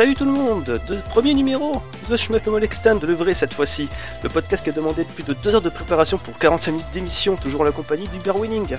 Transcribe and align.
Salut 0.00 0.14
tout 0.14 0.24
le 0.24 0.30
monde 0.30 0.80
de 0.88 0.96
Premier 1.10 1.34
numéro 1.34 1.82
de 2.08 2.16
Shmup 2.16 2.48
Extend, 2.62 3.00
le 3.06 3.12
vrai 3.12 3.34
cette 3.34 3.52
fois-ci. 3.52 3.86
Le 4.22 4.30
podcast 4.30 4.64
qui 4.64 4.70
a 4.70 4.72
demandé 4.72 5.04
plus 5.04 5.24
de 5.24 5.34
2 5.34 5.56
heures 5.56 5.60
de 5.60 5.68
préparation 5.68 6.16
pour 6.16 6.38
45 6.38 6.70
minutes 6.70 6.86
d'émission, 6.94 7.36
toujours 7.36 7.60
en 7.60 7.64
la 7.64 7.70
compagnie 7.70 8.08
du 8.08 8.18
Bear 8.20 8.38
Winning. 8.38 8.78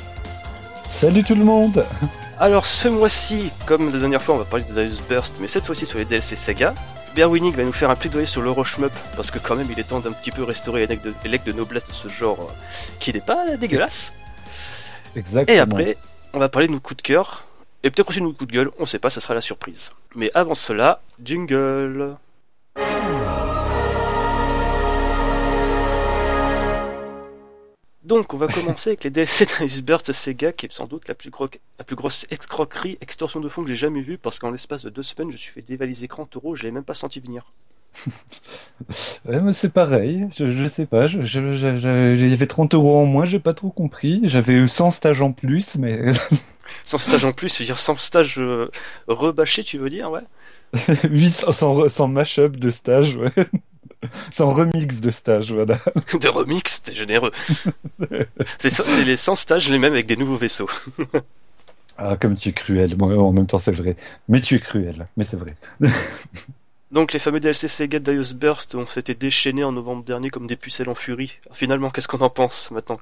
Salut 0.89 1.23
tout 1.23 1.35
le 1.35 1.43
monde 1.43 1.85
Alors 2.39 2.65
ce 2.65 2.87
mois-ci, 2.87 3.51
comme 3.67 3.93
la 3.93 3.99
dernière 3.99 4.19
fois, 4.19 4.33
on 4.33 4.37
va 4.39 4.45
parler 4.45 4.65
de 4.65 4.73
Darius 4.73 4.99
Burst, 5.07 5.35
mais 5.39 5.45
cette 5.45 5.63
fois-ci 5.63 5.85
sur 5.85 5.99
les 5.99 6.05
DLC 6.05 6.35
Sega. 6.35 6.73
Bear 7.13 7.29
Winning 7.29 7.53
va 7.53 7.65
nous 7.65 7.71
faire 7.71 7.91
un 7.91 7.95
plaidoyer 7.95 8.25
sur 8.25 8.41
l'Euroshmup, 8.41 8.91
parce 9.15 9.29
que 9.29 9.37
quand 9.37 9.55
même 9.55 9.67
il 9.71 9.79
est 9.79 9.89
temps 9.89 9.99
d'un 9.99 10.13
petit 10.13 10.31
peu 10.31 10.41
restaurer 10.41 10.87
les 10.87 10.99
legs 11.25 11.43
de, 11.43 11.51
noblesse 11.51 11.85
de 11.85 11.93
ce 11.93 12.07
genre 12.07 12.47
euh, 12.49 12.53
qui 12.99 13.13
n'est 13.13 13.19
pas 13.19 13.57
dégueulasse. 13.57 14.11
Exactement. 15.15 15.55
Et 15.55 15.59
après, 15.59 15.97
on 16.33 16.39
va 16.39 16.49
parler 16.49 16.67
de 16.67 16.73
nos 16.73 16.79
coups 16.79 16.97
de 16.97 17.03
cœur, 17.03 17.45
et 17.83 17.89
peut-être 17.89 18.09
aussi 18.09 18.19
de 18.19 18.25
nos 18.25 18.33
coups 18.33 18.47
de 18.47 18.53
gueule, 18.53 18.71
on 18.77 18.85
sait 18.85 18.99
pas, 18.99 19.09
ça 19.09 19.21
sera 19.21 19.33
la 19.33 19.41
surprise. 19.41 19.91
Mais 20.15 20.29
avant 20.35 20.55
cela, 20.55 21.01
jingle 21.23 22.15
Donc, 28.03 28.33
on 28.33 28.37
va 28.37 28.47
commencer 28.53 28.91
avec 28.91 29.03
les 29.03 29.09
DLC 29.09 29.47
Burst 29.83 30.11
Sega, 30.11 30.51
qui 30.51 30.67
est 30.67 30.71
sans 30.71 30.85
doute 30.85 31.07
la 31.07 31.15
plus, 31.15 31.31
la 31.79 31.83
plus 31.83 31.95
grosse 31.95 32.27
escroquerie, 32.29 32.97
extorsion 33.01 33.39
de 33.39 33.49
fonds 33.49 33.63
que 33.63 33.69
j'ai 33.69 33.75
jamais 33.75 34.01
vue, 34.01 34.17
parce 34.17 34.37
qu'en 34.37 34.51
l'espace 34.51 34.83
de 34.83 34.89
deux 34.89 35.03
semaines, 35.03 35.31
je 35.31 35.37
suis 35.37 35.51
fait 35.51 35.61
dévaliser 35.61 36.07
30 36.07 36.35
euros, 36.35 36.55
je 36.55 36.63
l'ai 36.63 36.71
même 36.71 36.83
pas 36.83 36.93
senti 36.93 37.19
venir. 37.19 37.51
ouais, 39.25 39.53
c'est 39.53 39.73
pareil, 39.73 40.27
je, 40.37 40.67
sais 40.67 40.85
pas, 40.85 41.07
il 41.07 42.29
y 42.29 42.33
avait 42.33 42.47
30 42.47 42.73
euros 42.73 42.99
en 42.99 43.05
moins, 43.05 43.25
j'ai 43.25 43.39
pas 43.39 43.53
trop 43.53 43.69
compris, 43.69 44.21
j'avais 44.23 44.53
eu 44.53 44.67
100 44.67 44.91
stages 44.91 45.21
en 45.21 45.31
plus, 45.31 45.75
mais... 45.75 46.11
sans 46.83 46.97
stage 46.97 47.25
en 47.25 47.33
plus, 47.33 47.49
c'est-à-dire 47.49 47.79
sans 47.79 47.95
stage 47.97 48.35
euh, 48.39 48.69
rebâché, 49.07 49.63
tu 49.63 49.77
veux 49.77 49.89
dire, 49.89 50.11
ouais 50.11 50.21
Oui, 51.11 51.29
sans, 51.31 51.87
sans 51.89 52.07
mash-up 52.07 52.57
de 52.57 52.69
stage, 52.69 53.15
ouais. 53.15 53.31
Sans 54.31 54.49
remix 54.49 54.99
de 54.99 55.11
stage, 55.11 55.51
voilà. 55.51 55.79
de 56.19 56.27
remix, 56.27 56.81
t'es 56.81 56.95
généreux. 56.95 57.31
c'est 58.57 59.05
les 59.05 59.17
100 59.17 59.35
stages 59.35 59.69
les 59.69 59.77
mêmes 59.77 59.93
avec 59.93 60.07
des 60.07 60.15
nouveaux 60.15 60.37
vaisseaux. 60.37 60.69
ah, 61.97 62.17
comme 62.17 62.35
tu 62.35 62.49
es 62.49 62.53
cruel. 62.53 62.97
Moi, 62.97 63.15
en 63.15 63.31
même 63.31 63.45
temps, 63.45 63.59
c'est 63.59 63.71
vrai. 63.71 63.95
Mais 64.27 64.41
tu 64.41 64.55
es 64.55 64.59
cruel, 64.59 65.07
mais 65.17 65.23
c'est 65.23 65.37
vrai. 65.37 65.55
Donc 66.91 67.13
les 67.13 67.19
fameux 67.19 67.39
DLC 67.39 67.67
Sega 67.69 67.99
Darius 67.99 68.33
Burst, 68.33 68.75
on 68.75 68.85
s'était 68.85 69.15
déchaînés 69.15 69.63
en 69.63 69.71
novembre 69.71 70.03
dernier 70.03 70.29
comme 70.29 70.45
des 70.45 70.57
pucelles 70.57 70.89
en 70.89 70.95
furie. 70.95 71.39
Finalement, 71.53 71.89
qu'est-ce 71.89 72.07
qu'on 72.07 72.19
en 72.19 72.29
pense 72.29 72.69
maintenant? 72.71 72.97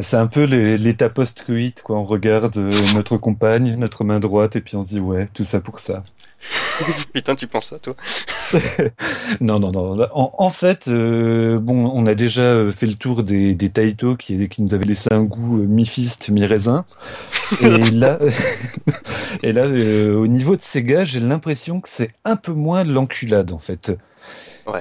C'est 0.00 0.16
un 0.16 0.26
peu 0.26 0.44
l'état 0.44 1.08
post-coït, 1.08 1.82
quoi. 1.82 1.98
On 1.98 2.04
regarde 2.04 2.56
euh, 2.56 2.70
notre 2.94 3.16
compagne, 3.16 3.74
notre 3.76 4.04
main 4.04 4.20
droite, 4.20 4.56
et 4.56 4.60
puis 4.60 4.76
on 4.76 4.82
se 4.82 4.88
dit, 4.88 5.00
ouais, 5.00 5.28
tout 5.32 5.44
ça 5.44 5.60
pour 5.60 5.80
ça. 5.80 6.04
Putain, 7.12 7.34
tu 7.34 7.48
penses 7.48 7.66
ça, 7.70 7.78
toi 7.78 7.96
Non, 9.40 9.58
non, 9.58 9.72
non. 9.72 10.08
En, 10.12 10.50
fait, 10.50 10.86
euh, 10.86 11.58
bon, 11.58 11.90
on 11.92 12.06
a 12.06 12.14
déjà 12.14 12.70
fait 12.70 12.86
le 12.86 12.94
tour 12.94 13.24
des, 13.24 13.56
des 13.56 13.68
Taito 13.70 14.14
qui, 14.14 14.48
qui 14.48 14.62
nous 14.62 14.72
avaient 14.72 14.84
laissé 14.84 15.08
un 15.10 15.24
goût 15.24 15.62
euh, 15.62 15.66
mi-fist, 15.66 16.28
mi-raisin. 16.28 16.84
Et 17.62 17.90
là, 17.90 18.18
et 19.42 19.52
là 19.52 19.64
au 19.66 20.26
niveau 20.26 20.54
de 20.54 20.60
Sega, 20.60 21.04
j'ai 21.04 21.20
l'impression 21.20 21.80
que 21.80 21.88
c'est 21.88 22.10
un 22.24 22.36
peu 22.36 22.52
moins 22.52 22.84
l'enculade, 22.84 23.52
en 23.52 23.58
fait. 23.58 23.92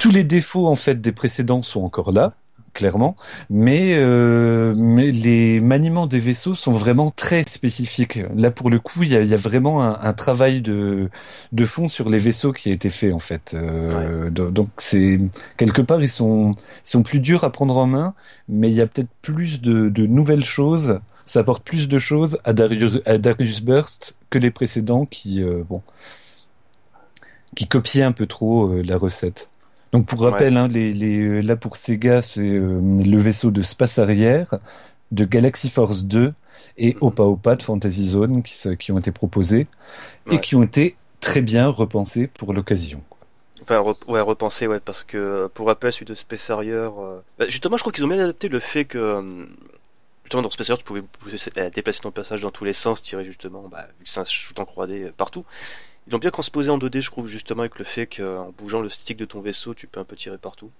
Tous 0.01 0.11
les 0.11 0.25
défauts, 0.25 0.67
en 0.67 0.75
fait, 0.75 0.99
des 0.99 1.13
précédents 1.13 1.61
sont 1.61 1.81
encore 1.81 2.11
là 2.11 2.33
clairement, 2.77 3.15
mais 3.49 3.95
euh, 3.95 4.75
mais 4.77 5.09
les 5.09 5.59
maniements 5.59 6.05
des 6.05 6.19
vaisseaux 6.19 6.53
sont 6.53 6.73
vraiment 6.73 7.09
très 7.09 7.41
spécifiques. 7.43 8.19
Là, 8.35 8.51
pour 8.51 8.69
le 8.69 8.79
coup, 8.79 9.01
il 9.01 9.09
y 9.09 9.15
a, 9.15 9.23
y 9.23 9.33
a, 9.33 9.37
vraiment 9.37 9.83
un, 9.83 9.99
un, 9.99 10.13
travail 10.13 10.61
de 10.61 11.09
de 11.53 11.65
fond 11.65 11.87
sur 11.87 12.07
les 12.07 12.19
vaisseaux 12.19 12.53
qui 12.53 12.69
a 12.69 12.71
été 12.71 12.91
fait 12.91 13.11
en 13.11 13.19
fait. 13.19 13.55
Euh, 13.55 14.29
Donc 14.29 14.69
c'est 14.77 15.19
quelque 15.57 15.81
part 15.81 16.01
ils 16.01 16.07
sont 16.07 16.51
ils 16.85 16.89
sont 16.89 17.01
plus 17.01 17.19
durs 17.19 17.43
à 17.43 17.51
prendre 17.51 17.75
en 17.77 17.87
main, 17.87 18.13
mais 18.47 18.69
il 18.69 18.75
y 18.75 18.81
a 18.81 18.85
peut-être 18.85 19.09
plus 19.23 19.59
de, 19.59 19.89
de 19.89 20.05
nouvelles 20.05 20.45
choses. 20.45 20.99
Ça 21.25 21.39
apporte 21.39 21.63
plus 21.63 21.87
de 21.87 21.97
choses 21.97 22.37
à 22.43 22.53
Darius, 22.53 22.99
à 23.05 23.17
Darius 23.17 23.61
Burst 23.61 24.13
que 24.29 24.37
les 24.37 24.51
précédents 24.51 25.07
qui 25.07 25.41
euh, 25.41 25.63
bon 25.67 25.81
qui 27.55 27.67
copiaient 27.67 28.03
un 28.03 28.11
peu 28.11 28.27
trop 28.27 28.71
euh, 28.71 28.83
la 28.83 28.97
recette. 28.97 29.49
Donc 29.91 30.05
pour 30.05 30.21
rappel, 30.21 30.57
hein, 30.57 30.67
les, 30.67 30.93
les, 30.93 31.19
euh, 31.19 31.41
là 31.41 31.55
pour 31.55 31.77
Sega, 31.77 32.21
c'est 32.21 32.41
euh, 32.41 32.79
le 32.81 33.17
vaisseau 33.17 33.51
de 33.51 33.61
Space 33.61 33.99
Arrière, 33.99 34.55
de 35.11 35.25
Galaxy 35.25 35.69
Force 35.69 36.05
2 36.05 36.33
et 36.77 36.93
mhm. 36.93 36.99
Opa 37.01 37.23
Opa 37.23 37.55
de 37.55 37.63
Fantasy 37.63 38.07
Zone 38.07 38.43
qui, 38.43 38.77
qui 38.77 38.91
ont 38.91 38.99
été 38.99 39.11
proposés 39.11 39.67
et 40.29 40.39
qui 40.39 40.55
ont 40.55 40.63
été 40.63 40.95
très 41.19 41.41
bien 41.41 41.67
repensés 41.67 42.27
pour 42.27 42.53
l'occasion. 42.53 43.01
Enfin, 43.61 43.81
ouais, 44.07 44.21
repensés, 44.21 44.67
ouais, 44.67 44.79
parce 44.79 45.03
que 45.03 45.17
euh, 45.17 45.47
pour 45.53 45.67
rappel, 45.67 45.91
celui 45.91 46.05
de 46.05 46.15
Space 46.15 46.49
Harrier, 46.49 46.87
bah, 47.37 47.45
justement, 47.49 47.75
je 47.77 47.83
crois 47.83 47.91
qu'ils 47.91 48.05
ont 48.05 48.09
bien 48.09 48.19
adapté 48.19 48.49
le 48.49 48.59
fait 48.59 48.85
que 48.85 49.47
justement 50.23 50.43
dans 50.43 50.49
Space 50.49 50.69
Harrier, 50.69 50.83
tu 50.85 51.01
pouvais 51.19 51.69
déplacer 51.71 52.01
ton 52.01 52.11
personnage 52.11 52.41
dans 52.41 52.51
tous 52.51 52.65
les 52.65 52.73
sens, 52.73 53.01
tirer 53.01 53.23
justement, 53.23 53.67
bah, 53.69 53.87
vu 53.97 54.03
que 54.03 54.09
c'est 54.09 54.19
un 54.19 54.25
shoot 54.25 54.59
en 54.59 54.63
3D 54.63 55.11
partout. 55.13 55.45
Ils 56.07 56.11
l'ont 56.11 56.19
bien 56.19 56.31
transposé 56.31 56.69
en 56.69 56.77
2D, 56.77 57.01
je 57.01 57.11
trouve, 57.11 57.27
justement, 57.27 57.61
avec 57.61 57.77
le 57.79 57.83
fait 57.83 58.07
qu'en 58.07 58.53
bougeant 58.57 58.79
le 58.79 58.87
stick 58.87 59.17
de 59.17 59.25
ton 59.25 59.41
vaisseau, 59.41 59.73
tu 59.73 59.87
peux 59.87 59.99
un 59.99 60.05
peu 60.05 60.15
tirer 60.15 60.37
partout. 60.37 60.71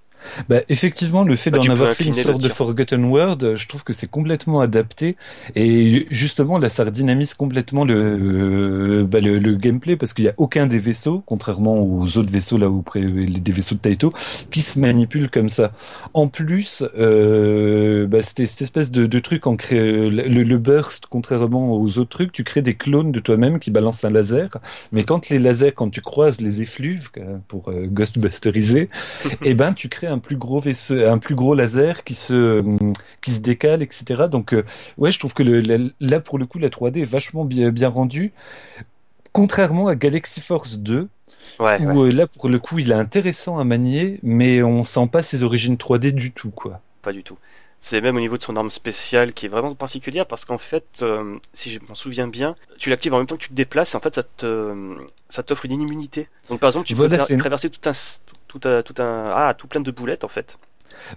Bah, 0.50 0.62
effectivement, 0.70 1.24
le 1.24 1.36
fait 1.36 1.52
bah, 1.52 1.60
d'en 1.60 1.72
avoir 1.72 1.94
fait 1.94 2.06
une 2.06 2.14
sorte 2.14 2.42
de 2.42 2.50
Forgotten 2.50 3.04
World, 3.06 3.56
je 3.56 3.68
trouve 3.68 3.84
que 3.84 3.94
c'est 3.94 4.10
complètement 4.10 4.62
adapté. 4.62 5.16
Et 5.56 6.08
justement, 6.10 6.58
là, 6.58 6.70
ça 6.70 6.84
redynamise 6.84 7.34
complètement 7.34 7.86
le, 7.86 7.96
euh, 7.96 9.04
bah, 9.04 9.20
le, 9.20 9.56
gameplay 9.56 9.96
parce 9.96 10.14
qu'il 10.14 10.26
n'y 10.26 10.30
a 10.30 10.34
aucun 10.38 10.68
des 10.68 10.80
vaisseaux, 10.80 11.24
contrairement 11.26 11.82
aux 11.82 12.18
autres 12.18 12.32
vaisseaux 12.32 12.58
là 12.58 12.70
où 12.70 12.84
des 12.96 13.52
vaisseaux 13.52 13.76
de 13.76 13.80
Taito, 13.80 14.14
qui 14.52 14.62
se 14.62 14.80
manipulent 14.80 15.30
comme 15.30 15.50
ça. 15.50 15.72
En 16.14 16.28
plus, 16.28 16.84
euh, 16.98 18.08
bah, 18.08 18.22
c'était 18.22 18.46
cette 18.46 18.62
espèce 18.62 18.92
de, 18.92 19.06
de 19.06 19.20
truc 19.20 19.48
en 19.48 19.56
crée, 19.56 20.10
le, 20.10 20.28
le, 20.28 20.58
burst, 20.58 21.06
contrairement 21.10 21.74
aux 21.74 21.98
autres 21.98 22.10
trucs, 22.10 22.32
tu 22.32 22.44
crées 22.44 22.62
des 22.62 22.76
clones 22.76 23.12
de 23.12 23.20
toi-même 23.20 23.60
qui 23.60 23.72
balancent 23.72 24.04
un 24.04 24.10
laser. 24.10 24.50
Mais 24.92 25.04
quand 25.04 25.30
les 25.30 25.40
lasers, 25.40 25.72
quand 25.72 25.90
tu 25.90 26.02
croises 26.02 26.42
les 26.42 26.62
effluves 26.62 27.10
pour 27.48 27.70
euh, 27.70 27.88
ghostbusteriser, 27.88 28.82
et 28.82 28.90
eh 29.46 29.54
ben 29.54 29.74
tu 29.74 29.90
crées 29.90 30.07
un 30.08 30.20
plus 30.20 30.36
gros 30.36 30.60
vaisseau, 30.60 30.96
un 31.06 31.18
plus 31.18 31.36
gros 31.36 31.54
laser 31.54 32.04
qui 32.04 32.14
se 32.14 32.34
euh, 32.34 32.78
qui 33.22 33.32
se 33.32 33.40
décale, 33.40 33.82
etc. 33.82 34.24
Donc 34.30 34.54
euh, 34.54 34.64
ouais, 34.98 35.12
je 35.12 35.20
trouve 35.20 35.34
que 35.34 35.44
le, 35.44 35.92
là 36.00 36.20
pour 36.20 36.38
le 36.38 36.46
coup 36.46 36.60
la 36.60 36.70
3D 36.70 37.02
est 37.02 37.04
vachement 37.04 37.46
bien 37.46 37.72
bien 37.72 37.90
rendue, 37.90 38.32
contrairement 39.32 39.88
à 39.88 39.96
Galaxy 39.96 40.42
Force 40.42 40.78
2. 40.80 41.08
Ouais, 41.60 41.82
où 41.82 42.04
euh, 42.04 42.12
là 42.12 42.28
pour 42.28 42.50
le 42.50 42.60
coup 42.60 42.80
il 42.80 42.92
est 42.92 42.96
intéressant 42.96 43.58
à 43.58 43.64
manier, 43.64 44.20
mais 44.22 44.62
on 44.62 44.84
sent 44.84 45.08
pas 45.12 45.24
ses 45.24 45.44
origines 45.44 45.76
3D 45.76 46.12
du 46.12 46.32
tout 46.32 46.50
quoi. 46.50 46.82
Pas 47.02 47.14
du 47.14 47.24
tout. 47.24 47.38
C'est 47.80 48.02
même 48.02 48.18
au 48.18 48.20
niveau 48.20 48.38
de 48.38 48.44
son 48.44 48.56
arme 48.56 48.72
spéciale 48.72 49.34
qui 49.34 49.46
est 49.46 49.50
vraiment 49.50 49.76
particulière 49.76 50.26
parce 50.26 50.46
qu'en 50.46 50.58
fait, 50.58 51.06
si 51.54 51.72
je 51.72 51.80
m'en 51.88 51.94
souviens 51.94 52.28
bien, 52.28 52.56
tu 52.80 52.90
l'actives 52.90 53.14
en 53.14 53.20
même 53.20 53.28
temps 53.28 53.36
que 53.36 53.44
tu 53.44 53.50
te 53.50 53.54
déplaces 53.54 53.94
et 53.94 53.98
en 53.98 54.00
fait 54.00 54.16
ça 54.16 54.24
te 54.24 54.98
ça 55.30 55.44
t'offre 55.44 55.66
une 55.66 55.74
immunité. 55.74 56.28
Donc 56.50 56.60
par 56.60 56.70
exemple, 56.70 56.88
tu 56.88 56.96
peux 56.96 57.08
traverser 57.08 57.70
tout 57.70 57.88
un 57.88 57.94
tout, 58.60 58.94
tout 58.94 59.02
un 59.02 59.26
ah 59.32 59.54
tout 59.58 59.68
plein 59.68 59.82
de 59.82 59.92
boulettes 59.92 60.24
en 60.24 60.30
fait. 60.30 60.58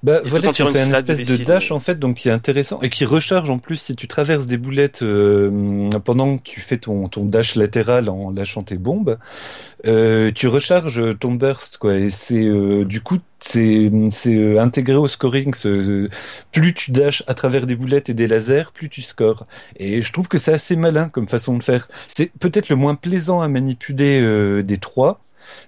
Bah 0.02 0.20
voilà, 0.24 0.52
c'est 0.52 0.62
une 0.62 0.94
espèce 0.94 1.24
de 1.24 1.36
dash 1.36 1.70
en 1.70 1.80
fait, 1.80 1.98
donc 1.98 2.16
qui 2.16 2.28
est 2.28 2.32
intéressant 2.32 2.80
et 2.80 2.90
qui 2.90 3.04
recharge 3.04 3.50
en 3.50 3.58
plus 3.58 3.76
si 3.76 3.96
tu 3.96 4.08
traverses 4.08 4.46
des 4.46 4.56
boulettes 4.56 5.02
euh, 5.02 5.88
pendant 6.04 6.38
que 6.38 6.42
tu 6.42 6.60
fais 6.60 6.78
ton, 6.78 7.08
ton 7.08 7.24
dash 7.24 7.56
latéral 7.56 8.08
en 8.08 8.30
lâchant 8.30 8.62
tes 8.62 8.76
bombes, 8.76 9.18
euh, 9.86 10.30
tu 10.32 10.48
recharges 10.48 11.18
ton 11.18 11.32
burst 11.32 11.78
quoi. 11.78 11.96
Et 11.96 12.10
c'est 12.10 12.44
euh, 12.44 12.84
du 12.84 13.00
coup 13.00 13.18
c'est 13.40 13.90
c'est 14.10 14.58
intégré 14.58 14.96
au 14.96 15.08
scoring. 15.08 15.52
plus 16.52 16.74
tu 16.74 16.92
dashes 16.92 17.24
à 17.26 17.34
travers 17.34 17.66
des 17.66 17.74
boulettes 17.74 18.08
et 18.08 18.14
des 18.14 18.26
lasers, 18.26 18.70
plus 18.72 18.88
tu 18.88 19.02
scores. 19.02 19.46
Et 19.76 20.02
je 20.02 20.12
trouve 20.12 20.28
que 20.28 20.38
c'est 20.38 20.52
assez 20.52 20.76
malin 20.76 21.08
comme 21.08 21.28
façon 21.28 21.56
de 21.56 21.62
faire. 21.62 21.88
C'est 22.06 22.30
peut-être 22.38 22.68
le 22.68 22.76
moins 22.76 22.94
plaisant 22.94 23.40
à 23.40 23.48
manipuler 23.48 24.62
des 24.62 24.76
trois 24.78 25.20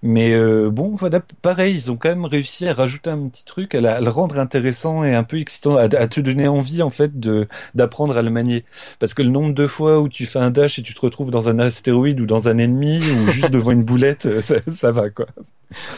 mais 0.02 0.32
euh, 0.32 0.70
bon, 0.70 0.94
voilà, 0.94 1.20
pareil, 1.42 1.74
ils 1.74 1.90
ont 1.90 1.96
quand 1.96 2.08
même 2.08 2.24
réussi 2.24 2.66
à 2.66 2.74
rajouter 2.74 3.10
un 3.10 3.28
petit 3.28 3.44
truc, 3.44 3.74
à, 3.74 4.00
le 4.00 4.08
rendre 4.08 4.38
intéressant 4.38 5.04
et 5.04 5.14
un 5.14 5.22
peu 5.24 5.38
excitant, 5.38 5.76
à, 5.76 5.88
te 5.88 6.20
donner 6.20 6.48
envie 6.48 6.82
en 6.82 6.90
fait 6.90 7.18
de 7.20 7.48
d'apprendre 7.74 8.16
à 8.16 8.22
le 8.22 8.30
manier. 8.30 8.64
Parce 8.98 9.14
que 9.14 9.22
le 9.22 9.30
nombre 9.30 9.54
de 9.54 9.66
fois 9.66 10.00
où 10.00 10.08
tu 10.08 10.26
fais 10.26 10.38
un 10.38 10.50
dash 10.50 10.78
et 10.78 10.82
tu 10.82 10.94
te 10.94 11.00
retrouves 11.00 11.30
dans 11.30 11.48
un 11.48 11.58
astéroïde 11.58 12.20
ou 12.20 12.26
dans 12.26 12.48
un 12.48 12.58
ennemi 12.58 12.98
ou 12.98 13.28
juste 13.30 13.50
devant 13.50 13.70
une 13.70 13.84
boulette, 13.84 14.26
euh, 14.26 14.40
ça, 14.40 14.90
va 14.90 15.10
quoi. 15.10 15.26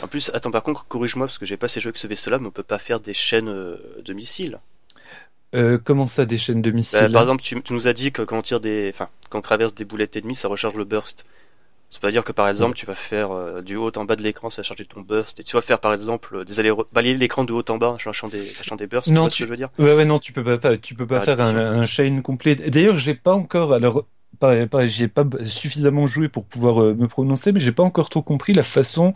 En 0.03 0.07
plus, 0.07 0.31
attends, 0.35 0.51
par 0.51 0.63
contre, 0.63 0.87
corrige-moi 0.87 1.27
parce 1.27 1.39
que 1.39 1.47
j'ai 1.47 1.57
pas 1.57 1.69
ces 1.69 1.81
jeux 1.81 1.89
avec 1.89 1.97
ce 1.97 2.07
vaisseau-là, 2.07 2.39
mais 2.39 2.47
on 2.47 2.53
peut 2.53 2.63
pas 2.63 2.79
faire 2.79 3.01
des 3.01 3.15
chaînes 3.15 3.49
euh, 3.49 3.77
de 4.05 4.13
missiles. 4.13 4.59
comment 5.85 6.07
ça, 6.07 6.27
des 6.27 6.39
chaînes 6.39 6.63
de 6.63 6.71
bah, 6.71 6.77
missiles? 6.77 7.13
Par 7.13 7.23
exemple, 7.23 7.43
tu, 7.43 7.61
nous 7.71 7.89
as 7.89 7.93
dit 7.93 8.13
que 8.13 8.23
quand 8.23 8.39
on 8.39 8.43
tire 8.43 8.61
des, 8.61 8.91
enfin, 8.93 9.09
quand 9.31 9.39
on 9.39 9.43
traverse 9.43 9.75
des 9.75 9.85
boulettes 9.85 10.17
ennemies, 10.17 10.37
ça 10.37 10.49
recharge 10.49 10.75
le 10.75 10.85
burst. 10.85 11.25
Ça 11.91 12.01
veut 12.03 12.11
dire 12.11 12.25
que 12.25 12.33
par 12.33 12.49
exemple, 12.49 12.75
tu 12.75 12.87
vas 12.87 12.95
faire 12.95 13.31
euh, 13.31 13.63
du 13.63 13.77
haut 13.77 13.93
en 13.97 14.05
bas 14.05 14.17
de 14.17 14.23
l'écran, 14.23 14.51
ça 14.51 14.63
va 14.63 14.67
charger 14.67 14.85
ton 14.85 15.01
burst, 15.01 15.39
et 15.39 15.45
tu 15.45 15.55
vas 15.55 15.63
faire 15.63 15.79
par 15.79 15.95
exemple 15.95 16.45
des 16.45 16.59
allers 16.59 16.75
balayer 16.93 17.17
l'écran 17.17 17.45
de 17.45 17.53
haut 17.53 17.65
en 17.69 17.79
bas 17.79 17.91
en 17.91 17.99
cherchant 17.99 18.29
des, 18.29 18.53
des 18.77 18.87
bursts. 18.87 19.09
Non, 19.09 19.29
tu, 19.29 19.35
ce 19.35 19.39
que 19.41 19.45
je 19.45 19.51
veux 19.51 19.57
dire? 19.57 19.71
Ouais, 19.79 19.95
ouais, 19.95 20.05
non, 20.05 20.19
tu 20.19 20.33
peux 20.33 20.59
pas, 20.59 20.77
tu 20.77 20.95
peux 20.95 21.07
pas 21.07 21.19
ah, 21.19 21.21
faire 21.21 21.41
un, 21.41 21.55
un, 21.55 21.85
chain 21.85 22.21
complet. 22.21 22.57
D'ailleurs, 22.57 22.97
j'ai 22.97 23.15
pas 23.15 23.35
encore. 23.35 23.73
Alors, 23.73 24.07
pas, 24.39 24.67
pas 24.67 24.87
j'y 24.87 25.05
ai 25.05 25.09
pas 25.09 25.25
suffisamment 25.45 26.07
joué 26.07 26.29
pour 26.29 26.45
pouvoir 26.45 26.83
euh, 26.83 26.95
me 26.95 27.09
prononcer, 27.09 27.53
mais 27.53 27.61
j'ai 27.61 27.73
pas 27.73 27.83
encore 27.83 28.11
trop 28.11 28.23
compris 28.23 28.53
la 28.53 28.63
façon, 28.63 29.13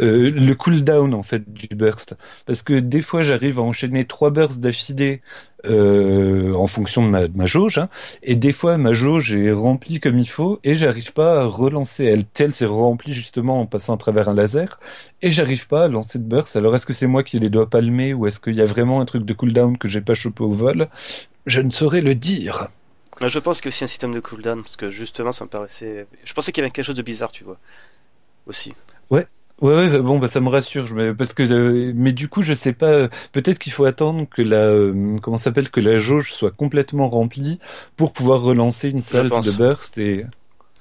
euh, 0.00 0.30
le 0.30 0.54
cooldown 0.54 1.14
en 1.14 1.22
fait 1.22 1.52
du 1.52 1.68
burst, 1.74 2.14
parce 2.46 2.62
que 2.62 2.74
des 2.74 3.02
fois 3.02 3.22
j'arrive 3.22 3.58
à 3.58 3.62
enchaîner 3.62 4.04
trois 4.04 4.30
bursts 4.30 4.60
d'affilée 4.60 5.22
euh, 5.66 6.54
en 6.54 6.66
fonction 6.66 7.08
de 7.08 7.28
ma, 7.34 7.46
jauge, 7.46 7.78
hein, 7.78 7.88
et 8.22 8.36
des 8.36 8.52
fois 8.52 8.76
ma 8.78 8.92
jauge 8.92 9.34
est 9.34 9.52
remplie 9.52 10.00
comme 10.00 10.18
il 10.18 10.28
faut 10.28 10.60
et 10.64 10.74
j'arrive 10.74 11.12
pas 11.12 11.40
à 11.40 11.44
relancer. 11.44 12.04
Elle, 12.04 12.24
elle 12.38 12.54
s'est 12.54 12.66
remplie 12.66 13.12
justement 13.12 13.60
en 13.60 13.66
passant 13.66 13.94
à 13.94 13.98
travers 13.98 14.28
un 14.28 14.34
laser 14.34 14.76
et 15.22 15.30
j'arrive 15.30 15.66
pas 15.66 15.84
à 15.84 15.88
lancer 15.88 16.18
de 16.18 16.24
burst. 16.24 16.56
Alors 16.56 16.74
est-ce 16.74 16.86
que 16.86 16.92
c'est 16.92 17.06
moi 17.06 17.22
qui 17.24 17.38
les 17.38 17.48
dois 17.48 17.68
palmer 17.68 18.14
ou 18.14 18.26
est-ce 18.26 18.40
qu'il 18.40 18.54
y 18.54 18.62
a 18.62 18.66
vraiment 18.66 19.00
un 19.00 19.04
truc 19.06 19.24
de 19.24 19.32
cooldown 19.32 19.78
que 19.78 19.88
j'ai 19.88 20.00
pas 20.00 20.14
chopé 20.14 20.44
au 20.44 20.52
vol? 20.52 20.88
Je 21.46 21.60
ne 21.60 21.70
saurais 21.70 22.02
le 22.02 22.14
dire. 22.14 22.68
Je 23.20 23.38
pense 23.38 23.60
qu'il 23.60 23.70
y 23.70 23.72
a 23.72 23.74
aussi 23.74 23.84
un 23.84 23.88
système 23.88 24.14
de 24.14 24.20
cooldown, 24.20 24.62
parce 24.62 24.76
que 24.76 24.90
justement, 24.90 25.32
ça 25.32 25.44
me 25.44 25.50
paraissait. 25.50 26.06
Je 26.24 26.32
pensais 26.34 26.52
qu'il 26.52 26.62
y 26.62 26.64
avait 26.64 26.70
quelque 26.70 26.84
chose 26.84 26.96
de 26.96 27.02
bizarre, 27.02 27.32
tu 27.32 27.44
vois. 27.44 27.58
Aussi. 28.46 28.74
Ouais. 29.10 29.26
Ouais, 29.62 29.74
ouais, 29.74 30.02
bon, 30.02 30.18
bah 30.18 30.28
ça 30.28 30.40
me 30.40 30.50
rassure, 30.50 30.86
je, 30.86 31.12
parce 31.12 31.32
que, 31.32 31.42
euh, 31.42 31.92
mais 31.94 32.12
du 32.12 32.28
coup, 32.28 32.42
je 32.42 32.52
sais 32.52 32.74
pas. 32.74 33.08
Peut-être 33.32 33.58
qu'il 33.58 33.72
faut 33.72 33.86
attendre 33.86 34.28
que 34.28 34.42
la, 34.42 34.58
euh, 34.58 35.16
comment 35.22 35.38
s'appelle, 35.38 35.70
que 35.70 35.80
la 35.80 35.96
jauge 35.96 36.34
soit 36.34 36.50
complètement 36.50 37.08
remplie 37.08 37.58
pour 37.96 38.12
pouvoir 38.12 38.42
relancer 38.42 38.90
une 38.90 38.98
salve 38.98 39.30
de 39.30 39.56
burst 39.56 39.96
et. 39.96 40.26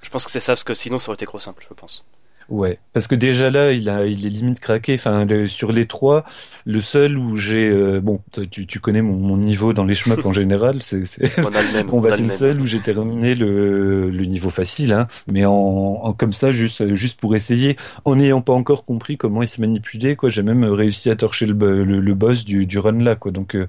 Je 0.01 0.09
pense 0.09 0.25
que 0.25 0.31
c'est 0.31 0.41
ça, 0.41 0.51
parce 0.53 0.65
que 0.65 0.73
sinon, 0.73 0.99
ça 0.99 1.09
aurait 1.09 1.15
été 1.15 1.25
trop 1.25 1.39
simple, 1.39 1.65
je 1.67 1.73
pense. 1.73 2.03
Ouais, 2.50 2.77
parce 2.94 3.07
que 3.07 3.15
déjà 3.15 3.50
là, 3.50 3.71
il 3.71 3.89
a, 3.89 4.06
il 4.06 4.25
est 4.25 4.30
limite 4.30 4.59
craqué. 4.59 4.94
Enfin, 4.94 5.25
sur 5.47 5.71
les 5.71 5.88
trois, 5.88 6.25
le 6.65 6.80
seul 6.80 7.18
où 7.18 7.36
j'ai, 7.36 7.68
euh, 7.68 8.00
bon, 8.00 8.21
tu, 8.51 8.68
tu 8.68 8.80
connais 8.80 9.01
mon, 9.01 9.15
mon 9.15 9.38
niveau 9.38 9.74
dans 9.74 9.83
les 9.83 9.95
shmups 9.95 10.25
en 10.25 10.33
général, 10.33 10.83
c'est, 10.83 11.06
c'est, 11.06 11.42
bon, 11.88 12.01
bah, 12.01 12.15
c'est 12.15 12.24
le 12.24 12.30
seul 12.31 12.62
où 12.62 12.68
j'ai 12.68 12.81
terminé 12.81 13.33
le, 13.33 14.12
le 14.12 14.25
niveau 14.25 14.50
facile, 14.50 14.94
hein, 14.94 15.07
mais 15.27 15.44
en, 15.45 15.53
en, 15.53 16.13
comme 16.13 16.33
ça, 16.33 16.51
juste, 16.51 16.94
juste 16.94 17.19
pour 17.19 17.36
essayer, 17.36 17.77
en 18.06 18.15
n'ayant 18.15 18.42
pas 18.42 18.53
encore 18.53 18.86
compris 18.86 19.18
comment 19.18 19.41
il 19.41 19.48
se 19.48 19.59
manipulait, 19.59 20.15
quoi. 20.15 20.30
J'ai 20.30 20.44
même 20.44 20.63
réussi 20.63 21.09
à 21.09 21.15
torcher 21.15 21.48
le, 21.48 21.83
le, 21.83 22.13
boss 22.13 22.45
du, 22.45 22.68
du 22.68 22.77
run 22.77 23.03
là, 23.03 23.15
quoi. 23.15 23.31
Donc, 23.31 23.56
euh, 23.56 23.68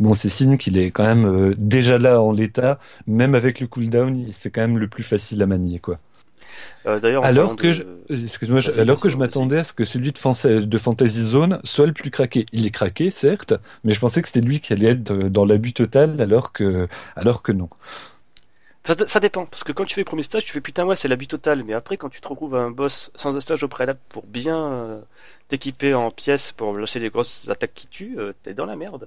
bon, 0.00 0.12
c'est 0.12 0.28
signe 0.28 0.58
qu'il 0.58 0.76
est 0.76 0.90
quand 0.90 1.04
même 1.04 1.24
euh, 1.24 1.54
déjà 1.56 1.96
là 1.98 2.20
en 2.20 2.32
l'état, 2.32 2.76
même 3.06 3.34
avec 3.34 3.60
le 3.60 3.66
cooldown, 3.66 4.26
c'est 4.32 4.50
quand 4.50 4.60
même 4.60 4.78
le 4.78 4.88
plus 4.88 5.02
facile 5.02 5.42
à 5.42 5.46
manier, 5.46 5.78
quoi. 5.78 5.98
Euh, 6.86 7.00
d'ailleurs, 7.00 7.24
alors 7.24 7.56
que 7.56 7.72
je, 7.72 7.82
excuse-moi, 8.08 8.60
alors 8.78 9.00
que 9.00 9.08
je 9.08 9.16
m'attendais 9.16 9.58
à 9.58 9.64
ce 9.64 9.72
que 9.72 9.84
celui 9.84 10.12
de, 10.12 10.60
de 10.64 10.78
Fantasy 10.78 11.20
Zone 11.20 11.60
soit 11.64 11.86
le 11.86 11.92
plus 11.92 12.10
craqué. 12.10 12.46
Il 12.52 12.66
est 12.66 12.70
craqué, 12.70 13.10
certes, 13.10 13.54
mais 13.84 13.92
je 13.92 14.00
pensais 14.00 14.22
que 14.22 14.28
c'était 14.28 14.40
lui 14.40 14.60
qui 14.60 14.72
allait 14.72 14.90
être 14.90 15.12
dans 15.12 15.44
l'abus 15.44 15.72
total, 15.72 16.20
alors 16.20 16.52
que, 16.52 16.88
alors 17.16 17.42
que 17.42 17.52
non. 17.52 17.68
Ça, 18.84 19.20
dépend, 19.20 19.44
parce 19.44 19.64
que 19.64 19.72
quand 19.72 19.84
tu 19.84 19.94
fais 19.94 20.00
le 20.00 20.06
premier 20.06 20.22
stage, 20.22 20.46
tu 20.46 20.52
fais 20.52 20.62
putain 20.62 20.86
ouais 20.86 20.96
c'est 20.96 21.08
l'abus 21.08 21.26
total, 21.26 21.62
mais 21.62 21.74
après 21.74 21.98
quand 21.98 22.08
tu 22.08 22.22
te 22.22 22.28
retrouves 22.28 22.54
à 22.54 22.60
un 22.60 22.70
boss 22.70 23.10
sans 23.14 23.36
un 23.36 23.40
stage 23.40 23.62
au 23.62 23.68
préalable 23.68 23.98
pour 24.08 24.24
bien 24.24 24.72
euh, 24.72 25.00
t'équiper 25.48 25.92
en 25.92 26.10
pièces 26.10 26.52
pour 26.52 26.72
lancer 26.72 26.98
des 26.98 27.10
grosses 27.10 27.50
attaques 27.50 27.74
qui 27.74 27.86
tuent, 27.88 28.18
euh, 28.18 28.32
t'es 28.42 28.54
dans 28.54 28.64
la 28.64 28.76
merde. 28.76 29.06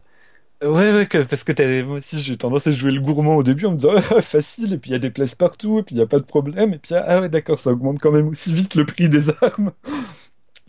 Ouais, 0.64 0.92
ouais, 0.94 1.08
parce 1.26 1.44
que 1.44 1.82
moi 1.84 1.98
aussi 1.98 2.20
j'ai 2.20 2.38
tendance 2.38 2.68
à 2.68 2.72
jouer 2.72 2.92
le 2.92 3.02
gourmand 3.02 3.36
au 3.36 3.42
début 3.42 3.66
en 3.66 3.72
me 3.72 3.78
disant 3.78 3.94
ah, 4.16 4.22
facile, 4.22 4.74
et 4.74 4.78
puis 4.78 4.92
il 4.92 4.94
y 4.94 4.96
a 4.96 5.00
des 5.00 5.10
places 5.10 5.34
partout, 5.34 5.80
et 5.80 5.84
puis 5.84 5.96
il 5.96 5.98
n'y 5.98 6.04
a 6.04 6.08
pas 6.08 6.20
de 6.20 6.24
problème, 6.24 6.74
et 6.76 6.78
puis 6.78 6.94
ah 6.94 7.20
ouais 7.20 7.30
d'accord, 7.30 7.58
ça 7.58 7.72
augmente 7.72 8.00
quand 8.00 8.12
même 8.12 8.28
aussi 8.28 8.54
vite 8.54 8.76
le 8.76 8.86
prix 8.86 9.10
des 9.10 9.30
armes. 9.42 9.72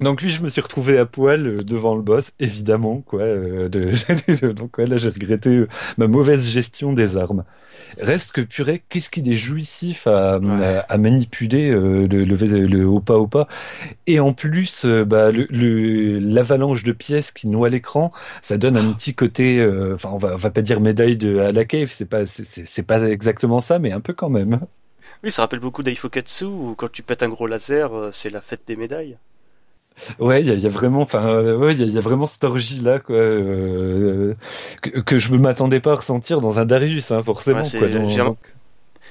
Donc 0.00 0.20
lui, 0.20 0.30
je 0.30 0.42
me 0.42 0.48
suis 0.48 0.60
retrouvé 0.60 0.98
à 0.98 1.06
poil 1.06 1.46
euh, 1.46 1.56
devant 1.58 1.94
le 1.94 2.02
boss, 2.02 2.32
évidemment, 2.40 3.02
quoi. 3.02 3.22
Euh, 3.22 3.68
de, 3.68 4.52
donc 4.52 4.78
ouais, 4.78 4.86
là, 4.86 4.96
j'ai 4.96 5.10
regretté 5.10 5.50
euh, 5.50 5.68
ma 5.96 6.08
mauvaise 6.08 6.48
gestion 6.48 6.92
des 6.92 7.16
armes. 7.16 7.44
Reste 7.98 8.32
que 8.32 8.40
purée, 8.40 8.82
qu'est-ce 8.88 9.10
qu'il 9.10 9.30
est 9.30 9.36
jouissif 9.36 10.06
à, 10.06 10.40
à, 10.88 10.98
manipuler 10.98 11.70
le, 11.70 12.06
le, 12.06 12.24
le 12.24 12.84
Opa 12.84 13.14
Opa. 13.14 13.48
Et 14.06 14.20
en 14.20 14.32
plus, 14.32 14.84
bah, 14.84 15.30
le 15.32 16.18
l'avalanche 16.18 16.84
de 16.84 16.92
pièces 16.92 17.32
qui 17.32 17.48
noie 17.48 17.68
l'écran, 17.68 18.12
ça 18.40 18.58
donne 18.58 18.76
un 18.76 18.92
petit 18.92 19.14
côté. 19.14 19.66
Enfin, 19.94 20.10
on 20.12 20.18
va, 20.18 20.34
on 20.34 20.36
va 20.36 20.50
pas 20.50 20.62
dire 20.62 20.80
médaille 20.80 21.16
de 21.16 21.38
à 21.38 21.52
la 21.52 21.64
cave, 21.64 21.88
c'est 21.90 22.06
pas, 22.06 22.26
c'est 22.26 22.82
pas 22.82 23.08
exactement 23.08 23.60
ça, 23.60 23.78
mais 23.78 23.92
un 23.92 24.00
peu 24.00 24.12
quand 24.12 24.30
même. 24.30 24.60
Oui, 25.24 25.30
ça 25.30 25.42
rappelle 25.42 25.60
beaucoup 25.60 25.82
d'Aifokatsu 25.82 26.44
où 26.44 26.74
quand 26.76 26.90
tu 26.92 27.02
pètes 27.02 27.22
un 27.22 27.28
gros 27.28 27.46
laser, 27.46 27.90
c'est 28.12 28.30
la 28.30 28.40
fête 28.40 28.62
des 28.66 28.76
médailles. 28.76 29.16
Ouais, 30.18 30.42
il 30.42 30.60
y 30.60 30.66
a, 30.66 30.68
vraiment, 30.68 31.02
enfin, 31.02 31.26
euh, 31.28 31.56
ouais, 31.56 31.74
il 31.74 31.90
y, 31.90 31.98
a 31.98 32.00
vraiment 32.00 32.26
cette 32.26 32.44
orgie 32.44 32.80
là, 32.80 32.98
quoi, 32.98 33.14
euh, 33.14 34.34
que, 34.82 35.00
que, 35.00 35.18
je 35.18 35.32
ne 35.32 35.38
m'attendais 35.38 35.80
pas 35.80 35.92
à 35.92 35.96
ressentir 35.96 36.40
dans 36.40 36.58
un 36.58 36.64
Darius, 36.64 37.10
hein, 37.10 37.22
forcément. 37.22 37.62
quoi, 37.62 37.88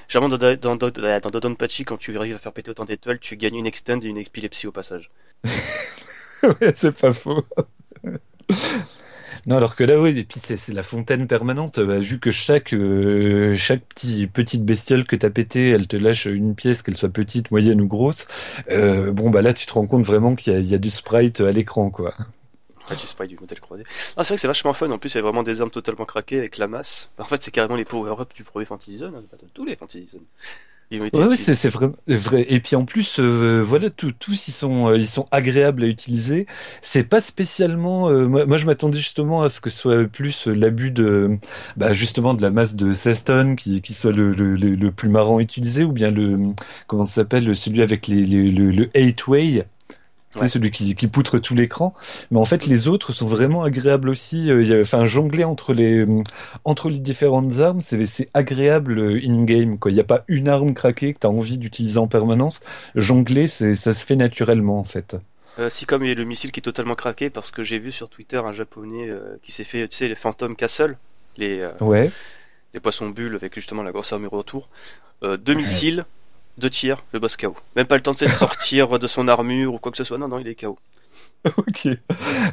Généralement, 0.08 0.36
dans, 0.36 0.56
dans, 0.56 0.76
dans, 0.76 1.20
dans 1.20 1.30
Dodonpachi, 1.30 1.84
quand 1.84 1.96
tu 1.96 2.16
arrives 2.16 2.34
à 2.34 2.38
faire 2.38 2.52
péter 2.52 2.70
autant 2.70 2.84
d'étoiles, 2.84 3.18
tu 3.18 3.36
gagnes 3.36 3.56
une 3.56 3.66
extend 3.66 4.00
et 4.00 4.06
une 4.06 4.18
épilepsie 4.18 4.66
au 4.66 4.72
passage. 4.72 5.10
ouais, 6.42 6.72
c'est 6.76 6.92
pas 6.92 7.12
faux. 7.12 7.42
Non, 9.46 9.56
alors 9.56 9.74
que 9.74 9.82
là, 9.82 10.00
oui, 10.00 10.16
et 10.16 10.24
puis 10.24 10.38
c'est 10.38 10.72
la 10.72 10.84
fontaine 10.84 11.26
permanente. 11.26 11.80
Bah, 11.80 11.98
vu 11.98 12.20
que 12.20 12.30
chaque 12.30 12.72
euh, 12.74 13.54
chaque 13.56 13.84
petit 13.86 14.28
petite 14.28 14.64
bestiole 14.64 15.04
que 15.04 15.16
t'as 15.16 15.30
pété, 15.30 15.70
elle 15.70 15.88
te 15.88 15.96
lâche 15.96 16.26
une 16.26 16.54
pièce, 16.54 16.82
qu'elle 16.82 16.96
soit 16.96 17.08
petite, 17.08 17.50
moyenne 17.50 17.80
ou 17.80 17.88
grosse. 17.88 18.26
Euh, 18.70 19.10
bon, 19.10 19.30
bah 19.30 19.42
là, 19.42 19.52
tu 19.52 19.66
te 19.66 19.72
rends 19.72 19.86
compte 19.86 20.04
vraiment 20.04 20.36
qu'il 20.36 20.64
y, 20.64 20.74
a 20.74 20.78
du 20.78 20.90
sprite 20.90 21.40
à 21.40 21.50
l'écran, 21.50 21.90
quoi. 21.90 22.14
Ouais, 22.88 22.96
du 22.96 23.06
sprite 23.06 23.30
du 23.30 23.38
modèle 23.38 23.60
croisé. 23.60 23.82
Ah, 24.16 24.22
c'est 24.22 24.28
vrai 24.28 24.34
que 24.36 24.40
c'est 24.42 24.46
vachement 24.46 24.72
fun. 24.72 24.90
En 24.90 24.98
plus, 24.98 25.12
il 25.12 25.16
y 25.16 25.18
a 25.18 25.22
vraiment 25.22 25.42
des 25.42 25.60
armes 25.60 25.70
totalement 25.70 26.04
craquées 26.04 26.38
avec 26.38 26.58
la 26.58 26.68
masse. 26.68 27.10
En 27.18 27.24
fait, 27.24 27.42
c'est 27.42 27.50
carrément 27.50 27.76
les 27.76 27.84
power-up 27.84 28.32
du 28.34 28.44
premier 28.44 28.64
Fantasy 28.64 28.98
Zone, 28.98 29.14
hein, 29.16 29.22
de 29.40 29.48
tous 29.52 29.64
les 29.64 29.74
Fantasy. 29.74 30.20
Ouais, 31.00 31.36
c'est 31.36 31.68
vrai, 31.70 31.90
vrai. 32.06 32.46
Et 32.48 32.60
puis 32.60 32.76
en 32.76 32.84
plus, 32.84 33.18
euh, 33.18 33.62
voilà, 33.64 33.90
tous 33.90 34.48
ils 34.48 34.52
sont 34.52 34.88
euh, 34.88 34.96
ils 34.96 35.06
sont 35.06 35.24
agréables 35.30 35.84
à 35.84 35.86
utiliser. 35.86 36.46
C'est 36.82 37.04
pas 37.04 37.20
spécialement. 37.20 38.10
Euh, 38.10 38.26
moi, 38.26 38.56
je 38.56 38.66
m'attendais 38.66 38.98
justement 38.98 39.42
à 39.42 39.50
ce 39.50 39.60
que 39.60 39.70
ce 39.70 39.78
soit 39.78 40.04
plus 40.06 40.46
l'abus 40.46 40.90
de, 40.90 41.38
bah, 41.76 41.92
justement 41.92 42.34
de 42.34 42.42
la 42.42 42.50
masse 42.50 42.74
de 42.74 42.92
16 42.92 43.24
tonnes 43.24 43.56
qui, 43.56 43.80
qui 43.80 43.94
soit 43.94 44.12
le, 44.12 44.32
le, 44.32 44.54
le, 44.54 44.92
plus 44.92 45.08
marrant 45.08 45.38
à 45.38 45.42
utiliser, 45.42 45.84
ou 45.84 45.92
bien 45.92 46.10
le 46.10 46.38
comment 46.86 47.04
ça 47.04 47.14
s'appelle 47.14 47.56
celui 47.56 47.82
avec 47.82 48.06
les, 48.06 48.22
le, 48.24 48.70
le 48.70 48.90
8 48.94 49.64
c'est 50.36 50.48
celui 50.48 50.70
qui, 50.70 50.94
qui 50.94 51.06
poutre 51.08 51.38
tout 51.38 51.54
l'écran. 51.54 51.94
Mais 52.30 52.38
en 52.38 52.44
fait, 52.44 52.66
les 52.66 52.88
autres 52.88 53.12
sont 53.12 53.26
vraiment 53.26 53.62
agréables 53.62 54.08
aussi. 54.08 54.50
Euh, 54.50 54.82
enfin, 54.82 55.04
jongler 55.04 55.44
entre 55.44 55.72
les 55.72 55.98
euh, 55.98 56.22
entre 56.64 56.88
les 56.88 56.98
différentes 56.98 57.58
armes, 57.58 57.80
c'est 57.80 58.06
c'est 58.06 58.28
agréable 58.34 58.98
euh, 58.98 59.20
in 59.24 59.44
game. 59.44 59.78
Quoi, 59.78 59.90
il 59.90 59.94
n'y 59.94 60.00
a 60.00 60.04
pas 60.04 60.24
une 60.28 60.48
arme 60.48 60.74
craquée 60.74 61.14
que 61.14 61.20
tu 61.20 61.26
as 61.26 61.30
envie 61.30 61.58
d'utiliser 61.58 61.98
en 61.98 62.08
permanence. 62.08 62.60
Jongler, 62.94 63.48
c'est 63.48 63.74
ça 63.74 63.92
se 63.92 64.04
fait 64.04 64.16
naturellement 64.16 64.78
en 64.78 64.84
fait. 64.84 65.16
si 65.68 65.86
comme 65.86 66.04
il 66.04 66.08
y 66.08 66.12
a 66.12 66.14
le 66.14 66.24
missile 66.24 66.52
qui 66.52 66.60
est 66.60 66.62
totalement 66.62 66.94
craqué, 66.94 67.30
parce 67.30 67.50
que 67.50 67.62
j'ai 67.62 67.78
vu 67.78 67.92
sur 67.92 68.08
Twitter 68.08 68.38
un 68.38 68.52
japonais 68.52 69.10
qui 69.42 69.52
s'est 69.52 69.64
fait, 69.64 69.86
tu 69.88 69.96
sais, 69.96 70.08
les 70.08 70.14
Phantom 70.14 70.56
Castle, 70.56 70.96
les 71.36 71.68
ouais. 71.80 72.10
les 72.74 72.80
poissons 72.80 73.08
bulles 73.10 73.34
avec 73.34 73.54
justement 73.54 73.82
la 73.82 73.92
grosse 73.92 74.12
armure 74.12 74.32
autour, 74.32 74.68
deux 75.22 75.54
missiles 75.54 76.04
deux 76.58 76.70
tirs, 76.70 76.98
le 77.12 77.18
boss 77.18 77.36
KO. 77.36 77.56
Même 77.76 77.86
pas 77.86 77.96
le 77.96 78.02
temps 78.02 78.14
de 78.14 78.26
sortir 78.26 78.98
de 78.98 79.06
son 79.06 79.28
armure 79.28 79.74
ou 79.74 79.78
quoi 79.78 79.92
que 79.92 79.98
ce 79.98 80.04
soit. 80.04 80.18
Non, 80.18 80.28
non, 80.28 80.38
il 80.38 80.48
est 80.48 80.54
KO. 80.54 80.78
ok. 81.56 81.88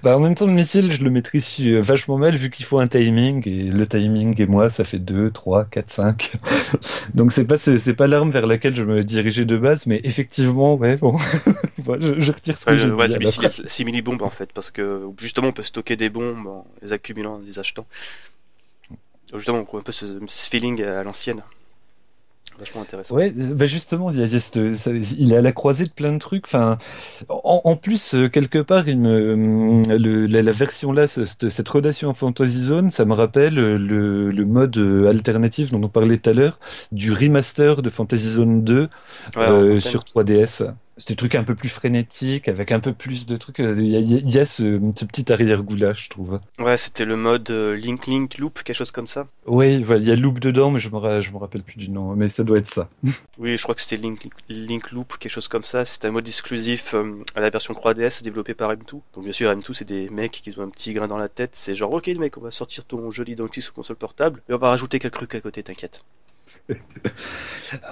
Bah, 0.01 0.17
en 0.17 0.19
même 0.19 0.33
temps, 0.33 0.47
le 0.47 0.53
missile, 0.53 0.91
je 0.91 1.03
le 1.03 1.11
maîtrise 1.11 1.57
euh, 1.61 1.79
vachement 1.79 2.17
mal 2.17 2.35
vu 2.35 2.49
qu'il 2.49 2.65
faut 2.65 2.79
un 2.79 2.87
timing 2.87 3.47
et 3.47 3.69
le 3.69 3.87
timing 3.87 4.41
et 4.41 4.47
moi, 4.47 4.69
ça 4.69 4.83
fait 4.83 4.97
2, 4.97 5.29
3, 5.29 5.65
4, 5.65 5.91
5. 5.91 6.31
Donc 7.13 7.31
c'est 7.31 7.45
pas 7.45 7.57
c'est 7.57 7.93
pas 7.93 8.07
l'arme 8.07 8.31
vers 8.31 8.47
laquelle 8.47 8.75
je 8.75 8.83
me 8.83 9.03
dirigeais 9.03 9.45
de 9.45 9.57
base, 9.57 9.85
mais 9.85 10.01
effectivement, 10.03 10.75
ouais, 10.75 10.97
bon, 10.97 11.17
je, 11.77 12.31
retire 12.31 12.57
ce 12.57 12.65
que 12.65 12.75
je 12.75 12.89
ouais, 12.89 13.07
dis. 13.07 13.31
C'est 13.31 13.69
simili 13.69 14.01
bombe 14.01 14.23
en 14.23 14.29
fait, 14.29 14.51
parce 14.53 14.71
que 14.71 15.07
justement 15.19 15.49
on 15.49 15.53
peut 15.53 15.63
stocker 15.63 15.95
des 15.95 16.09
bombes 16.09 16.47
en 16.47 16.65
les 16.81 16.91
accumulant, 16.91 17.35
en 17.35 17.39
les 17.39 17.59
achetant. 17.59 17.85
Justement, 19.35 19.63
on 19.71 19.77
un 19.77 19.81
peu 19.81 19.91
ce 19.91 20.19
feeling 20.27 20.81
à 20.81 21.03
l'ancienne 21.03 21.43
vachement 22.59 22.81
intéressant. 22.81 23.15
Ouais, 23.15 23.31
bah 23.31 23.65
justement, 23.65 24.11
il, 24.11 24.19
y 24.19 24.23
a, 24.23 24.91
il 25.17 25.33
est 25.33 25.37
à 25.37 25.41
la 25.41 25.51
croisée 25.51 25.85
de 25.85 25.91
plein 25.91 26.11
de 26.11 26.17
trucs. 26.17 26.45
Enfin, 26.45 26.77
en, 27.29 27.75
plus, 27.75 28.15
euh, 28.15 28.27
quelque 28.27 28.59
part, 28.59 28.87
il 28.87 28.99
me, 28.99 29.81
le, 29.97 30.25
la, 30.25 30.51
version 30.51 30.91
là, 30.91 31.07
cette, 31.07 31.49
cette 31.49 31.69
relation 31.69 32.09
en 32.09 32.13
Fantasy 32.13 32.63
Zone, 32.63 32.91
ça 32.91 33.05
me 33.05 33.13
rappelle 33.13 33.55
le, 33.55 34.29
le 34.29 34.45
mode 34.45 34.77
euh, 34.77 35.07
alternatif 35.07 35.71
dont 35.71 35.81
on 35.81 35.89
parlait 35.89 36.17
tout 36.17 36.29
à 36.29 36.33
l'heure, 36.33 36.59
du 36.91 37.13
remaster 37.13 37.81
de 37.81 37.89
Fantasy 37.89 38.29
Zone 38.31 38.63
2 38.63 38.89
euh, 39.37 39.79
sur 39.79 40.03
3DS 40.03 40.73
c'est 40.99 41.09
des 41.09 41.15
trucs 41.15 41.35
un 41.35 41.43
peu 41.43 41.55
plus 41.55 41.69
frénétiques, 41.69 42.47
avec 42.49 42.71
un 42.71 42.79
peu 42.79 42.93
plus 42.93 43.25
de 43.25 43.37
trucs. 43.37 43.59
Il 43.59 43.87
y 43.87 44.37
a, 44.37 44.45
ce, 44.45 44.77
petit 45.05 45.31
arrière-goût 45.31 45.75
là, 45.75 45.93
je 45.93 46.09
trouve. 46.09 46.39
Ouais, 46.59 46.77
c'était 46.77 47.05
le 47.05 47.15
mode 47.15 47.49
euh, 47.49 47.75
Link 47.75 48.05
Link 48.05 48.37
Loop, 48.37 48.61
quelque 48.63 48.75
chose 48.75 48.91
comme 48.91 49.07
ça. 49.07 49.25
Oui, 49.47 49.75
il 49.77 50.03
y 50.03 50.11
a 50.11 50.15
Loop 50.15 50.39
dedans, 50.39 50.71
mais 50.71 50.79
je 50.79 50.89
me, 50.89 51.21
je 51.21 51.31
me 51.31 51.37
rappelle 51.37 51.63
plus 51.63 51.77
du 51.77 51.89
nom, 51.89 52.15
mais 52.15 52.27
ça 52.27 52.43
doit 52.43 52.57
être 52.57 52.71
ça. 52.71 52.89
oui, 53.37 53.57
je 53.57 53.63
crois 53.63 53.75
que 53.75 53.81
c'était 53.81 53.97
Link, 53.97 54.27
Link 54.49 54.91
Loop, 54.91 55.17
quelque 55.17 55.31
chose 55.31 55.47
comme 55.47 55.63
ça. 55.63 55.85
C'était 55.85 56.07
un 56.07 56.11
mode 56.11 56.27
exclusif 56.27 56.93
euh, 56.93 57.23
à 57.33 57.39
la 57.39 57.49
version 57.49 57.73
3DS 57.73 58.21
développé 58.21 58.53
par 58.53 58.73
M2. 58.73 58.91
Donc 59.13 59.23
bien 59.23 59.31
sûr, 59.31 59.49
M2, 59.49 59.73
c'est 59.73 59.87
des 59.87 60.09
mecs 60.09 60.31
qui 60.31 60.53
ont 60.59 60.63
un 60.63 60.69
petit 60.69 60.93
grain 60.93 61.07
dans 61.07 61.17
la 61.17 61.29
tête. 61.29 61.51
C'est 61.53 61.75
genre, 61.75 61.93
ok 61.93 62.07
mec, 62.19 62.37
on 62.37 62.41
va 62.41 62.51
sortir 62.51 62.83
ton 62.83 63.09
joli 63.09 63.35
Donkey 63.35 63.61
sur 63.61 63.73
console 63.73 63.95
portable, 63.95 64.41
et 64.49 64.53
on 64.53 64.57
va 64.57 64.69
rajouter 64.69 64.99
quelques 64.99 65.15
trucs 65.15 65.35
à 65.35 65.41
côté, 65.41 65.63
t'inquiète. 65.63 66.03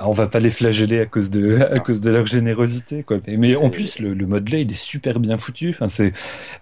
On 0.02 0.12
va 0.12 0.28
pas 0.28 0.40
les 0.40 0.50
flageller 0.50 1.00
à 1.00 1.06
cause 1.06 1.30
de 1.30 1.60
à 1.60 1.80
cause 1.80 2.02
de 2.02 2.10
leur 2.10 2.26
générosité 2.26 3.04
quoi. 3.04 3.20
Mais, 3.28 3.56
en 3.56 3.70
plus 3.70 4.00
le, 4.00 4.14
le 4.14 4.26
mode 4.26 4.50
là 4.50 4.60
il 4.60 4.72
est 4.72 4.76
super 4.76 5.20
bien 5.20 5.38
foutu. 5.38 5.70
Enfin 5.70 5.88
c'est 5.88 6.14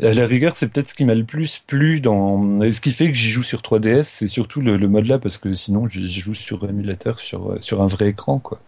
à 0.01 0.13
la 0.13 0.25
rigueur 0.25 0.55
c'est 0.55 0.67
peut-être 0.67 0.89
ce 0.89 0.95
qui 0.95 1.05
m'a 1.05 1.15
le 1.15 1.23
plus 1.23 1.61
plu 1.65 1.99
dans 1.99 2.61
ce 2.69 2.81
qui 2.81 2.93
fait 2.93 3.07
que 3.07 3.17
j'y 3.17 3.29
joue 3.29 3.43
sur 3.43 3.61
3DS 3.61 4.03
c'est 4.03 4.27
surtout 4.27 4.61
le, 4.61 4.77
mode 4.87 5.07
là 5.07 5.19
parce 5.19 5.37
que 5.37 5.53
sinon 5.53 5.87
j'y 5.87 6.07
joue 6.07 6.35
sur 6.35 6.63
émulateur 6.67 7.19
sur 7.19 7.57
sur 7.61 7.81
un 7.81 7.87
vrai 7.87 8.09
écran 8.09 8.39
quoi. 8.39 8.59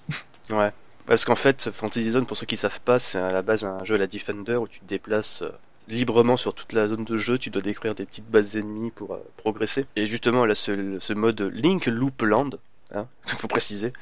Ouais. 0.49 0.71
Parce 1.07 1.23
qu'en 1.23 1.35
fait, 1.35 1.71
Fantasy 1.71 2.11
Zone, 2.11 2.25
pour 2.25 2.35
ceux 2.35 2.45
qui 2.45 2.57
savent 2.57 2.81
pas, 2.81 2.99
c'est 2.99 3.17
à 3.17 3.31
la 3.31 3.41
base 3.41 3.63
un 3.63 3.81
jeu 3.85 3.95
à 3.95 3.97
la 3.97 4.07
Defender 4.07 4.57
où 4.57 4.67
tu 4.67 4.81
te 4.81 4.85
déplaces 4.85 5.41
euh, 5.41 5.51
librement 5.87 6.35
sur 6.35 6.53
toute 6.53 6.73
la 6.73 6.89
zone 6.89 7.05
de 7.05 7.15
jeu, 7.15 7.37
tu 7.37 7.49
dois 7.49 7.61
décrire 7.61 7.95
des 7.95 8.05
petites 8.05 8.29
bases 8.29 8.57
ennemies 8.57 8.91
pour 8.91 9.13
euh, 9.13 9.23
progresser. 9.37 9.85
Et 9.95 10.05
justement, 10.05 10.45
là, 10.45 10.53
ce, 10.53 10.97
ce 10.99 11.13
mode 11.13 11.39
Link 11.41 11.85
Loop 11.85 12.21
Land, 12.21 12.49
hein, 12.93 13.07
faut 13.25 13.47
préciser, 13.47 13.93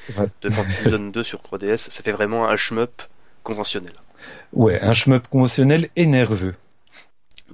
de 0.42 0.50
Fantasy 0.50 0.90
Zone 0.90 1.12
2 1.12 1.24
sur 1.24 1.42
3DS, 1.42 1.90
ça 1.90 2.04
fait 2.04 2.12
vraiment 2.12 2.48
un 2.48 2.56
shmup 2.56 3.04
conventionnel. 3.44 3.94
Ouais, 4.54 4.82
un 4.82 4.94
shmup 4.94 5.28
conventionnel 5.28 5.90
et 5.96 6.06
nerveux. 6.06 6.56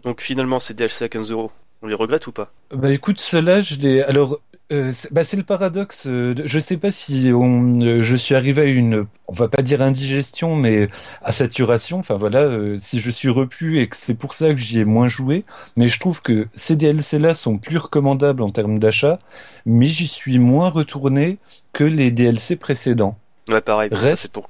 Donc 0.04 0.22
finalement, 0.22 0.60
ces 0.60 0.74
DLC 0.74 1.06
à 1.06 1.10
15 1.10 1.32
euros, 1.32 1.52
on 1.82 1.88
les 1.88 1.96
regrette 1.96 2.28
ou 2.28 2.32
pas? 2.32 2.52
Bah 2.72 2.92
écoute, 2.92 3.20
cela, 3.20 3.62
je 3.62 3.76
les... 3.76 4.02
Alors, 4.02 4.40
euh, 4.72 4.92
bah, 5.12 5.24
c'est 5.24 5.38
le 5.38 5.44
paradoxe. 5.44 6.08
Euh, 6.08 6.34
je 6.46 6.60
sais 6.60 6.78
pas 6.78 6.92
si 6.92 7.32
on, 7.34 7.82
euh, 7.82 8.02
je 8.02 8.16
suis 8.16 8.36
arrivé 8.36 8.62
à 8.62 8.66
une, 8.66 9.06
on 9.28 9.34
va 9.34 9.48
pas 9.48 9.62
dire 9.62 9.82
indigestion, 9.82 10.56
mais 10.56 10.90
à 11.22 11.32
saturation. 11.32 12.00
Enfin 12.00 12.16
voilà, 12.16 12.50
si 12.80 13.02
je 13.02 13.12
suis 13.12 13.30
repu 13.30 13.82
et 13.82 13.90
que 13.90 13.96
c'est 13.96 14.14
pour 14.14 14.34
ça 14.34 14.50
que 14.50 14.58
j'y 14.58 14.80
ai 14.80 14.86
moins 14.86 15.08
joué. 15.08 15.44
Mais 15.76 15.88
je 15.88 16.00
trouve 16.00 16.22
que 16.22 16.48
ces 16.54 16.76
DLC-là 16.76 17.34
sont 17.34 17.58
plus 17.58 17.78
recommandables 17.78 18.42
en 18.42 18.50
termes 18.50 18.80
d'achat, 18.80 19.18
mais 19.66 19.88
j'y 19.88 20.08
suis 20.08 20.40
moins 20.40 20.70
retourné 20.70 21.38
que 21.74 21.84
les 21.84 22.12
DLC 22.12 22.56
précédents. 22.56 23.18
Ouais, 23.50 23.62
pareil. 23.62 23.90
Reste... 23.92 24.22
c'est 24.22 24.32
pour, 24.32 24.50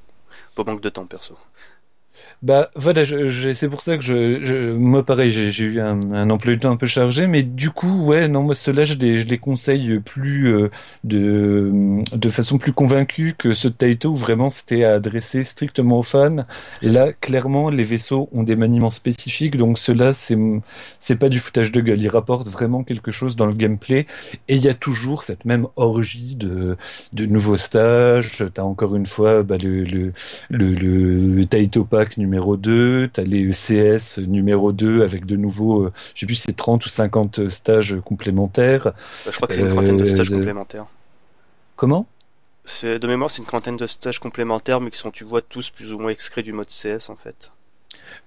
pour 0.55 0.65
manque 0.65 0.81
de 0.81 0.89
temps, 0.89 1.05
perso. 1.05 1.35
Bah 2.41 2.71
voilà, 2.75 3.03
je, 3.03 3.53
c'est 3.53 3.69
pour 3.69 3.81
ça 3.81 3.97
que 3.97 4.03
je, 4.03 4.43
je 4.43 4.73
moi 4.73 5.05
pareil, 5.05 5.29
j'ai 5.31 5.63
eu 5.63 5.79
un, 5.79 6.11
un, 6.11 6.27
emploi 6.31 6.53
du 6.53 6.59
temps 6.59 6.71
un 6.71 6.75
peu 6.75 6.87
chargé, 6.87 7.27
mais 7.27 7.43
du 7.43 7.69
coup, 7.69 8.03
ouais, 8.03 8.27
non, 8.27 8.41
moi 8.41 8.55
ceux-là, 8.55 8.83
je 8.83 8.95
les, 8.95 9.19
je 9.19 9.27
les 9.27 9.37
conseille 9.37 9.99
plus 9.99 10.47
euh, 10.47 10.71
de, 11.03 11.99
de 12.11 12.29
façon 12.31 12.57
plus 12.57 12.73
convaincue 12.73 13.35
que 13.37 13.53
ceux 13.53 13.69
de 13.69 13.75
Taito 13.75 14.09
où 14.09 14.15
vraiment 14.15 14.49
c'était 14.49 14.85
adressé 14.85 15.43
strictement 15.43 15.99
aux 15.99 16.03
fans. 16.03 16.47
Là, 16.81 17.13
clairement, 17.13 17.69
les 17.69 17.83
vaisseaux 17.83 18.27
ont 18.31 18.41
des 18.41 18.55
maniements 18.55 18.89
spécifiques, 18.89 19.55
donc 19.55 19.77
ceux-là, 19.77 20.11
c'est 20.11 20.35
c'est 20.97 21.17
pas 21.17 21.29
du 21.29 21.37
foutage 21.37 21.71
de 21.71 21.79
gueule, 21.79 22.01
ils 22.01 22.09
rapportent 22.09 22.49
vraiment 22.49 22.83
quelque 22.83 23.11
chose 23.11 23.35
dans 23.35 23.45
le 23.45 23.53
gameplay, 23.53 24.07
et 24.47 24.55
il 24.55 24.63
y 24.63 24.67
a 24.67 24.73
toujours 24.73 25.21
cette 25.21 25.45
même 25.45 25.67
orgie 25.75 26.35
de 26.35 26.75
de 27.13 27.25
nouveaux 27.27 27.57
stages. 27.57 28.43
T'as 28.51 28.63
encore 28.63 28.95
une 28.95 29.05
fois 29.05 29.43
bah, 29.43 29.57
le, 29.61 29.83
le 29.83 30.11
le 30.49 30.73
le 30.73 31.45
Taito 31.45 31.85
Pack 31.85 32.17
numéro 32.17 32.30
numéro 32.31 32.55
2, 32.55 33.09
tu 33.13 33.19
as 33.19 33.23
les 33.25 33.43
ECS 33.43 34.21
numéro 34.25 34.71
2 34.71 35.03
avec 35.03 35.25
de 35.25 35.35
nouveaux, 35.35 35.83
euh, 35.83 35.93
je 36.15 36.21
sais 36.21 36.25
plus 36.25 36.35
si 36.35 36.43
c'est 36.43 36.55
30 36.55 36.85
ou 36.85 36.89
50 36.89 37.49
stages 37.49 37.97
complémentaires. 38.05 38.85
Bah, 38.85 38.93
je 39.25 39.31
crois 39.31 39.49
que 39.49 39.53
c'est 39.53 39.61
une 39.61 39.69
trentaine 39.69 39.97
de 39.97 40.05
stages 40.05 40.31
euh, 40.31 40.37
complémentaires. 40.37 40.85
Comment? 41.75 42.05
De 42.83 43.05
mémoire, 43.05 43.29
c'est 43.29 43.39
une 43.39 43.47
trentaine 43.47 43.75
de 43.75 43.85
stages 43.85 44.19
complémentaires, 44.19 44.79
mais 44.79 44.91
qui 44.91 44.97
sont, 44.97 45.11
tu 45.11 45.25
vois, 45.25 45.41
tous 45.41 45.71
plus 45.71 45.91
ou 45.91 45.99
moins 45.99 46.11
extraits 46.11 46.45
du 46.45 46.53
mode 46.53 46.67
CS 46.67 47.09
en 47.09 47.17
fait. 47.17 47.51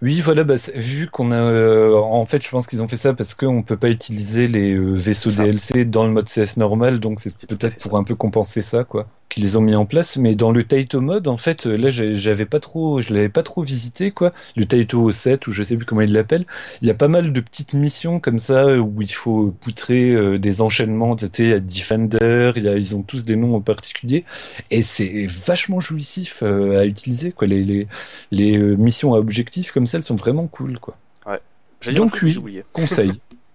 Oui, 0.03 0.21
voilà, 0.21 0.45
bah, 0.45 0.57
vu 0.75 1.09
qu'on 1.09 1.31
a, 1.33 1.37
euh, 1.37 1.95
en 1.97 2.27
fait, 2.27 2.45
je 2.45 2.51
pense 2.51 2.67
qu'ils 2.67 2.83
ont 2.83 2.89
fait 2.89 2.97
ça 2.97 3.15
parce 3.15 3.35
qu'on 3.35 3.63
peut 3.63 3.79
pas 3.79 3.89
utiliser 3.89 4.49
les 4.49 4.77
vaisseaux 4.77 5.31
DLC 5.31 5.87
dans 5.87 6.05
le 6.05 6.11
mode 6.11 6.29
CS 6.29 6.59
normal, 6.59 7.01
donc 7.01 7.21
c'est 7.21 7.35
peut-être 7.47 7.79
pour 7.79 7.97
un 7.97 8.05
peu 8.05 8.15
compenser 8.15 8.61
ça, 8.61 8.85
quoi 8.85 9.07
qui 9.35 9.41
les 9.41 9.57
ont 9.57 9.61
mis 9.61 9.75
en 9.75 9.85
place, 9.85 10.17
mais 10.17 10.37
dans 10.37 10.53
le 10.53 10.63
Taito 10.63 11.01
mode, 11.01 11.27
en 11.27 11.37
fait, 11.37 11.67
là, 11.67 11.91
j'avais 11.91 12.47
pas 12.47 12.61
trop, 12.61 13.01
je 13.01 13.13
l'avais 13.13 13.29
pas 13.29 13.43
trop 13.43 13.63
visité, 13.63 14.13
quoi. 14.13 14.33
Le 14.55 14.65
Taito 14.65 15.11
7, 15.11 15.49
ou 15.49 15.53
je 15.53 15.65
sais 15.65 15.77
plus 15.77 15.85
comment 15.85 16.03
il 16.03 16.13
l'appelle. 16.13 16.47
Il 16.83 16.87
y 16.87 16.91
a 16.93 16.95
pas 16.95 17.09
mal 17.09 17.33
de 17.33 17.41
petites 17.41 17.73
missions 17.73 18.21
comme 18.21 18.39
ça 18.39 18.79
où 18.79 19.03
il 19.03 19.13
faut 19.13 19.53
poutrer 19.61 20.11
euh, 20.11 20.39
des 20.39 20.61
enchaînements, 20.61 21.17
tu 21.17 21.27
sais, 21.33 21.61
Defender, 21.61 22.53
il 22.55 22.63
y 22.63 22.69
a, 22.69 22.77
ils 22.77 22.95
ont 22.95 23.03
tous 23.03 23.25
des 23.25 23.35
noms 23.35 23.57
en 23.57 23.61
particulier, 23.61 24.25
et 24.71 24.83
c'est 24.83 25.27
vachement 25.27 25.81
jouissif 25.81 26.45
euh, 26.45 26.79
à 26.79 26.85
utiliser, 26.85 27.33
quoi. 27.33 27.49
Les, 27.49 27.65
les, 27.65 27.89
les 28.31 28.57
euh, 28.57 28.77
missions 28.77 29.15
à 29.15 29.19
objectif 29.19 29.73
comme 29.73 29.87
ça, 29.87 29.99
elles 29.99 30.05
sont 30.05 30.15
vraiment 30.15 30.47
cool, 30.47 30.79
quoi. 30.79 30.97
Ouais. 31.27 31.93
Donc 31.93 32.21
oui, 32.23 32.63
conseil. 32.73 33.11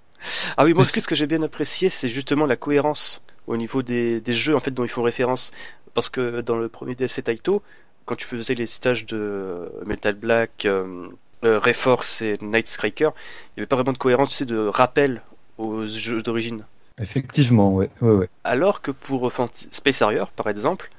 ah 0.58 0.66
oui, 0.66 0.74
moi, 0.74 0.84
ce 0.84 1.00
que 1.00 1.16
j'ai 1.16 1.26
bien 1.26 1.42
apprécié, 1.42 1.88
c'est 1.88 2.10
justement 2.10 2.46
la 2.46 2.58
cohérence 2.58 3.24
au 3.50 3.58
niveau 3.58 3.82
des, 3.82 4.22
des, 4.22 4.34
jeux 4.34 4.56
en 4.56 4.60
fait 4.60 4.72
dont 4.72 4.86
ils 4.86 4.90
font 4.90 5.04
référence. 5.04 5.52
Parce 5.96 6.10
que 6.10 6.42
dans 6.42 6.58
le 6.58 6.70
premier 6.70 6.96
DLC 6.96 7.24
Taito, 7.24 7.62
quand 8.06 8.16
tu 8.16 8.26
faisais 8.26 8.54
les 8.54 8.68
stages 8.68 9.06
de 9.08 9.70
Metal 9.86 10.14
Black, 10.14 10.66
euh, 10.66 11.08
euh 11.44 11.60
Reforce 11.60 12.22
et 12.22 12.38
Night 12.42 12.68
Striker, 12.68 13.10
il 13.14 13.58
n'y 13.58 13.62
avait 13.62 13.66
pas 13.66 13.76
vraiment 13.76 13.92
de 13.92 13.98
cohérence, 13.98 14.30
tu 14.30 14.36
sais, 14.36 14.46
de 14.46 14.68
rappel 14.68 15.22
aux 15.58 15.86
jeux 15.86 16.22
d'origine. 16.22 16.64
Effectivement, 17.00 17.74
ouais, 17.74 17.90
ouais, 18.02 18.12
ouais. 18.12 18.30
Alors 18.44 18.82
que 18.82 18.92
pour 18.92 19.32
Space 19.72 20.02
Harrier, 20.02 20.26
par 20.36 20.48
exemple, 20.48 20.92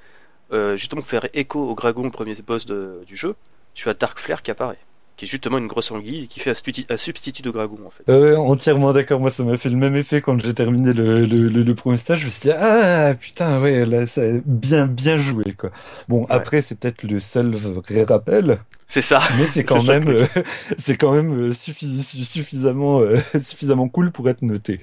euh, 0.52 0.76
justement 0.76 1.02
pour 1.02 1.10
faire 1.10 1.28
écho 1.34 1.70
au 1.70 1.74
dragon, 1.74 2.02
le 2.02 2.10
premier 2.10 2.34
boss 2.44 2.66
de, 2.66 3.04
du 3.06 3.16
jeu, 3.16 3.36
tu 3.74 3.88
as 3.88 3.94
Dark 3.94 4.18
Flare 4.18 4.42
qui 4.42 4.50
apparaît 4.50 4.78
qui 5.20 5.26
est 5.26 5.28
justement 5.28 5.58
une 5.58 5.66
grosse 5.66 5.90
anguille 5.90 6.28
qui 6.28 6.40
fait 6.40 6.50
un, 6.88 6.96
substitut 6.96 7.42
de 7.42 7.50
dragon 7.50 7.76
en 7.86 7.90
fait. 7.90 8.10
Euh, 8.10 8.38
entièrement 8.38 8.94
d'accord. 8.94 9.20
Moi, 9.20 9.28
ça 9.28 9.44
m'a 9.44 9.58
fait 9.58 9.68
le 9.68 9.76
même 9.76 9.94
effet 9.94 10.22
quand 10.22 10.40
j'ai 10.40 10.54
terminé 10.54 10.94
le, 10.94 11.26
le, 11.26 11.48
le, 11.48 11.74
premier 11.74 11.98
stage. 11.98 12.20
Je 12.20 12.24
me 12.24 12.30
suis 12.30 12.40
dit 12.40 12.52
ah 12.52 13.12
putain 13.20 13.60
ouais 13.60 13.84
là 13.84 14.06
ça 14.06 14.22
a 14.22 14.38
bien 14.46 14.86
bien 14.86 15.18
joué 15.18 15.52
quoi. 15.58 15.72
Bon 16.08 16.24
après 16.30 16.62
c'est 16.62 16.78
peut-être 16.78 17.02
le 17.02 17.18
seul 17.18 17.50
vrai 17.50 18.04
rappel. 18.04 18.60
C'est 18.86 19.02
ça. 19.02 19.20
Mais 19.36 19.46
c'est 19.46 19.62
quand, 19.62 19.84
même 19.88 20.08
euh, 20.08 20.26
c'est 20.78 20.96
quand 20.96 21.12
même 21.12 21.50
euh, 21.50 21.52
suffisamment 21.52 23.00
euh, 23.00 23.18
suffisamment 23.38 23.90
cool 23.90 24.12
pour 24.12 24.26
être 24.30 24.40
noté. 24.40 24.80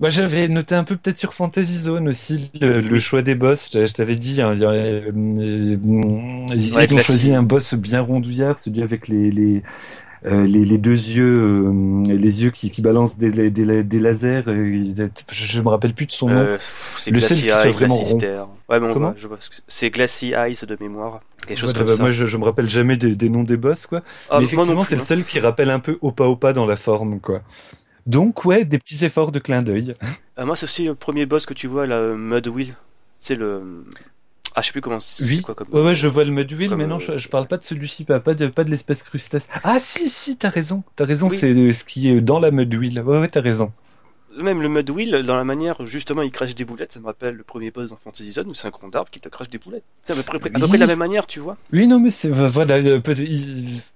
Bah, 0.00 0.10
j'avais 0.10 0.46
noté 0.46 0.76
un 0.76 0.84
peu 0.84 0.96
peut-être 0.96 1.18
sur 1.18 1.34
Fantasy 1.34 1.76
Zone 1.76 2.08
aussi 2.08 2.50
le, 2.60 2.98
choix 3.00 3.22
des 3.22 3.34
boss. 3.34 3.70
Je, 3.72 3.92
t'avais 3.92 4.14
dit, 4.14 4.40
hein, 4.40 4.54
euh, 4.60 5.10
ils, 6.54 6.94
ont 6.94 6.98
choisi 6.98 7.34
un 7.34 7.42
boss 7.42 7.74
bien 7.74 8.00
rondouillard, 8.00 8.60
celui 8.60 8.82
avec 8.82 9.08
les 9.08 9.32
les, 9.32 9.62
euh, 10.24 10.46
les, 10.46 10.64
les, 10.64 10.78
deux 10.78 10.90
yeux, 10.90 11.68
euh, 11.68 12.02
les 12.06 12.42
yeux 12.44 12.50
qui, 12.50 12.70
qui 12.70 12.80
balancent 12.80 13.18
des, 13.18 13.50
des, 13.50 13.82
des 13.82 13.98
lasers. 13.98 14.42
je, 14.44 15.60
me 15.60 15.68
rappelle 15.68 15.94
plus 15.94 16.06
de 16.06 16.12
son 16.12 16.28
nom. 16.28 16.58
c'est 16.96 17.10
Glacy 17.10 17.48
Eyes, 17.48 17.72
vraiment 17.72 17.96
rond. 17.96 18.18
Ouais, 18.68 18.80
bon, 18.80 19.14
c'est 19.66 19.90
Glacy 19.90 20.32
Eyes 20.32 20.58
de 20.66 20.76
mémoire. 20.80 21.20
Quelque 21.46 21.58
chose 21.58 21.72
comme 21.72 21.86
bah, 21.86 21.96
ça. 21.96 22.02
Moi, 22.02 22.10
je, 22.10 22.26
je 22.26 22.36
me 22.36 22.44
rappelle 22.44 22.68
jamais 22.68 22.96
des, 22.96 23.16
des 23.16 23.30
noms 23.30 23.44
des 23.44 23.56
boss, 23.56 23.86
quoi. 23.86 24.02
Ah, 24.28 24.38
Mais 24.38 24.44
effectivement, 24.44 24.82
c'est 24.82 24.96
le 24.96 25.00
hein. 25.00 25.04
seul 25.04 25.24
qui 25.24 25.40
rappelle 25.40 25.70
un 25.70 25.80
peu 25.80 25.98
Opa 26.02 26.24
Opa 26.24 26.52
dans 26.52 26.66
la 26.66 26.76
forme, 26.76 27.20
quoi. 27.20 27.40
Donc 28.08 28.46
ouais, 28.46 28.64
des 28.64 28.78
petits 28.78 29.04
efforts 29.04 29.32
de 29.32 29.38
clin 29.38 29.62
d'œil. 29.62 29.94
Euh, 30.38 30.46
moi, 30.46 30.56
c'est 30.56 30.64
aussi 30.64 30.84
le 30.84 30.94
premier 30.94 31.26
boss 31.26 31.44
que 31.44 31.52
tu 31.52 31.66
vois, 31.66 31.86
la 31.86 32.14
Mud 32.14 32.48
Wheel. 32.48 32.74
C'est 33.20 33.34
le. 33.34 33.84
Ah, 34.54 34.62
je 34.62 34.66
sais 34.66 34.72
plus 34.72 34.80
comment 34.80 34.98
c'est 34.98 35.42
quoi 35.42 35.54
comme. 35.54 35.68
Ouais, 35.72 35.82
ouais, 35.82 35.94
je 35.94 36.08
vois 36.08 36.24
le 36.24 36.30
Mud 36.30 36.50
Wheel, 36.52 36.74
mais 36.74 36.86
non, 36.86 36.98
je, 36.98 37.18
je, 37.18 37.28
parle 37.28 37.46
pas 37.46 37.58
de 37.58 37.64
celui-ci, 37.64 38.04
pas, 38.04 38.18
pas 38.18 38.32
de, 38.32 38.46
pas 38.46 38.64
de 38.64 38.70
l'espèce 38.70 39.02
crustacée. 39.02 39.46
Ah, 39.62 39.78
si, 39.78 40.08
si, 40.08 40.38
t'as 40.38 40.48
raison. 40.48 40.82
T'as 40.96 41.04
raison, 41.04 41.28
c'est 41.28 41.72
ce 41.72 41.84
qui 41.84 42.08
est 42.08 42.20
dans 42.22 42.40
la 42.40 42.50
Mud 42.50 42.74
Wheel. 42.74 43.00
Ouais, 43.02 43.18
ouais, 43.20 43.28
t'as 43.28 43.42
raison 43.42 43.72
même 44.42 44.62
le 44.62 44.68
Mud 44.68 44.88
Wheel, 44.90 45.22
dans 45.24 45.36
la 45.36 45.44
manière, 45.44 45.84
justement, 45.86 46.22
il 46.22 46.30
crache 46.30 46.54
des 46.54 46.64
boulettes, 46.64 46.92
ça 46.92 47.00
me 47.00 47.06
rappelle 47.06 47.34
le 47.34 47.42
premier 47.42 47.70
boss 47.70 47.90
dans 47.90 47.96
Fantasy 47.96 48.32
Zone 48.32 48.48
où 48.48 48.54
c'est 48.54 48.66
un 48.66 48.70
grand 48.70 48.94
arbre 48.94 49.10
qui 49.10 49.20
te 49.20 49.28
crache 49.28 49.50
des 49.50 49.58
boulettes. 49.58 49.84
C'est 50.06 50.12
à 50.12 50.16
peu 50.16 50.22
près, 50.22 50.50
de 50.50 50.78
la 50.78 50.86
même 50.86 50.98
manière, 50.98 51.26
tu 51.26 51.40
vois. 51.40 51.56
Oui, 51.72 51.86
non, 51.86 52.00
mais 52.00 52.10
c'est, 52.10 52.30
voilà, 52.30 52.80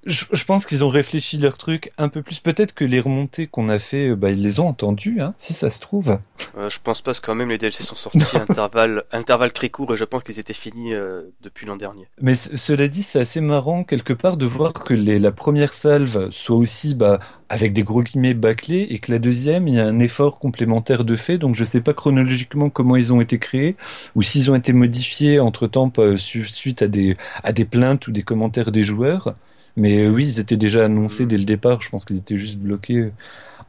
je, 0.05 0.45
pense 0.45 0.67
qu'ils 0.67 0.85
ont 0.85 0.89
réfléchi 0.89 1.39
leur 1.39 1.57
truc 1.57 1.93
un 1.99 2.09
peu 2.09 2.23
plus. 2.23 2.41
Peut-être 2.41 2.75
que 2.75 2.85
les 2.85 3.01
remontées 3.01 3.47
qu'on 3.47 3.69
a 3.69 3.79
fait, 3.79 4.09
euh, 4.09 4.17
bah, 4.17 4.31
ils 4.31 4.43
les 4.43 4.61
ont 4.61 4.67
entendues, 4.67 5.21
hein, 5.21 5.35
si 5.37 5.53
ça 5.53 5.71
se 5.71 5.81
trouve. 5.81 6.19
Euh, 6.57 6.69
je 6.69 6.79
pense 6.83 7.01
pas, 7.01 7.15
que 7.15 7.21
quand 7.21 7.35
même, 7.35 7.51
les 7.51 7.59
DLC 7.59 7.85
sont 7.85 7.95
sortis 7.95 8.37
à 8.37 8.43
intervalle, 8.43 9.05
intervalle 9.13 9.53
très 9.53 9.69
court 9.69 9.95
et 9.95 9.97
je 9.97 10.05
pense 10.05 10.23
qu'ils 10.23 10.41
étaient 10.41 10.53
finis 10.53 10.95
euh, 10.95 11.23
depuis 11.43 11.67
l'an 11.67 11.77
dernier. 11.77 12.07
Mais 12.21 12.35
cela 12.35 12.89
dit, 12.89 13.03
c'est 13.03 13.21
assez 13.21 13.41
marrant, 13.41 13.85
quelque 13.85 14.13
part, 14.13 14.37
de 14.37 14.47
voir 14.47 14.73
que 14.73 14.95
les, 14.95 15.19
la 15.19 15.33
première 15.33 15.73
salve 15.73 16.31
soit 16.31 16.57
aussi, 16.57 16.95
bah, 16.95 17.19
avec 17.53 17.75
des 17.75 17.83
gros 17.83 18.03
guillemets 18.03 18.33
bâclés 18.33 18.87
et 18.89 18.99
que 18.99 19.13
la 19.13 19.19
deuxième, 19.19 19.69
il 19.69 19.75
y 19.75 19.79
a 19.79 19.85
un 19.85 19.99
effort 19.99 20.39
complémentaire 20.39 21.05
de 21.05 21.17
fait. 21.17 21.37
Donc 21.37 21.55
je 21.55 21.65
sais 21.65 21.83
pas 21.83 21.93
chronologiquement 21.93 22.71
comment 22.71 22.97
ils 22.97 23.13
ont 23.13 23.21
été 23.21 23.39
créés 23.39 23.77
ou 24.15 24.23
s'ils 24.23 24.51
ont 24.51 24.55
été 24.55 24.73
modifiés 24.73 25.39
entre 25.39 25.67
temps 25.67 25.93
suite 26.17 26.81
à 26.81 26.89
des 26.89 27.19
à 27.45 27.53
des 27.53 27.67
plaintes 27.67 28.09
ou 28.09 28.11
des 28.11 28.23
commentaires 28.23 28.73
des 28.73 28.85
joueurs. 28.85 29.35
Mais 29.77 30.07
euh, 30.07 30.09
oui, 30.09 30.25
ils 30.25 30.41
étaient 30.41 30.57
déjà 30.57 30.87
annoncés 30.87 31.27
dès 31.27 31.37
le 31.37 31.45
départ. 31.45 31.83
Je 31.83 31.91
pense 31.91 32.07
qu'ils 32.07 32.17
étaient 32.17 32.39
juste 32.39 32.57
bloqués. 32.57 33.11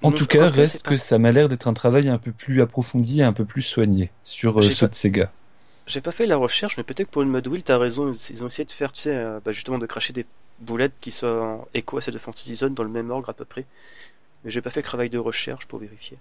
En 0.01 0.11
tout 0.11 0.27
cas, 0.27 0.47
reste 0.47 0.83
que, 0.83 0.95
ça 0.95 1.19
m'a 1.19 1.33
l'air 1.33 1.49
d'être 1.49 1.67
un 1.67 1.73
travail 1.73 2.07
un 2.07 2.17
peu 2.17 2.31
plus 2.31 2.61
approfondi 2.61 3.19
et 3.19 3.23
un 3.23 3.33
peu 3.33 3.43
plus 3.43 3.61
soigné 3.63 4.11
sur 4.23 4.59
euh, 4.59 4.61
ceux 4.61 4.87
de 4.87 4.95
Sega. 4.95 5.29
J'ai 5.87 5.99
pas 5.99 6.11
fait 6.13 6.25
la 6.25 6.37
recherche, 6.37 6.77
mais 6.77 6.83
peut-être 6.83 7.09
pour 7.09 7.21
une 7.21 7.29
mode 7.29 7.47
wheel, 7.47 7.63
t'as 7.63 7.77
raison. 7.77 8.13
Ils 8.29 8.43
ont 8.45 8.47
essayé 8.47 8.63
de 8.63 8.71
faire, 8.71 8.93
tu 8.93 9.01
sais, 9.01 9.13
euh, 9.13 9.39
bah, 9.43 9.51
justement 9.51 9.77
de 9.77 9.85
cracher 9.85 10.13
des 10.13 10.25
boulettes 10.59 10.93
qui 11.01 11.11
sont 11.11 11.65
écho 11.73 11.97
à 11.97 12.01
celle 12.01 12.13
de 12.13 12.19
Fantasy 12.19 12.55
Zone 12.55 12.73
dans 12.73 12.83
le 12.83 12.89
même 12.89 13.11
ordre 13.11 13.29
à 13.29 13.33
peu 13.33 13.45
près. 13.45 13.65
Mais 14.43 14.51
j'ai 14.51 14.61
pas 14.61 14.69
fait 14.69 14.81
travail 14.81 15.09
de 15.09 15.17
recherche 15.17 15.65
pour 15.65 15.79
vérifier. 15.79 16.17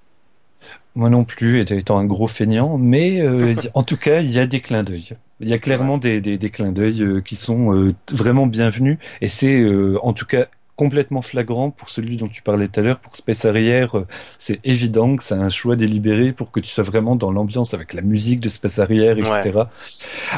Moi 0.94 1.10
non 1.10 1.24
plus, 1.24 1.60
étant 1.60 1.98
un 1.98 2.04
gros 2.04 2.26
feignant, 2.26 2.78
mais 2.78 3.20
euh, 3.20 3.54
en 3.74 3.82
tout 3.82 3.96
cas, 3.96 4.20
il 4.20 4.30
y 4.30 4.38
a 4.38 4.46
des 4.46 4.60
clins 4.60 4.82
d'œil. 4.82 5.16
Il 5.40 5.48
y 5.48 5.52
a 5.52 5.58
clairement 5.58 5.98
des, 5.98 6.20
des, 6.20 6.38
des 6.38 6.50
clins 6.50 6.70
d'œil 6.70 7.02
euh, 7.02 7.20
qui 7.20 7.34
sont 7.34 7.74
euh, 7.74 7.94
vraiment 8.12 8.46
bienvenus, 8.46 8.98
et 9.20 9.28
c'est 9.28 9.64
en 10.02 10.12
tout 10.12 10.26
cas 10.26 10.46
complètement 10.76 11.22
flagrant 11.22 11.70
pour 11.70 11.90
celui 11.90 12.16
dont 12.16 12.28
tu 12.28 12.42
parlais 12.42 12.68
tout 12.68 12.80
à 12.80 12.82
l'heure, 12.82 12.98
pour 12.98 13.14
Space 13.14 13.44
Arrière, 13.44 13.98
euh, 13.98 14.06
c'est 14.38 14.58
évident 14.64 15.16
que 15.16 15.22
c'est 15.22 15.34
un 15.34 15.48
choix 15.48 15.76
délibéré 15.76 16.32
pour 16.32 16.50
que 16.50 16.60
tu 16.60 16.70
sois 16.70 16.84
vraiment 16.84 17.14
dans 17.14 17.30
l'ambiance 17.30 17.74
avec 17.74 17.92
la 17.92 18.02
musique 18.02 18.40
de 18.40 18.48
Space 18.48 18.78
Arrière, 18.78 19.18
etc. 19.18 19.60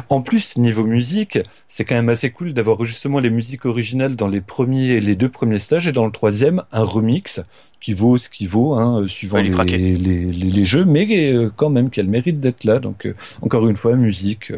En 0.08 0.22
plus, 0.22 0.56
niveau 0.56 0.84
musique, 0.84 1.38
c'est 1.66 1.84
quand 1.84 1.94
même 1.94 2.08
assez 2.08 2.30
cool 2.30 2.52
d'avoir 2.52 2.84
justement 2.84 3.20
les 3.20 3.30
musiques 3.30 3.64
originales 3.64 4.16
dans 4.16 4.28
les 4.28 4.40
premiers, 4.40 5.00
les 5.00 5.14
deux 5.14 5.28
premiers 5.28 5.58
stages 5.58 5.86
et 5.86 5.92
dans 5.92 6.06
le 6.06 6.12
troisième, 6.12 6.64
un 6.72 6.82
remix 6.82 7.40
qui 7.80 7.92
vaut 7.92 8.16
ce 8.16 8.28
qu'il 8.28 8.48
vaut, 8.48 8.74
hein, 8.74 9.02
euh, 9.02 9.08
suivant 9.08 9.38
les, 9.38 9.50
les, 9.50 9.94
les, 9.94 10.32
les, 10.32 10.64
jeux, 10.64 10.86
mais 10.86 11.06
euh, 11.32 11.50
quand 11.54 11.68
même 11.68 11.90
qui 11.90 12.00
a 12.00 12.02
le 12.02 12.08
mérite 12.08 12.40
d'être 12.40 12.64
là. 12.64 12.78
Donc, 12.78 13.06
encore 13.42 13.68
une 13.68 13.76
fois, 13.76 13.94
musique, 13.94 14.52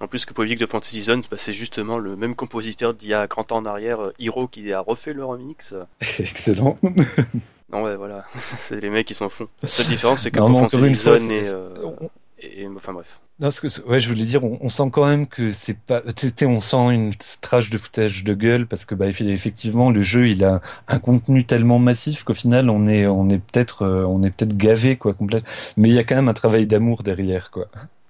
en 0.00 0.06
plus 0.06 0.24
que 0.24 0.32
pour 0.32 0.44
de 0.44 0.66
Fantasy 0.66 1.02
Zone, 1.02 1.22
bah, 1.30 1.36
c'est 1.38 1.52
justement 1.52 1.98
le 1.98 2.16
même 2.16 2.34
compositeur 2.34 2.94
d'il 2.94 3.10
y 3.10 3.14
a 3.14 3.26
30 3.26 3.52
ans 3.52 3.56
en 3.58 3.66
arrière, 3.66 4.00
euh, 4.00 4.14
Hiro, 4.18 4.46
qui 4.46 4.72
a 4.72 4.80
refait 4.80 5.12
le 5.12 5.24
remix. 5.24 5.74
Excellent. 6.18 6.78
non 7.72 7.82
ouais 7.82 7.96
voilà, 7.96 8.24
c'est 8.38 8.80
les 8.80 8.90
mecs 8.90 9.06
qui 9.06 9.14
sont 9.14 9.28
fond. 9.28 9.48
La 9.62 9.68
seule 9.68 9.86
différence 9.86 10.22
c'est 10.22 10.30
que 10.30 10.38
pour 10.38 10.58
Fantasy 10.58 10.94
Zone 10.94 11.30
euh, 11.30 11.90
et, 12.40 12.68
enfin 12.68 12.92
bref. 12.92 13.20
Non, 13.40 13.50
ce 13.50 13.60
que 13.60 13.88
ouais, 13.88 14.00
je 14.00 14.08
voulais 14.08 14.24
dire, 14.24 14.42
on, 14.44 14.68
sent 14.68 14.90
quand 14.92 15.06
même 15.06 15.26
que 15.26 15.50
c'est 15.50 15.78
pas, 15.78 16.02
on 16.42 16.60
sent 16.60 16.76
une 16.76 17.12
trache 17.40 17.70
de 17.70 17.78
foutage 17.78 18.24
de 18.24 18.34
gueule 18.34 18.66
parce 18.66 18.84
que 18.84 18.94
bah 18.94 19.06
effectivement 19.06 19.90
le 19.90 20.00
jeu 20.00 20.28
il 20.28 20.44
a 20.44 20.60
un 20.88 20.98
contenu 20.98 21.44
tellement 21.44 21.78
massif 21.78 22.24
qu'au 22.24 22.34
final 22.34 22.70
on 22.70 22.86
est 22.86 23.06
on 23.06 23.28
est 23.28 23.38
peut-être 23.38 23.82
euh, 23.82 24.04
on 24.04 24.22
est 24.22 24.30
peut-être 24.30 24.56
gavé 24.56 24.96
quoi 24.96 25.14
complet, 25.14 25.42
mais 25.76 25.88
il 25.88 25.94
y 25.94 25.98
a 25.98 26.04
quand 26.04 26.16
même 26.16 26.28
un 26.28 26.34
travail 26.34 26.66
d'amour 26.66 27.02
derrière 27.02 27.50
quoi. 27.50 27.66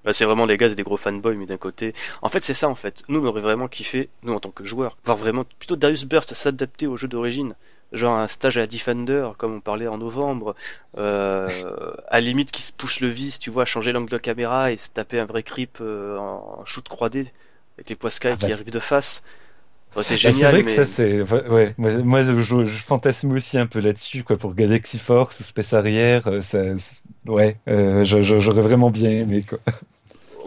Bah, 0.09 0.15
c'est 0.15 0.25
vraiment 0.25 0.47
les 0.47 0.57
gars, 0.57 0.71
c'est 0.71 0.75
des 0.75 0.85
gros 0.85 0.97
fanboys, 0.97 1.37
mais 1.37 1.45
d'un 1.45 1.59
côté. 1.59 1.93
En 2.23 2.31
fait, 2.31 2.43
c'est 2.43 2.55
ça 2.55 2.67
en 2.71 2.75
fait. 2.75 3.03
Nous, 3.09 3.21
on 3.21 3.27
aurait 3.27 3.43
vraiment 3.43 3.69
kiffé, 3.69 4.09
nous 4.23 4.33
en 4.33 4.41
tant 4.41 4.51
que 4.51 4.65
joueurs, 4.65 4.97
voir 5.05 5.19
vraiment 5.19 5.45
plutôt 5.45 5.77
Darius 5.77 6.07
Burst 6.07 6.33
s'adapter 6.33 6.87
au 6.87 6.97
jeu 6.97 7.09
d'origine. 7.09 7.55
Genre 7.93 8.15
un 8.15 8.27
stage 8.27 8.57
à 8.57 8.67
Defender, 8.67 9.29
comme 9.37 9.57
on 9.57 9.61
parlait 9.61 9.87
en 9.87 9.99
novembre, 9.99 10.55
euh, 10.97 11.47
à 12.09 12.21
limite 12.21 12.53
qui 12.53 12.63
se 12.63 12.73
pousse 12.73 13.01
le 13.01 13.09
vis, 13.09 13.39
tu 13.39 13.51
vois, 13.51 13.67
changer 13.67 13.93
l'angle 13.93 14.09
de 14.09 14.17
caméra 14.17 14.73
et 14.73 14.79
se 14.79 14.89
taper 14.89 15.21
un 15.21 15.27
vrai 15.27 15.43
creep 15.43 15.77
euh, 15.83 16.17
en 16.17 16.65
shoot 16.65 16.89
3D 16.89 17.27
avec 17.77 17.91
les 17.91 17.95
poiscailles 17.95 18.33
ah, 18.33 18.37
qui 18.39 18.47
bah, 18.47 18.55
arrivent 18.55 18.71
de 18.71 18.79
face. 18.79 19.23
C'est 20.03 20.17
génial. 20.17 20.37
c'est 20.39 20.51
vrai 20.51 20.65
que 20.65 20.71
ça 20.71 20.85
c'est 20.87 21.21
ouais. 21.51 21.75
Moi, 21.77 22.23
je, 22.23 22.41
je, 22.41 22.65
fantasme 22.65 23.31
aussi 23.33 23.59
un 23.59 23.67
peu 23.67 23.81
là-dessus 23.81 24.23
quoi 24.23 24.39
pour 24.39 24.55
Galaxy 24.55 24.99
Force, 24.99 25.43
Space 25.43 25.75
Arrière. 25.75 26.29
Euh, 26.29 26.41
ça, 26.41 26.63
ouais, 27.27 27.59
j'aurais 28.05 28.63
vraiment 28.63 28.91
bien 28.91 29.11
aimé 29.11 29.45
quoi 29.47 29.59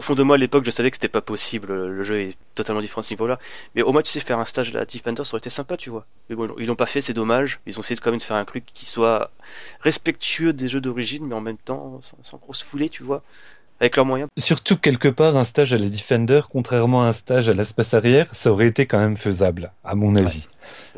au 0.02 0.04
fond 0.04 0.14
de 0.16 0.24
moi 0.24 0.34
à 0.34 0.38
l'époque 0.38 0.64
je 0.64 0.72
savais 0.72 0.90
que 0.90 0.96
c'était 0.96 1.06
pas 1.06 1.20
possible, 1.20 1.72
le 1.72 2.02
jeu 2.02 2.20
est 2.22 2.36
totalement 2.56 2.80
différent 2.80 3.02
à 3.02 3.04
ce 3.04 3.14
niveau-là. 3.14 3.38
Mais 3.76 3.82
au 3.82 3.92
moins 3.92 4.02
tu 4.02 4.10
sais 4.10 4.18
faire 4.18 4.40
un 4.40 4.44
stage 4.44 4.74
à 4.74 4.84
Defender 4.84 5.22
ça 5.22 5.34
aurait 5.34 5.38
été 5.38 5.48
sympa 5.48 5.76
tu 5.76 5.90
vois. 5.90 6.06
Mais 6.28 6.34
bon 6.34 6.52
ils 6.58 6.66
l'ont 6.66 6.74
pas 6.74 6.86
fait, 6.86 7.00
c'est 7.00 7.12
dommage. 7.14 7.60
Ils 7.66 7.78
ont 7.78 7.82
essayé 7.82 8.00
quand 8.00 8.10
même 8.10 8.18
de 8.18 8.24
faire 8.24 8.36
un 8.36 8.44
truc 8.44 8.64
qui 8.74 8.84
soit 8.84 9.30
respectueux 9.80 10.52
des 10.52 10.66
jeux 10.66 10.80
d'origine 10.80 11.24
mais 11.28 11.36
en 11.36 11.40
même 11.40 11.56
temps 11.56 12.00
sans 12.22 12.36
grosse 12.38 12.64
foulée 12.64 12.88
tu 12.88 13.04
vois 13.04 13.22
avec 13.80 13.96
leurs 13.96 14.06
moyens. 14.06 14.28
Surtout 14.38 14.76
quelque 14.76 15.08
part 15.08 15.36
un 15.36 15.44
stage 15.44 15.74
à 15.74 15.78
la 15.78 15.88
Defender, 15.88 16.42
contrairement 16.48 17.02
à 17.02 17.08
un 17.08 17.12
stage 17.12 17.48
à 17.48 17.52
l'espace 17.52 17.94
arrière, 17.94 18.28
ça 18.32 18.52
aurait 18.52 18.68
été 18.68 18.86
quand 18.86 18.98
même 18.98 19.16
faisable, 19.16 19.72
à 19.84 19.94
mon 19.94 20.14
avis. 20.14 20.48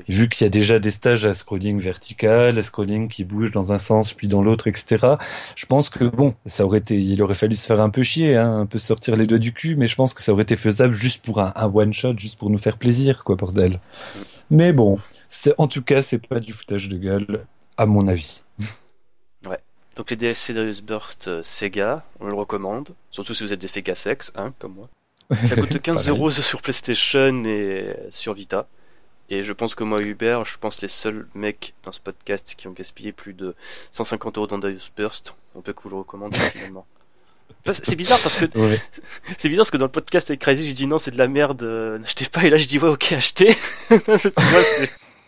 Vu 0.09 0.29
qu'il 0.29 0.45
y 0.45 0.47
a 0.47 0.51
déjà 0.51 0.79
des 0.79 0.91
stages 0.91 1.25
à 1.25 1.35
scrolling 1.35 1.79
vertical, 1.79 2.59
à 2.59 2.63
scrolling 2.63 3.09
qui 3.09 3.25
bouge 3.25 3.53
dans 3.53 3.73
un 3.73 3.79
sens 3.79 4.13
puis 4.13 4.29
dans 4.29 4.43
l'autre, 4.43 4.67
etc. 4.67 5.15
Je 5.57 5.67
pense 5.67 5.89
que 5.89 6.05
bon, 6.05 6.35
ça 6.47 6.65
aurait 6.67 6.79
été, 6.79 7.01
il 7.01 7.23
aurait 7.23 7.35
fallu 7.35 7.55
se 7.55 7.67
faire 7.67 7.81
un 7.81 7.91
peu 7.91 8.03
chier, 8.03 8.37
hein, 8.37 8.59
un 8.61 8.67
peu 8.67 8.79
sortir 8.79 9.17
les 9.17 9.27
doigts 9.27 9.39
du 9.39 9.53
cul, 9.53 9.77
mais 9.77 9.87
je 9.87 9.97
pense 9.97 10.15
que 10.15 10.23
ça 10.23 10.33
aurait 10.33 10.43
été 10.43 10.57
faisable 10.57 10.95
juste 10.95 11.25
pour 11.25 11.41
un, 11.41 11.53
one 11.57 11.93
shot, 11.93 12.19
juste 12.19 12.39
pour 12.39 12.51
nous 12.51 12.59
faire 12.59 12.77
plaisir, 12.77 13.25
quoi, 13.25 13.37
bordel. 13.37 13.81
Mais 14.51 14.73
bon, 14.73 14.99
en 15.59 15.67
tout 15.69 15.83
cas, 15.83 16.03
c'est 16.03 16.25
pas 16.27 16.41
du 16.41 16.53
foutage 16.53 16.89
de 16.89 16.99
gueule, 16.99 17.47
à 17.79 17.87
mon 17.87 18.07
avis. 18.09 18.44
Donc 19.97 20.11
les 20.11 20.17
DLC 20.17 20.53
de 20.53 20.73
Burst 20.83 21.29
euh, 21.29 21.43
Sega, 21.43 22.05
on 22.21 22.27
le 22.27 22.35
recommande, 22.35 22.91
surtout 23.11 23.35
si 23.35 23.45
vous 23.45 23.53
êtes 23.53 23.61
des 23.61 23.69
Sega 23.69 23.95
sex, 23.95 24.33
hein, 24.35 24.53
comme 24.59 24.75
moi. 24.75 24.89
Ça 25.45 25.57
coûte 25.57 25.79
15 25.83 26.09
euros 26.09 26.31
sur 26.31 26.61
PlayStation 26.63 27.45
et 27.45 27.95
sur 28.11 28.35
Vita. 28.35 28.67
Et 29.31 29.43
je 29.43 29.53
pense 29.53 29.75
que 29.75 29.85
moi, 29.85 30.03
Hubert, 30.03 30.45
je 30.45 30.59
pense 30.59 30.83
les 30.83 30.89
seuls 30.89 31.27
mecs 31.35 31.75
dans 31.85 31.93
ce 31.93 32.01
podcast 32.01 32.55
qui 32.57 32.69
ont 32.69 32.73
gaspillé 32.73 33.13
plus 33.13 33.33
de 33.33 33.55
150 33.93 34.37
euros 34.37 34.47
dans 34.47 34.59
Darius 34.59 34.93
Burst. 34.95 35.35
On 35.55 35.63
peut 35.63 35.73
que 35.73 35.83
vous 35.83 35.91
le 35.91 35.97
recommande 35.97 36.35
finalement. 36.53 36.87
C'est 37.73 37.97
bizarre 37.97 38.21
parce 38.21 38.39
que 38.39 38.47
c'est 39.39 39.49
bizarre 39.49 39.63
parce 39.63 39.71
que 39.71 39.77
dans 39.77 39.87
le 39.87 39.91
podcast 39.91 40.31
avec 40.31 40.41
Crazy, 40.41 40.69
je 40.69 40.75
dis 40.75 40.87
non, 40.87 40.99
c'est 40.99 41.11
de 41.11 41.19
la 41.19 41.29
merde, 41.29 41.63
euh, 41.63 41.99
n'achetez 41.99 42.27
pas. 42.27 42.45
Et 42.45 42.51
là, 42.51 42.59
je 42.59 42.67
dis 42.67 42.79
ouais, 42.79 42.89
ok, 42.89 43.13
achetez. 43.13 43.57
tu 43.89 43.97
vois, 43.97 44.19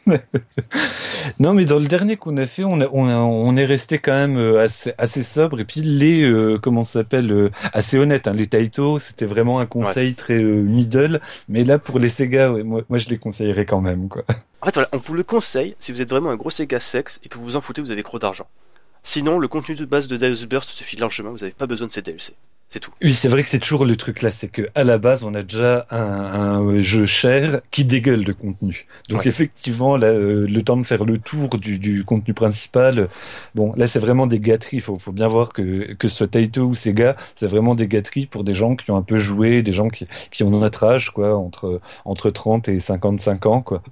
non, 1.40 1.55
mais 1.55 1.64
dans 1.64 1.79
le 1.79 1.87
dernier 1.87 2.16
qu'on 2.16 2.37
a 2.37 2.47
fait, 2.47 2.64
on, 2.64 2.81
on, 2.81 3.57
est 3.57 3.64
resté 3.64 3.99
quand 3.99 4.12
même 4.12 4.37
euh, 4.37 4.62
assez, 4.62 4.92
assez 4.99 5.23
sobre. 5.23 5.61
Et 5.61 5.64
puis 5.64 5.81
les, 5.81 6.23
euh, 6.23 6.59
comment 6.59 6.85
ça 6.85 7.01
s'appelle, 7.01 7.31
euh, 7.33 7.51
assez 7.73 7.99
honnête. 7.99 8.29
Hein, 8.29 8.35
les 8.35 8.47
Taito, 8.47 8.99
c'était 8.99 9.27
vraiment 9.27 9.61
un 9.61 9.66
conseil 9.66 10.14
très 10.14 10.42
middle. 10.42 11.21
Mais 11.49 11.64
là, 11.64 11.79
pour 11.79 11.99
les 11.99 12.09
Sega, 12.09 12.51
moi, 12.51 12.83
moi, 12.88 12.99
je 12.99 13.09
les 13.09 13.19
conseillerais 13.19 13.66
quand 13.66 13.81
même. 13.81 14.09
Quoi. 14.09 14.23
En 14.61 14.66
fait, 14.66 14.75
voilà, 14.75 14.88
on 14.92 14.99
vous 14.99 15.14
le 15.14 15.23
conseille 15.23 15.77
si 15.79 15.92
vous 15.92 16.03
êtes 16.03 16.11
vraiment 16.11 16.31
un 16.31 16.37
gros 16.37 16.51
Sega 16.51 16.81
sexe 16.81 17.21
et 17.25 17.29
que 17.29 17.37
vous 17.38 17.45
vous 17.45 17.57
en 17.57 17.61
foutez, 17.61 17.81
vous 17.81 17.90
avez 17.90 18.03
trop 18.03 18.19
d'argent. 18.19 18.47
Sinon, 19.07 19.38
le 19.38 19.47
contenu 19.47 19.77
de 19.77 19.85
base 19.85 20.09
de 20.09 20.16
Deus 20.16 20.47
Burst 20.49 20.69
suffit 20.71 20.97
largement. 20.97 21.31
Vous 21.31 21.38
n'avez 21.38 21.53
pas 21.53 21.69
besoin 21.69 21.87
de 21.87 21.92
ces 21.92 22.03
DLC. 22.03 22.35
C'est 22.69 22.81
tout. 22.81 22.90
Oui, 23.01 23.14
c'est 23.14 23.29
vrai 23.29 23.45
que 23.45 23.49
c'est 23.49 23.61
toujours 23.61 23.85
le 23.85 23.95
truc 23.95 24.21
là, 24.21 24.33
c'est 24.33 24.49
que 24.49 24.62
à 24.75 24.83
la 24.83 24.99
base, 24.99 25.23
on 25.23 25.33
a 25.35 25.42
déjà 25.42 25.87
un, 25.92 26.81
jeu 26.81 27.07
cher 27.07 27.61
qui 27.71 27.85
dégueule 27.85 28.25
de 28.25 28.33
contenu. 28.33 28.88
Donc 29.09 29.25
effectivement, 29.27 29.97
là, 29.97 30.09
euh, 30.09 30.49
le 30.49 30.62
temps 30.62 30.77
de 30.77 30.83
faire 30.83 31.05
le 31.05 31.19
tour 31.19 31.51
du, 31.57 32.03
contenu 32.05 32.35
principal, 32.35 33.09
bon, 33.55 33.73
là, 33.77 33.87
c'est 33.87 34.01
vraiment 34.01 34.27
des 34.27 34.40
gâteries. 34.40 34.79
Il 34.79 34.83
faut, 34.83 34.99
faut, 34.99 35.12
bien 35.12 35.29
voir 35.29 35.53
que 35.53 35.92
que 35.92 36.09
ce 36.09 36.16
soit 36.16 36.27
Taito 36.27 36.62
ou 36.62 36.75
Sega, 36.75 37.12
c'est 37.37 37.47
vraiment 37.47 37.77
des 37.77 37.87
gâteries 37.87 38.27
pour 38.27 38.42
des 38.42 38.55
gens 38.55 38.75
qui 38.75 38.90
ont 38.90 38.97
un 38.97 39.03
peu 39.03 39.19
joué, 39.19 39.62
des 39.62 39.73
gens 39.73 39.87
qui, 39.87 40.09
qui 40.33 40.42
ont 40.42 40.51
notre 40.51 40.83
âge, 40.83 41.11
quoi, 41.12 41.37
entre 41.37 41.79
entre 42.05 42.31
30 42.31 42.69
et 42.69 42.81
55 42.81 43.47
ans, 43.47 43.62
quoi. 43.62 43.85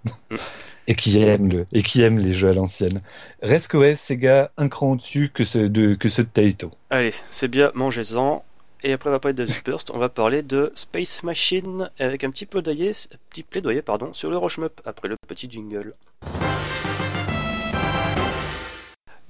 Et 0.87 0.95
qui 0.95 1.19
aiment 1.19 1.51
le 1.51 1.67
et 1.73 1.83
qui 1.83 2.03
aiment 2.03 2.19
les 2.19 2.33
jeux 2.33 2.49
à 2.49 2.53
l'ancienne. 2.53 3.01
Ouais, 3.43 3.95
Sega 3.95 4.51
un 4.59 4.69
cran 4.69 4.93
au-dessus 4.93 5.31
que 5.33 5.45
ce 5.45 5.59
de 5.59 5.95
que 5.95 6.09
ce 6.09 6.23
de 6.23 6.27
Taito. 6.27 6.73
Allez, 6.91 7.13
c'est 7.31 7.49
bien, 7.49 7.71
mangez-en. 7.75 8.45
Et 8.83 8.93
après, 8.93 9.09
on 9.09 9.13
va 9.13 9.19
parler 9.19 9.35
de 9.35 9.47
Burst, 9.65 9.91
on 9.95 9.99
va 9.99 10.11
parler 10.11 10.43
de 10.43 10.71
Space 10.75 11.23
Machine 11.23 11.91
avec 11.99 12.23
un 12.23 12.31
petit 12.31 12.45
plaidoyer, 12.45 12.93
petit 13.31 13.43
plaidoyer 13.43 13.81
pardon, 13.81 14.13
sur 14.13 14.29
le 14.29 14.37
Rochemup 14.37 14.83
après 14.85 15.09
le 15.09 15.17
petit 15.27 15.51
jingle. 15.51 15.95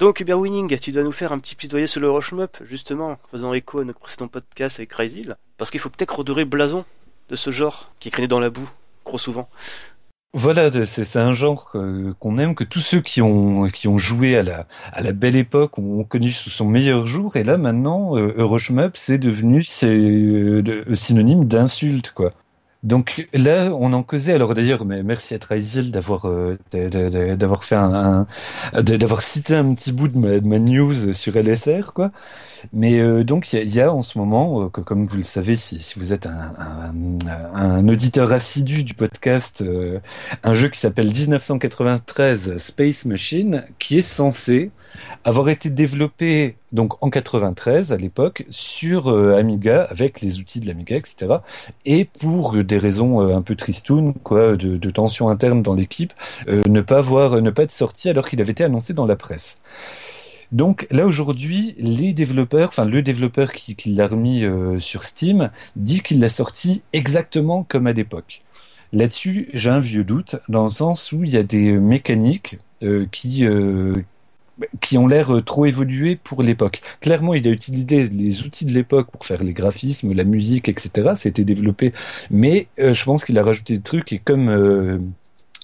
Donc, 0.00 0.18
Uber 0.18 0.34
Winning, 0.34 0.76
tu 0.80 0.90
dois 0.90 1.04
nous 1.04 1.12
faire 1.12 1.30
un 1.30 1.38
petit 1.38 1.54
plaidoyer 1.54 1.86
sur 1.86 2.00
le 2.00 2.10
Rochemup, 2.10 2.64
justement, 2.64 3.16
faisant 3.30 3.52
écho 3.52 3.78
à 3.78 3.84
notre 3.84 4.00
précédent 4.00 4.26
podcast 4.26 4.80
avec 4.80 4.90
Crazy, 4.90 5.24
parce 5.56 5.70
qu'il 5.70 5.78
faut 5.78 5.88
peut-être 5.88 6.18
redorer 6.18 6.44
blason 6.44 6.84
de 7.28 7.36
ce 7.36 7.50
genre 7.50 7.92
qui 8.00 8.08
est 8.08 8.10
traîné 8.10 8.26
dans 8.26 8.40
la 8.40 8.50
boue, 8.50 8.68
trop 9.04 9.18
souvent. 9.18 9.48
Voilà, 10.36 10.68
c'est 10.84 11.16
un 11.16 11.32
genre 11.32 11.70
euh, 11.76 12.12
qu'on 12.18 12.38
aime, 12.38 12.56
que 12.56 12.64
tous 12.64 12.80
ceux 12.80 13.00
qui 13.00 13.22
ont 13.22 13.68
qui 13.68 13.86
ont 13.86 13.98
joué 13.98 14.36
à 14.36 14.42
la 14.42 14.66
à 14.92 15.00
la 15.00 15.12
belle 15.12 15.36
époque 15.36 15.78
ont 15.78 16.02
connu 16.02 16.32
sous 16.32 16.50
son 16.50 16.66
meilleur 16.66 17.06
jour, 17.06 17.36
et 17.36 17.44
là 17.44 17.56
maintenant, 17.56 18.16
euh, 18.16 18.34
Euroshmup 18.36 18.96
c'est 18.96 19.18
devenu 19.18 19.62
c'est 19.62 19.86
euh, 19.86 20.92
synonyme 20.96 21.44
d'insulte 21.44 22.10
quoi. 22.10 22.30
Donc 22.84 23.26
là, 23.32 23.70
on 23.72 23.94
en 23.94 24.02
causait. 24.02 24.34
Alors 24.34 24.52
d'ailleurs, 24.52 24.84
mais 24.84 25.02
merci 25.02 25.32
à 25.32 25.38
Traisiel 25.38 25.90
d'avoir 25.90 26.26
euh, 26.26 26.58
d'avoir 26.72 27.64
fait 27.64 27.76
un, 27.76 28.26
d'avoir 28.74 29.22
cité 29.22 29.54
un 29.54 29.74
petit 29.74 29.90
bout 29.90 30.08
de 30.08 30.18
ma, 30.18 30.58
news 30.58 31.14
sur 31.14 31.34
LSR, 31.34 31.94
quoi. 31.94 32.10
Mais 32.74 33.00
euh, 33.00 33.24
donc 33.24 33.52
il 33.54 33.74
y, 33.74 33.80
a, 33.80 33.90
en 33.92 34.02
ce 34.02 34.18
moment, 34.18 34.64
euh, 34.64 34.68
que, 34.68 34.82
comme 34.82 35.06
vous 35.06 35.16
le 35.16 35.22
savez, 35.22 35.56
si, 35.56 35.80
si 35.80 35.98
vous 35.98 36.12
êtes 36.12 36.26
un, 36.26 36.52
un, 37.54 37.88
auditeur 37.88 38.32
assidu 38.32 38.84
du 38.84 38.92
podcast, 38.92 39.64
un 40.42 40.54
jeu 40.54 40.68
qui 40.68 40.78
s'appelle 40.78 41.10
1993 41.10 42.58
Space 42.58 43.06
Machine, 43.06 43.64
qui 43.78 43.98
est 43.98 44.02
censé 44.02 44.70
avoir 45.24 45.48
été 45.48 45.70
développé 45.70 46.56
donc 46.72 47.02
en 47.02 47.08
93 47.08 47.92
à 47.92 47.96
l'époque 47.96 48.44
sur 48.50 49.08
euh, 49.08 49.36
Amiga 49.36 49.84
avec 49.84 50.20
les 50.20 50.38
outils 50.38 50.60
de 50.60 50.66
l'Amiga, 50.66 50.96
etc. 50.96 51.36
Et 51.86 52.04
pour 52.04 52.62
des 52.62 52.78
raisons 52.78 53.20
euh, 53.20 53.36
un 53.36 53.42
peu 53.42 53.54
tristounes, 53.54 54.12
quoi, 54.12 54.56
de, 54.56 54.76
de 54.76 54.90
tension 54.90 55.28
interne 55.28 55.62
dans 55.62 55.74
l'équipe, 55.74 56.12
euh, 56.48 56.64
ne 56.68 56.80
pas 56.80 56.98
avoir, 56.98 57.40
ne 57.40 57.50
pas 57.50 57.62
être 57.62 57.72
sorti 57.72 58.08
alors 58.08 58.28
qu'il 58.28 58.40
avait 58.40 58.52
été 58.52 58.64
annoncé 58.64 58.92
dans 58.92 59.06
la 59.06 59.16
presse. 59.16 59.56
Donc 60.52 60.86
là 60.90 61.06
aujourd'hui, 61.06 61.74
les 61.78 62.12
développeurs, 62.12 62.68
enfin 62.68 62.84
le 62.84 63.02
développeur 63.02 63.52
qui 63.52 63.90
l'a 63.90 64.06
remis 64.06 64.44
sur 64.78 65.02
Steam 65.02 65.50
dit 65.74 66.00
qu'il 66.00 66.20
l'a 66.20 66.28
sorti 66.28 66.82
exactement 66.92 67.64
comme 67.64 67.86
à 67.88 67.92
l'époque. 67.92 68.40
Là-dessus, 68.92 69.48
j'ai 69.52 69.70
un 69.70 69.80
vieux 69.80 70.04
doute 70.04 70.36
dans 70.48 70.64
le 70.64 70.70
sens 70.70 71.10
où 71.10 71.24
il 71.24 71.30
y 71.30 71.38
a 71.38 71.42
des 71.42 71.72
mécaniques 71.72 72.58
qui 73.10 73.44
qui 74.80 74.98
ont 74.98 75.06
l'air 75.06 75.32
trop 75.44 75.66
évolués 75.66 76.16
pour 76.16 76.42
l'époque. 76.42 76.80
Clairement, 77.00 77.34
il 77.34 77.46
a 77.48 77.50
utilisé 77.50 78.04
les 78.04 78.42
outils 78.42 78.64
de 78.64 78.72
l'époque 78.72 79.10
pour 79.10 79.26
faire 79.26 79.42
les 79.42 79.52
graphismes, 79.52 80.12
la 80.12 80.24
musique, 80.24 80.68
etc. 80.68 81.12
C'était 81.16 81.44
développé, 81.44 81.92
mais 82.30 82.68
je 82.78 83.04
pense 83.04 83.24
qu'il 83.24 83.38
a 83.38 83.42
rajouté 83.42 83.76
des 83.76 83.82
trucs 83.82 84.12
et 84.12 84.18
comme 84.18 84.48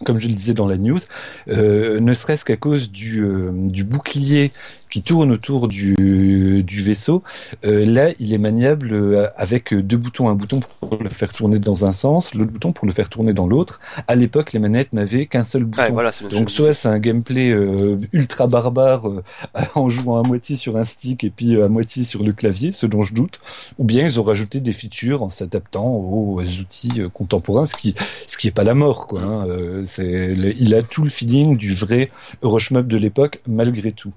comme 0.05 0.19
je 0.19 0.29
le 0.29 0.35
disais 0.35 0.55
dans 0.55 0.67
la 0.67 0.79
news, 0.79 0.99
euh, 1.49 2.01
ne 2.01 2.15
serait-ce 2.15 2.45
qu'à 2.45 2.57
cause 2.57 2.91
euh, 3.17 3.51
du 3.53 3.85
bouclier 3.85 4.51
qui 4.91 5.03
tourne 5.03 5.31
autour 5.31 5.69
du, 5.69 6.63
du 6.67 6.83
vaisseau. 6.83 7.23
Euh, 7.65 7.87
là, 7.87 8.11
il 8.19 8.33
est 8.33 8.39
maniable 8.39 8.91
euh, 8.93 9.29
avec 9.37 9.73
deux 9.73 9.97
boutons, 9.97 10.29
un 10.29 10.35
bouton 10.35 10.61
pour 10.81 10.97
le 11.01 11.09
faire 11.09 11.33
tourner 11.33 11.59
dans 11.59 11.85
un 11.85 11.93
sens, 11.93 12.35
l'autre 12.35 12.51
bouton 12.51 12.73
pour 12.73 12.87
le 12.87 12.93
faire 12.93 13.09
tourner 13.09 13.33
dans 13.33 13.47
l'autre. 13.47 13.81
À 14.09 14.17
l'époque, 14.17 14.53
les 14.53 14.59
manettes 14.59 14.93
n'avaient 14.93 15.27
qu'un 15.27 15.45
seul 15.45 15.65
bouton. 15.65 15.95
Donc 16.31 16.51
soit 16.51 16.75
c'est 16.75 16.89
un 16.89 16.99
gameplay 16.99 17.51
euh, 17.51 17.99
ultra 18.13 18.49
barbare 18.49 19.07
en 19.75 19.89
jouant 19.89 20.23
à 20.23 20.27
moitié 20.27 20.57
sur 20.57 20.77
un 20.77 20.85
stick 20.85 21.23
et 21.25 21.31
puis 21.31 21.61
à 21.61 21.69
moitié 21.69 22.03
sur 22.03 22.23
le 22.25 22.33
clavier, 22.33 22.73
ce 22.73 22.87
dont 22.87 23.03
je 23.03 23.15
doute, 23.15 23.41
ou 23.79 23.85
bien 23.85 24.05
ils 24.05 24.19
ont 24.19 24.25
rajouté 24.25 24.61
des 24.61 24.73
features 24.73 25.23
en 25.23 25.31
s'adaptant 25.31 25.87
aux 25.87 26.43
outils 26.43 27.01
contemporains, 27.15 27.67
ce 27.67 27.77
qui 27.77 27.95
ce 28.27 28.37
qui 28.37 28.49
est 28.49 28.53
pas 28.53 28.65
la 28.65 28.75
mort 28.75 29.07
quoi. 29.07 29.23
Hein. 29.23 29.47
c'est 29.85 30.35
il 30.57 30.75
a 30.75 30.83
tout 30.83 31.05
le 31.05 31.11
feeling 31.11 31.57
du 31.57 31.73
vrai 31.75 32.11
Euroshmup 32.43 32.87
de 32.87 32.97
l'époque 32.97 33.41
malgré 33.47 33.93
tout. 33.93 34.13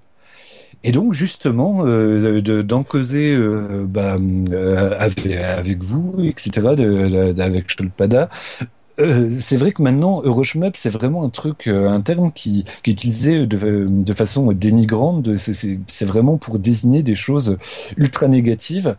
Et 0.83 0.91
donc 0.91 1.13
justement, 1.13 1.85
euh, 1.85 2.41
d'en 2.41 2.83
causer 2.83 3.33
euh, 3.33 3.85
bah, 3.87 4.17
euh, 4.51 4.95
avec, 4.99 5.83
vous, 5.83 6.15
etc., 6.19 6.51
de, 6.75 7.39
avec 7.39 7.71
Stolpada, 7.71 8.29
euh, 8.99 9.29
c'est 9.39 9.57
vrai 9.57 9.71
que 9.71 9.81
maintenant, 9.81 10.21
Euroshmup, 10.23 10.75
c'est 10.75 10.89
vraiment 10.89 11.23
un 11.23 11.29
truc, 11.29 11.67
un 11.67 12.01
terme 12.01 12.31
qui, 12.31 12.65
qui 12.83 12.91
est 12.91 12.93
utilisé 12.93 13.47
de, 13.47 13.85
de 13.87 14.13
façon 14.13 14.51
dénigrante. 14.51 15.35
C'est 15.35 16.05
vraiment 16.05 16.37
pour 16.37 16.59
désigner 16.59 17.01
des 17.01 17.15
choses 17.15 17.57
ultra 17.97 18.27
négatives. 18.27 18.95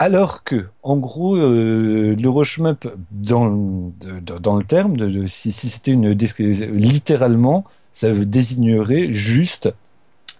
Alors 0.00 0.44
que, 0.44 0.66
en 0.84 0.96
gros, 0.96 1.36
euh, 1.36 2.14
l'Euroshmup, 2.16 2.88
dans, 3.10 3.92
dans 4.40 4.56
le 4.56 4.64
terme, 4.64 4.96
de, 4.96 5.26
si, 5.26 5.50
si 5.50 5.68
c'était 5.68 5.90
une 5.90 6.10
littéralement, 6.12 7.64
ça 7.90 8.12
désignerait 8.12 9.10
juste 9.10 9.72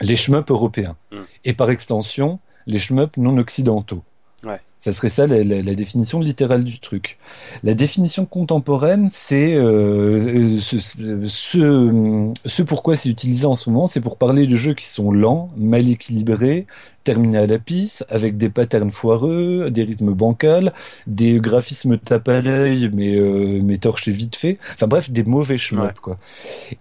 les 0.01 0.17
shmups 0.17 0.51
européens. 0.51 0.97
Mm. 1.13 1.17
Et 1.45 1.55
par 1.55 1.71
extension, 1.71 2.41
les 2.67 2.79
shmups 2.79 3.17
non 3.17 3.37
occidentaux. 3.39 4.03
Ouais. 4.45 4.61
Ça 4.79 4.93
serait 4.93 5.09
ça 5.09 5.27
la, 5.27 5.43
la, 5.43 5.75
définition 5.75 6.21
littérale 6.21 6.62
du 6.62 6.79
truc. 6.79 7.19
La 7.64 7.75
définition 7.75 8.27
contemporaine, 8.27 9.09
c'est 9.11 9.55
euh, 9.55 10.59
ce, 10.61 10.79
ce, 10.79 12.33
ce, 12.47 12.62
pourquoi 12.62 12.95
c'est 12.95 13.09
utilisé 13.09 13.45
en 13.45 13.57
ce 13.57 13.71
moment, 13.71 13.88
c'est 13.88 14.01
pour 14.01 14.17
parler 14.17 14.47
de 14.47 14.55
jeux 14.55 14.75
qui 14.75 14.87
sont 14.87 15.11
lents, 15.11 15.51
mal 15.57 15.88
équilibrés, 15.88 16.67
terminé 17.09 17.38
à 17.38 17.47
la 17.47 17.59
pisse, 17.59 18.05
avec 18.11 18.37
des 18.37 18.51
patterns 18.51 18.91
foireux, 18.91 19.71
des 19.71 19.83
rythmes 19.83 20.12
bancals, 20.12 20.73
des 21.07 21.41
graphismes 21.41 21.97
tape 21.97 22.29
à 22.29 22.43
l'œil, 22.43 22.91
mais, 22.93 23.17
euh, 23.17 23.61
mais 23.64 23.79
torchés 23.79 24.12
vite 24.12 24.37
fait. 24.37 24.59
Enfin 24.75 24.87
bref, 24.87 25.11
des 25.11 25.25
mauvais 25.25 25.57
shmups, 25.57 26.01
quoi. 26.03 26.17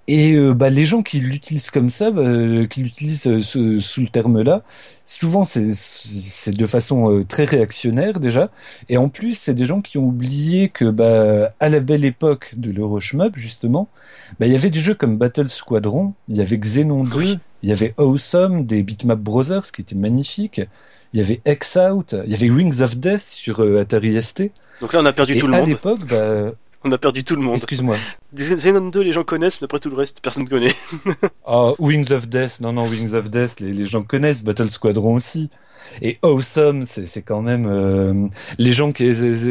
Et 0.08 0.34
euh, 0.34 0.54
bah, 0.54 0.70
les 0.70 0.84
gens 0.84 1.02
qui 1.02 1.20
l'utilisent 1.22 1.72
comme 1.72 1.90
ça, 1.90 2.12
bah, 2.12 2.24
qui 2.70 2.84
l'utilisent 2.84 3.26
euh, 3.26 3.42
sous, 3.42 4.02
le 4.02 4.08
terme-là, 4.08 4.64
souvent 5.06 5.46
c'est 5.46 6.52
de 6.52 6.68
façon 6.68 7.10
euh, 7.10 7.24
très 7.24 7.46
réactionnaire 7.46 7.87
déjà. 7.91 8.50
Et 8.89 8.97
en 8.97 9.10
plus, 9.10 9.38
c'est 9.38 9.54
des 9.54 9.65
gens 9.65 9.82
qui 9.82 9.97
ont 9.97 10.06
oublié 10.06 10.69
que 10.69 10.86
bah, 10.86 11.54
à 11.60 11.69
la 11.69 11.80
belle 11.80 12.06
époque 12.06 12.54
de 12.56 12.71
l'Euroshmup, 12.71 13.32
justement, 13.36 13.89
bah, 14.39 14.45
il 14.45 14.52
y 14.52 14.56
avait 14.56 14.69
des 14.69 14.80
jeux 14.80 14.95
comme 14.95 15.17
Battle 15.17 15.50
Squadron, 15.50 16.13
il 16.28 16.38
y 16.38 16.41
avait 16.41 16.58
Xenon 16.58 17.04
2, 17.04 17.38
il 17.63 17.69
y 17.69 17.71
avait 17.71 17.93
Awesome 17.97 18.65
des 18.65 18.84
Bitmap 18.84 19.19
Brothers 19.19 19.71
qui 19.71 19.82
était 19.82 19.95
magnifique. 19.95 20.62
Il 21.13 21.19
y 21.19 21.23
avait 21.23 21.41
X-Out, 21.45 22.15
il 22.26 22.32
y 22.32 22.36
avait 22.36 22.50
Wings 22.50 22.82
of 22.82 22.97
Death 22.97 23.23
sur 23.23 23.62
euh, 23.62 23.80
Atari 23.80 24.21
ST. 24.21 24.52
Donc 24.82 24.93
là, 24.93 25.00
on 25.02 25.06
a 25.06 25.13
perdu 25.13 25.39
tout 25.39 25.47
le 25.47 25.54
monde. 25.54 25.63
à 25.63 25.65
l'époque, 25.65 26.06
bah... 26.10 26.52
On 26.84 26.91
a 26.91 26.97
perdu 27.00 27.23
tout 27.23 27.36
le 27.36 27.41
monde. 27.41 27.56
Excuse-moi. 27.56 27.97
Xenon 28.36 28.89
2, 28.89 29.02
les 29.02 29.12
gens 29.12 29.23
connaissent, 29.23 29.60
mais 29.62 29.65
après 29.65 29.80
tout 29.80 29.89
le 29.89 29.95
reste, 29.95 30.21
personne 30.21 30.43
ne 30.43 30.47
connaît. 30.47 30.76
oh, 31.45 31.76
Wings 31.80 32.13
of 32.13 32.30
Death, 32.30 32.62
non, 32.62 32.71
non, 32.71 32.86
Wings 32.86 33.13
of 33.13 33.32
Death, 33.32 33.60
les, 33.60 33.73
les 33.73 33.86
gens 33.86 34.04
connaissent, 34.04 34.43
Battle 34.43 34.69
Squadron 34.69 35.15
aussi. 35.15 35.50
Et 36.02 36.17
Awesome, 36.21 36.86
c'est 36.86 37.21
quand 37.21 37.41
même 37.41 37.65
euh, 37.67 38.28
les 38.58 38.73
gens 38.73 38.91
qui 38.91 39.08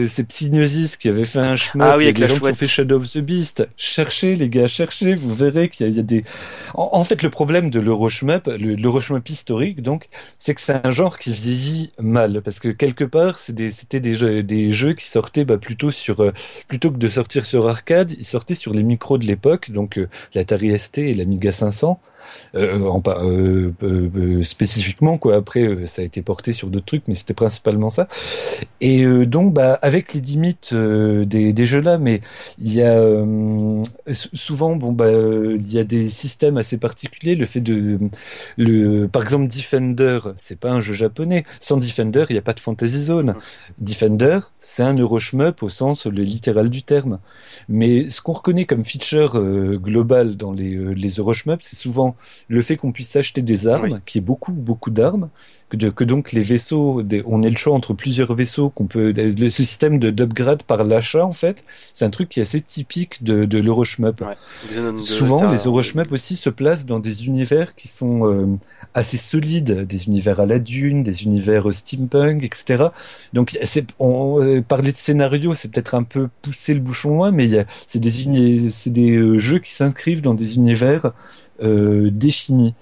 c'est 0.09 0.25
Psygnosis 0.25 0.96
qui 0.96 1.09
avait 1.09 1.25
fait 1.25 1.38
un 1.38 1.57
chemin 1.57 1.90
ah 1.92 1.96
oui, 1.96 2.05
avec 2.05 2.18
les 2.18 2.27
gens 2.27 2.38
qui 2.38 2.44
ont 2.44 2.55
fait 2.55 2.68
Shadow 2.68 2.96
of 2.96 3.11
the 3.11 3.18
Beast. 3.18 3.66
Cherchez 3.77 4.37
les 4.37 4.49
gars, 4.49 4.66
cherchez, 4.66 5.14
vous 5.14 5.35
verrez 5.35 5.68
qu'il 5.68 5.92
y, 5.92 5.99
a 5.99 6.03
des. 6.03 6.22
En, 6.75 7.03
fait, 7.05 7.22
le 7.22 7.31
problème 7.31 7.70
de 7.70 7.81
l'Euroshmup, 7.81 8.49
l'Euroshmup 8.59 9.29
historique, 9.29 9.83
donc, 9.83 10.09
c'est 10.38 10.55
que 10.55 10.61
c'est 10.61 10.87
un 10.87 10.90
genre 10.90 11.18
qui 11.18 11.33
vieillit 11.33 11.92
mal 11.99 12.42
parce 12.42 12.61
que 12.61 12.68
quelque 12.68 13.05
part, 13.05 13.38
c'était 13.38 14.01
des, 14.01 14.14
jeux, 14.14 14.42
des 14.42 14.72
jeux 14.72 14.92
qui 14.94 15.07
sortaient 15.07 15.44
bah, 15.44 15.59
plutôt 15.59 15.90
sur 15.90 16.20
euh, 16.20 16.33
plutôt 16.68 16.90
que 16.90 16.99
de 16.99 17.09
sortir 17.09 17.46
sur 17.46 17.68
arcade, 17.68 18.12
ils 18.18 18.25
sortaient 18.25 18.55
sur 18.55 18.72
les 18.72 18.83
micros 18.83 19.18
de 19.18 19.27
l'époque, 19.27 19.70
donc 19.70 19.99
euh, 19.99 20.09
l'Atari 20.35 20.79
ST 20.79 20.99
et 20.99 21.14
l'Amiga 21.14 21.53
500. 21.53 22.01
Euh, 22.55 22.87
en, 22.87 23.03
euh, 23.07 23.73
euh, 23.83 24.43
spécifiquement 24.43 25.19
quoi. 25.19 25.37
Après, 25.37 25.87
ça 25.87 26.03
a 26.03 26.05
été 26.05 26.23
porté 26.23 26.53
sur 26.53 26.69
d'autres 26.69 26.87
trucs, 26.87 27.09
mais 27.09 27.15
c'était 27.15 27.35
principalement 27.35 27.91
ça. 27.91 28.09
Et 28.81 29.05
donc, 29.27 29.53
bah, 29.53 29.79
avec 29.83 30.15
les 30.15 30.21
limites 30.21 30.75
des, 30.75 31.53
des 31.53 31.67
jeux 31.67 31.81
là, 31.81 31.99
mais 31.99 32.21
il 32.59 32.73
y 32.73 32.83
a 32.83 33.01
souvent, 34.12 34.77
bon, 34.77 34.93
bah, 34.93 35.11
il 35.11 35.73
y 35.73 35.79
a 35.79 35.85
des 35.85 36.09
systèmes 36.09 36.57
assez 36.57 36.79
particuliers. 36.79 37.35
Le 37.35 37.47
fait 37.47 37.61
de, 37.61 37.99
le, 38.57 39.07
par 39.07 39.23
exemple, 39.23 39.49
Defender, 39.49 40.21
c'est 40.37 40.59
pas 40.59 40.71
un 40.71 40.81
jeu 40.81 40.95
japonais. 40.95 41.45
Sans 41.61 41.77
Defender, 41.77 42.27
il 42.29 42.35
n'y 42.35 42.39
a 42.39 42.43
pas 42.43 42.53
de 42.53 42.61
Fantasy 42.61 43.05
Zone. 43.05 43.35
Defender, 43.79 44.41
c'est 44.61 44.83
un 44.83 44.95
Euroshmup 44.95 45.62
au 45.62 45.69
sens 45.69 46.07
le 46.07 46.23
littéral 46.23 46.71
du 46.71 46.83
terme. 46.83 47.19
Mais 47.69 48.11
ce 48.11 48.21
qu'on 48.21 48.33
reconnaît 48.33 48.67
comme 48.67 48.85
feature 48.85 49.41
global 49.77 50.37
dans 50.37 50.53
les, 50.53 50.95
les 50.95 51.09
Euroshmups, 51.11 51.62
c'est 51.62 51.77
souvent 51.77 52.16
le 52.49 52.61
fait 52.63 52.77
qu'on 52.77 52.93
puisse 52.93 53.15
acheter 53.17 53.43
des 53.43 53.67
armes, 53.67 54.01
qui 54.07 54.19
est 54.19 54.23
beaucoup 54.23 54.53
beaucoup 54.53 54.91
d'armes, 54.91 55.29
que, 55.69 55.77
que, 55.77 56.05
donc 56.05 56.33
les 56.33 56.43
vaisseaux, 56.43 57.03
on 57.27 57.43
ait 57.43 57.51
le 57.51 57.57
choix 57.57 57.75
entre 57.75 57.93
plusieurs 57.93 58.35
vaisseaux, 58.35 58.71
qu'on 58.71 58.87
peut, 58.87 59.13
le 59.13 59.51
système 59.51 59.99
de 59.99 60.11
d'upgrade 60.11 60.63
par 60.63 60.85
l'achat 60.85 61.25
en 61.25 61.33
fait, 61.33 61.65
c'est 61.93 62.05
un 62.05 62.11
truc 62.11 62.29
qui 62.29 62.41
est 62.41 62.43
assez 62.43 62.61
typique 62.61 63.25
de, 63.25 63.45
de 63.45 63.59
l'Euroshmup. 63.59 64.23
Souvent, 65.03 65.51
les 65.51 65.65
Euroshmup 65.65 66.13
aussi 66.13 66.37
se 66.37 66.51
placent 66.51 66.87
dans 66.87 67.01
des 67.01 67.27
univers 67.27 67.75
qui 67.75 67.89
sont 67.89 68.27
euh, 68.27 68.47
assez 68.95 69.17
solides, 69.17 69.87
des 69.87 70.07
univers 70.07 70.41
à 70.41 70.47
la 70.47 70.59
dune, 70.59 71.03
des 71.03 71.25
univers 71.25 71.73
steampunk, 71.73 72.45
etc. 72.45 72.85
Donc, 73.33 73.59
c'est, 73.63 73.87
on, 73.99 74.43
euh, 74.43 74.63
parler 74.63 74.93
de 74.93 74.97
scénario, 74.97 75.55
c'est 75.55 75.71
peut-être 75.71 75.95
un 75.95 76.03
peu 76.03 76.29
pousser 76.43 76.75
le 76.75 76.81
bouchon 76.81 77.11
loin, 77.11 77.31
mais 77.31 77.49
c'est 77.87 77.99
des, 77.99 78.71
c'est 78.71 78.91
des 78.91 79.11
euh, 79.13 79.39
jeux 79.39 79.59
qui 79.59 79.73
s'inscrivent 79.73 80.23
dans 80.23 80.35
des 80.35 80.57
univers 80.57 81.13
euh, 81.62 82.11
définis. 82.11 82.75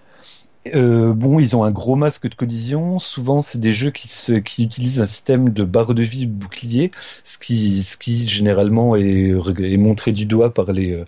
Euh, 0.74 1.12
bon, 1.12 1.40
ils 1.40 1.54
ont 1.56 1.64
un 1.64 1.70
gros 1.70 1.96
masque 1.96 2.28
de 2.28 2.34
collision. 2.34 2.98
Souvent, 2.98 3.42
c'est 3.42 3.58
des 3.58 3.72
jeux 3.72 3.90
qui, 3.90 4.08
se, 4.08 4.32
qui 4.32 4.64
utilisent 4.64 5.00
un 5.00 5.06
système 5.06 5.50
de 5.50 5.64
barre 5.64 5.94
de 5.94 6.02
vie 6.02 6.26
bouclier, 6.26 6.90
ce 7.22 7.36
qui, 7.38 7.82
ce 7.82 7.96
qui 7.98 8.26
généralement 8.26 8.96
est, 8.96 9.34
est 9.58 9.76
montré 9.76 10.12
du 10.12 10.24
doigt 10.24 10.54
par 10.54 10.72
les, 10.72 10.92
euh, 10.92 11.04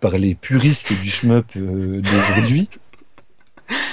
par 0.00 0.12
les 0.18 0.34
puristes 0.34 0.92
du 0.92 1.08
shmup 1.08 1.46
euh, 1.56 2.00
d'aujourd'hui. 2.00 2.68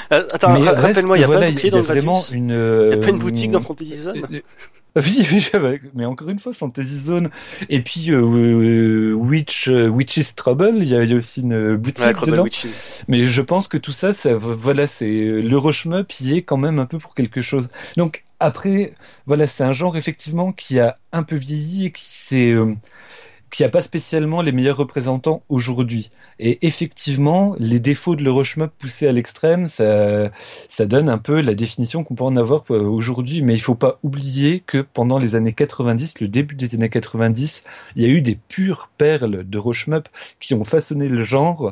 Attends, 0.09 0.59
rappelle-moi, 0.59 1.17
il 1.17 1.21
y 1.21 1.23
a 1.23 1.27
pas 1.27 1.51
de 1.51 1.79
vraiment 1.79 2.21
une. 2.31 2.49
Il 2.49 2.91
y 2.91 2.93
a 2.93 2.97
pas 2.97 3.09
une 3.09 3.19
boutique 3.19 3.51
dans 3.51 3.61
Fantasy 3.61 3.97
Zone 3.97 4.41
Oui, 5.05 5.27
oui, 5.31 5.79
mais 5.95 6.05
encore 6.05 6.29
une 6.29 6.37
fois, 6.37 6.53
Fantasy 6.53 6.99
Zone. 6.99 7.31
Et 7.69 7.81
puis 7.81 8.11
euh, 8.11 8.21
euh 8.21 9.13
Witch, 9.13 9.67
euh, 9.67 9.87
Witch's 9.87 10.35
Trouble, 10.35 10.77
il 10.77 10.87
y, 10.87 10.95
a, 10.95 11.17
aussi 11.17 11.41
une 11.41 11.75
boutique 11.77 12.05
dedans. 12.25 12.45
Mais 13.07 13.25
je 13.25 13.41
pense 13.41 13.67
que 13.67 13.77
tout 13.77 13.91
ça, 13.91 14.13
ça 14.13 14.35
voilà, 14.35 14.85
c'est 14.85 15.09
euh, 15.09 15.41
l'Euroshmup 15.41 16.13
y 16.19 16.37
est 16.37 16.41
quand 16.43 16.57
même 16.57 16.77
un 16.77 16.85
peu 16.85 16.99
pour 16.99 17.15
quelque 17.15 17.41
chose. 17.41 17.69
Donc 17.97 18.23
après, 18.39 18.93
voilà, 19.25 19.47
c'est 19.47 19.63
un 19.63 19.73
genre 19.73 19.97
effectivement 19.97 20.51
qui 20.51 20.79
a 20.79 20.95
un 21.11 21.23
peu 21.23 21.35
vieilli 21.35 21.87
et 21.87 21.91
qui 21.91 22.05
s'est 22.05 22.55
qui 23.49 23.63
a 23.63 23.69
pas 23.69 23.81
spécialement 23.81 24.41
les 24.41 24.51
meilleurs 24.51 24.77
représentants 24.77 25.43
aujourd'hui. 25.49 26.11
Et 26.39 26.65
effectivement, 26.65 27.55
les 27.59 27.79
défauts 27.79 28.15
de 28.15 28.23
l'Euroshmup 28.23 28.71
poussés 28.77 29.07
à 29.07 29.11
l'extrême, 29.11 29.67
ça, 29.67 30.31
ça 30.69 30.85
donne 30.85 31.09
un 31.09 31.17
peu 31.17 31.41
la 31.41 31.53
définition 31.53 32.03
qu'on 32.03 32.15
peut 32.15 32.23
en 32.23 32.35
avoir 32.35 32.63
euh, 32.71 32.81
aujourd'hui. 32.81 33.41
Mais 33.41 33.53
il 33.53 33.59
faut 33.59 33.75
pas 33.75 33.99
oublier 34.03 34.61
que 34.65 34.79
pendant 34.79 35.19
les 35.19 35.35
années 35.35 35.53
90, 35.53 36.19
le 36.21 36.27
début 36.27 36.55
des 36.55 36.75
années 36.75 36.89
90, 36.89 37.63
il 37.95 38.01
y 38.01 38.05
a 38.05 38.09
eu 38.09 38.21
des 38.21 38.35
pures 38.35 38.89
perles 38.97 39.47
de 39.47 39.57
Rochemup 39.57 40.09
qui 40.39 40.53
ont 40.53 40.63
façonné 40.63 41.07
le 41.07 41.23
genre 41.23 41.71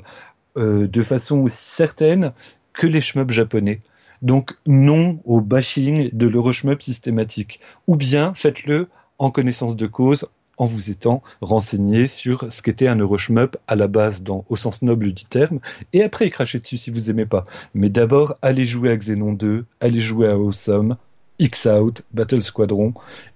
euh, 0.58 0.88
de 0.88 1.02
façon 1.02 1.40
aussi 1.40 1.64
certaine 1.64 2.34
que 2.74 2.88
les 2.88 3.02
shmups 3.02 3.34
japonais. 3.34 3.82
Donc 4.22 4.56
non 4.68 5.20
au 5.26 5.42
bashing 5.42 6.10
de 6.14 6.28
l'Euroshmup 6.28 6.82
systématique. 6.82 7.60
Ou 7.88 7.96
bien 7.96 8.34
faites-le 8.36 8.88
en 9.18 9.32
connaissance 9.32 9.76
de 9.76 9.88
cause, 9.88 10.28
en 10.62 10.66
vous 10.66 10.92
étant 10.92 11.24
renseigné 11.42 12.08
sur 12.08 12.46
ce 12.54 12.62
qu'était 12.62 12.88
un 12.88 12.96
Euroshmup 12.96 13.58
à 13.68 13.76
la 13.76 13.88
base 13.88 14.22
dans, 14.22 14.46
au 14.48 14.56
sens 14.56 14.84
noble 14.84 15.12
du 15.12 15.26
terme, 15.26 15.60
et 15.92 16.04
après 16.04 16.30
cracher 16.30 16.60
dessus 16.60 16.78
si 16.78 16.92
vous 16.92 17.10
aimez 17.10 17.26
pas. 17.26 17.46
Mais 17.74 17.90
d'abord, 17.90 18.36
allez 18.44 18.64
jouer 18.64 18.92
à 18.92 18.96
Xenon 18.96 19.34
2, 19.34 19.66
allez 19.80 20.00
jouer 20.00 20.28
à 20.28 20.36
Awesome, 20.36 20.98
X-Out, 21.40 22.04
Battle 22.14 22.44
Squadron, 22.44 22.94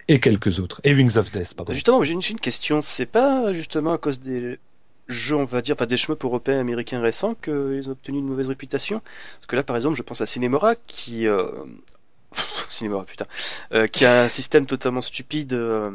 et 0.07 0.19
quelques 0.19 0.59
autres. 0.59 0.81
Et 0.83 0.93
Wings 0.93 1.17
of 1.17 1.31
Death, 1.31 1.55
pardon. 1.55 1.73
Justement, 1.73 2.03
j'ai 2.03 2.13
une, 2.13 2.21
une 2.29 2.39
question. 2.39 2.81
C'est 2.81 3.07
pas 3.07 3.51
justement 3.53 3.93
à 3.93 3.97
cause 3.97 4.19
des 4.19 4.59
jeux, 5.07 5.35
on 5.35 5.45
va 5.45 5.63
dire, 5.63 5.75
pas 5.75 5.87
des 5.87 5.97
shmups 5.97 6.23
européens 6.23 6.59
américains 6.59 7.01
récents 7.01 7.33
qu'ils 7.33 7.89
ont 7.89 7.93
obtenu 7.93 8.19
une 8.19 8.27
mauvaise 8.27 8.49
réputation? 8.49 9.01
Parce 9.37 9.47
que 9.47 9.55
là, 9.55 9.63
par 9.63 9.75
exemple, 9.75 9.95
je 9.95 10.03
pense 10.03 10.21
à 10.21 10.27
Cinemora 10.27 10.75
qui... 10.75 11.25
Euh... 11.25 11.49
Cinemora, 12.69 13.05
putain. 13.05 13.25
Euh, 13.73 13.87
qui 13.87 14.05
a 14.05 14.23
un 14.23 14.29
système 14.29 14.67
totalement 14.67 15.01
stupide 15.01 15.53
euh, 15.53 15.89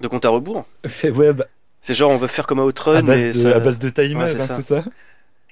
de 0.00 0.08
compte 0.08 0.24
à 0.24 0.28
rebours. 0.30 0.64
Fait 0.86 1.10
web. 1.10 1.42
C'est 1.82 1.94
genre, 1.94 2.10
on 2.10 2.16
veut 2.16 2.26
faire 2.26 2.46
comme 2.46 2.58
Outrun. 2.58 2.96
À 2.96 3.02
base, 3.02 3.20
mais 3.20 3.28
de, 3.28 3.32
ça- 3.32 3.56
à 3.56 3.60
base 3.60 3.78
de 3.78 3.88
timer, 3.88 4.16
Ouais, 4.24 4.30
c'est 4.38 4.50
hein, 4.52 4.60
ça. 4.60 4.84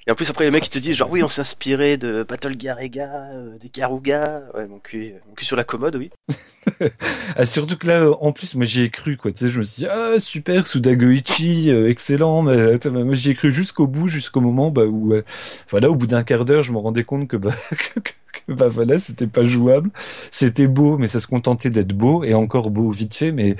Et 0.09 0.11
en 0.11 0.15
plus, 0.15 0.27
après, 0.27 0.43
les 0.43 0.49
mecs, 0.49 0.65
ils 0.65 0.71
te 0.71 0.79
disent, 0.79 0.95
genre, 0.95 1.11
oui, 1.11 1.21
on 1.21 1.29
s'est 1.29 1.41
inspiré 1.41 1.95
de 1.95 2.25
Battle 2.27 2.57
Garega, 2.57 3.29
euh, 3.31 3.59
des 3.59 3.69
Garuga. 3.69 4.41
Ouais, 4.55 4.65
mon 4.65 4.79
cul, 4.79 5.13
mon 5.27 5.35
cul 5.35 5.45
sur 5.45 5.55
la 5.55 5.63
commode, 5.63 5.97
oui. 5.97 6.09
Ah, 7.35 7.45
surtout 7.45 7.77
que 7.77 7.85
là, 7.85 8.01
euh, 8.01 8.15
en 8.19 8.31
plus, 8.31 8.55
moi 8.55 8.65
j'y 8.65 8.81
ai 8.81 8.89
cru, 8.89 9.17
quoi. 9.17 9.31
Tu 9.31 9.37
sais, 9.37 9.49
je 9.49 9.59
me 9.59 9.63
suis 9.63 9.83
dit, 9.83 9.87
ah 9.87 10.17
super, 10.17 10.65
Sudagoichi, 10.65 11.69
euh, 11.69 11.89
excellent. 11.89 12.41
Mais, 12.41 12.79
moi 12.85 13.13
j'y 13.13 13.29
ai 13.31 13.35
cru 13.35 13.51
jusqu'au 13.51 13.85
bout, 13.85 14.07
jusqu'au 14.07 14.41
moment 14.41 14.71
bah, 14.71 14.85
où, 14.85 15.13
euh, 15.13 15.21
voilà, 15.69 15.91
au 15.91 15.95
bout 15.95 16.07
d'un 16.07 16.23
quart 16.23 16.43
d'heure, 16.43 16.63
je 16.63 16.71
me 16.71 16.79
rendais 16.79 17.03
compte 17.03 17.27
que 17.27 17.37
bah, 17.37 17.53
que, 18.03 18.51
bah 18.53 18.67
voilà, 18.67 18.97
c'était 18.97 19.27
pas 19.27 19.43
jouable. 19.43 19.91
C'était 20.31 20.67
beau, 20.67 20.97
mais 20.97 21.07
ça 21.07 21.19
se 21.19 21.27
contentait 21.27 21.69
d'être 21.69 21.93
beau 21.93 22.23
et 22.23 22.33
encore 22.33 22.71
beau 22.71 22.89
vite 22.89 23.15
fait. 23.15 23.31
Mais 23.31 23.55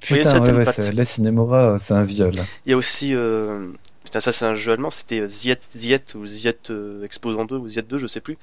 putain, 0.00 0.40
ouais, 0.40 0.52
ouais, 0.52 0.64
ça, 0.64 0.90
là, 0.90 1.04
Cinemora, 1.04 1.78
c'est 1.78 1.94
un 1.94 2.02
viol. 2.02 2.34
Il 2.66 2.70
y 2.70 2.72
a 2.72 2.76
aussi, 2.76 3.14
euh... 3.14 3.68
putain, 4.12 4.20
ça 4.20 4.32
c'est 4.32 4.44
un 4.44 4.54
jeu 4.54 4.72
allemand, 4.72 4.90
c'était 4.90 5.20
euh, 5.20 5.26
Ziet, 5.28 5.58
Ziet 5.74 6.14
ou 6.14 6.26
Ziet 6.26 6.58
euh, 6.70 7.02
Exposant 7.02 7.46
2 7.46 7.56
ou 7.56 7.68
Ziet 7.68 7.82
2, 7.82 7.96
je 7.96 8.06
sais 8.06 8.20
plus. 8.20 8.36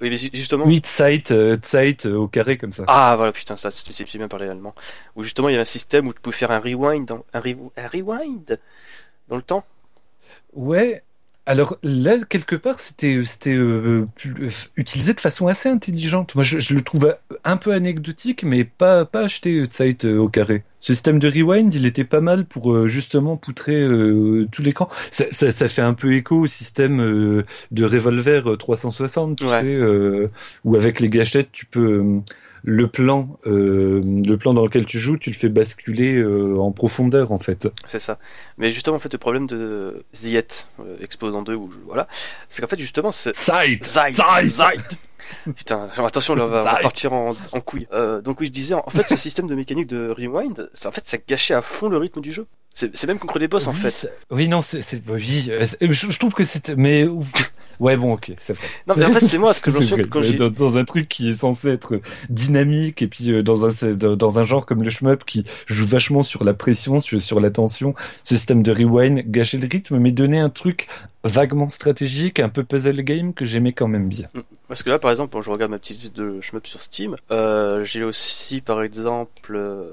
Oui, 0.00 0.08
mais 0.10 0.16
ju- 0.16 0.30
justement. 0.32 0.64
Oui, 0.66 0.80
Zeit, 0.84 1.32
euh, 1.32 1.58
Zeit 1.62 2.06
euh, 2.06 2.14
au 2.16 2.28
carré 2.28 2.56
comme 2.56 2.72
ça. 2.72 2.84
Ah 2.86 3.14
voilà, 3.16 3.32
putain, 3.32 3.56
ça, 3.56 3.72
tu 3.72 3.92
sais 3.92 4.04
bien 4.18 4.28
parler 4.28 4.48
allemand. 4.48 4.74
Où 5.16 5.22
justement 5.24 5.48
il 5.48 5.56
y 5.56 5.58
a 5.58 5.60
un 5.60 5.64
système 5.64 6.06
où 6.08 6.12
tu 6.12 6.20
peux 6.20 6.30
faire 6.30 6.52
un 6.52 6.60
rewind, 6.60 7.06
dans... 7.06 7.24
un, 7.34 7.40
re- 7.40 7.70
un 7.76 7.88
rewind 7.88 8.58
dans 9.28 9.36
le 9.36 9.42
temps. 9.42 9.64
Ouais. 10.52 11.02
Alors 11.46 11.78
là, 11.82 12.16
quelque 12.28 12.54
part, 12.54 12.78
c'était 12.78 13.22
c'était 13.24 13.54
euh, 13.54 14.06
euh, 14.26 14.48
utilisé 14.76 15.14
de 15.14 15.20
façon 15.20 15.48
assez 15.48 15.68
intelligente. 15.68 16.34
Moi, 16.36 16.44
je, 16.44 16.60
je 16.60 16.74
le 16.74 16.82
trouve 16.82 17.12
un 17.44 17.56
peu 17.56 17.72
anecdotique, 17.72 18.44
mais 18.44 18.62
pas 18.64 19.04
pas 19.04 19.22
acheté 19.24 19.56
euh, 19.58 19.66
Zeit 19.68 20.04
euh, 20.04 20.18
au 20.18 20.28
carré. 20.28 20.62
Ce 20.80 20.92
système 20.94 21.18
de 21.18 21.28
rewind, 21.28 21.72
il 21.74 21.86
était 21.86 22.04
pas 22.04 22.20
mal 22.20 22.44
pour 22.44 22.72
euh, 22.72 22.86
justement 22.86 23.36
poutrer 23.36 23.74
euh, 23.80 24.46
tout 24.52 24.62
l'écran. 24.62 24.88
Ça, 25.10 25.24
ça, 25.32 25.50
ça 25.50 25.66
fait 25.66 25.82
un 25.82 25.94
peu 25.94 26.14
écho 26.14 26.36
au 26.42 26.46
système 26.46 27.00
euh, 27.00 27.44
de 27.72 27.84
revolver 27.84 28.48
euh, 28.52 28.56
360, 28.56 29.38
tu 29.38 29.44
Ouais. 29.44 29.60
sais, 29.60 29.74
euh, 29.74 30.26
où 30.64 30.76
avec 30.76 31.00
les 31.00 31.08
gâchettes, 31.08 31.50
tu 31.52 31.66
peux 31.66 31.80
euh, 32.02 32.20
le 32.62 32.86
plan, 32.88 33.38
euh, 33.46 34.02
le 34.04 34.36
plan 34.36 34.54
dans 34.54 34.64
lequel 34.64 34.84
tu 34.86 34.98
joues, 34.98 35.16
tu 35.16 35.30
le 35.30 35.36
fais 35.36 35.48
basculer 35.48 36.16
euh, 36.16 36.58
en 36.58 36.72
profondeur 36.72 37.32
en 37.32 37.38
fait. 37.38 37.68
C'est 37.86 37.98
ça. 37.98 38.18
Mais 38.58 38.70
justement, 38.70 38.96
en 38.96 39.00
fait, 39.00 39.12
le 39.12 39.18
problème 39.18 39.46
de 39.46 40.04
Ziet 40.14 40.46
euh, 40.80 40.96
Exposant 41.00 41.42
2, 41.42 41.54
où 41.54 41.70
je- 41.70 41.78
voilà, 41.86 42.06
c'est 42.48 42.62
qu'en 42.62 42.68
fait, 42.68 42.78
justement, 42.78 43.12
c'est. 43.12 43.34
Zeit, 43.34 43.78
Zeit. 43.82 44.12
Zeit. 44.50 44.98
Putain, 45.56 45.88
genre, 45.94 46.06
attention, 46.06 46.34
là, 46.34 46.44
on 46.44 46.48
va, 46.48 46.64
partir 46.82 47.12
en, 47.12 47.36
en 47.52 47.60
couille. 47.60 47.86
Euh, 47.92 48.20
donc 48.20 48.40
oui, 48.40 48.46
je 48.46 48.52
disais, 48.52 48.74
en 48.74 48.82
fait, 48.90 49.06
ce 49.08 49.16
système 49.16 49.46
de 49.46 49.54
mécanique 49.54 49.86
de 49.86 50.10
rewind, 50.10 50.68
ça, 50.74 50.88
en 50.88 50.92
fait, 50.92 51.06
ça 51.06 51.18
gâchait 51.26 51.54
à 51.54 51.62
fond 51.62 51.88
le 51.88 51.98
rythme 51.98 52.20
du 52.20 52.32
jeu. 52.32 52.46
C'est 52.72 52.96
c'est 52.96 53.06
même 53.06 53.18
contre 53.18 53.38
des 53.38 53.48
boss, 53.48 53.66
en 53.66 53.72
fait. 53.74 54.10
Oui, 54.30 54.48
non, 54.48 54.62
c'est, 54.62 54.80
c'est, 54.80 55.02
oui, 55.08 55.46
euh, 55.50 55.64
c'est- 55.66 55.92
je, 55.92 56.10
je 56.10 56.18
trouve 56.18 56.32
que 56.34 56.44
c'était, 56.44 56.76
mais, 56.76 57.06
ouais, 57.80 57.96
bon, 57.96 58.12
ok, 58.14 58.32
c'est 58.38 58.52
vrai. 58.52 58.66
Non, 58.86 58.94
mais 58.96 59.04
en 59.06 59.12
fait, 59.12 59.20
c'est 59.20 59.38
moi, 59.38 59.48
parce 59.48 59.60
que 59.60 59.70
je 59.72 59.78
C'est 59.78 59.96
que 59.96 60.02
quand 60.02 60.22
c'est 60.22 60.34
dans, 60.34 60.50
dans 60.50 60.76
un 60.76 60.84
truc 60.84 61.08
qui 61.08 61.30
est 61.30 61.34
censé 61.34 61.68
être 61.70 62.00
dynamique 62.30 63.02
et 63.02 63.08
puis 63.08 63.32
euh, 63.32 63.42
dans 63.42 63.64
un 63.66 63.70
c'est- 63.70 63.96
dans, 63.96 64.38
un 64.38 64.44
genre 64.44 64.66
comme 64.66 64.82
le 64.84 64.90
shmup 64.90 65.24
qui 65.24 65.44
joue 65.66 65.86
vachement 65.86 66.22
sur 66.22 66.44
la 66.44 66.54
pression, 66.54 67.00
sur, 67.00 67.20
sur 67.20 67.40
la 67.40 67.50
tension, 67.50 67.94
ce 68.24 68.36
système 68.36 68.62
de 68.62 68.72
rewind 68.72 69.24
gâchait 69.30 69.58
le 69.58 69.68
rythme, 69.70 69.98
mais 69.98 70.12
donnait 70.12 70.38
un 70.38 70.50
truc 70.50 70.88
vaguement 71.24 71.68
stratégique, 71.68 72.38
un 72.40 72.48
peu 72.48 72.64
puzzle 72.64 73.02
game 73.02 73.34
que 73.34 73.44
j'aimais 73.44 73.72
quand 73.72 73.88
même 73.88 74.08
bien. 74.08 74.28
Parce 74.68 74.82
que 74.82 74.88
là, 74.90 74.98
par 74.98 75.10
exemple, 75.10 75.32
quand 75.32 75.42
je 75.42 75.50
regarde 75.50 75.70
ma 75.72 75.78
petite 75.78 75.98
liste 75.98 76.16
de 76.16 76.40
shmup 76.40 76.66
sur 76.66 76.80
Steam, 76.80 77.16
euh, 77.30 77.84
j'ai 77.84 78.04
aussi, 78.04 78.60
par 78.62 78.82
exemple, 78.82 79.54
euh, 79.54 79.92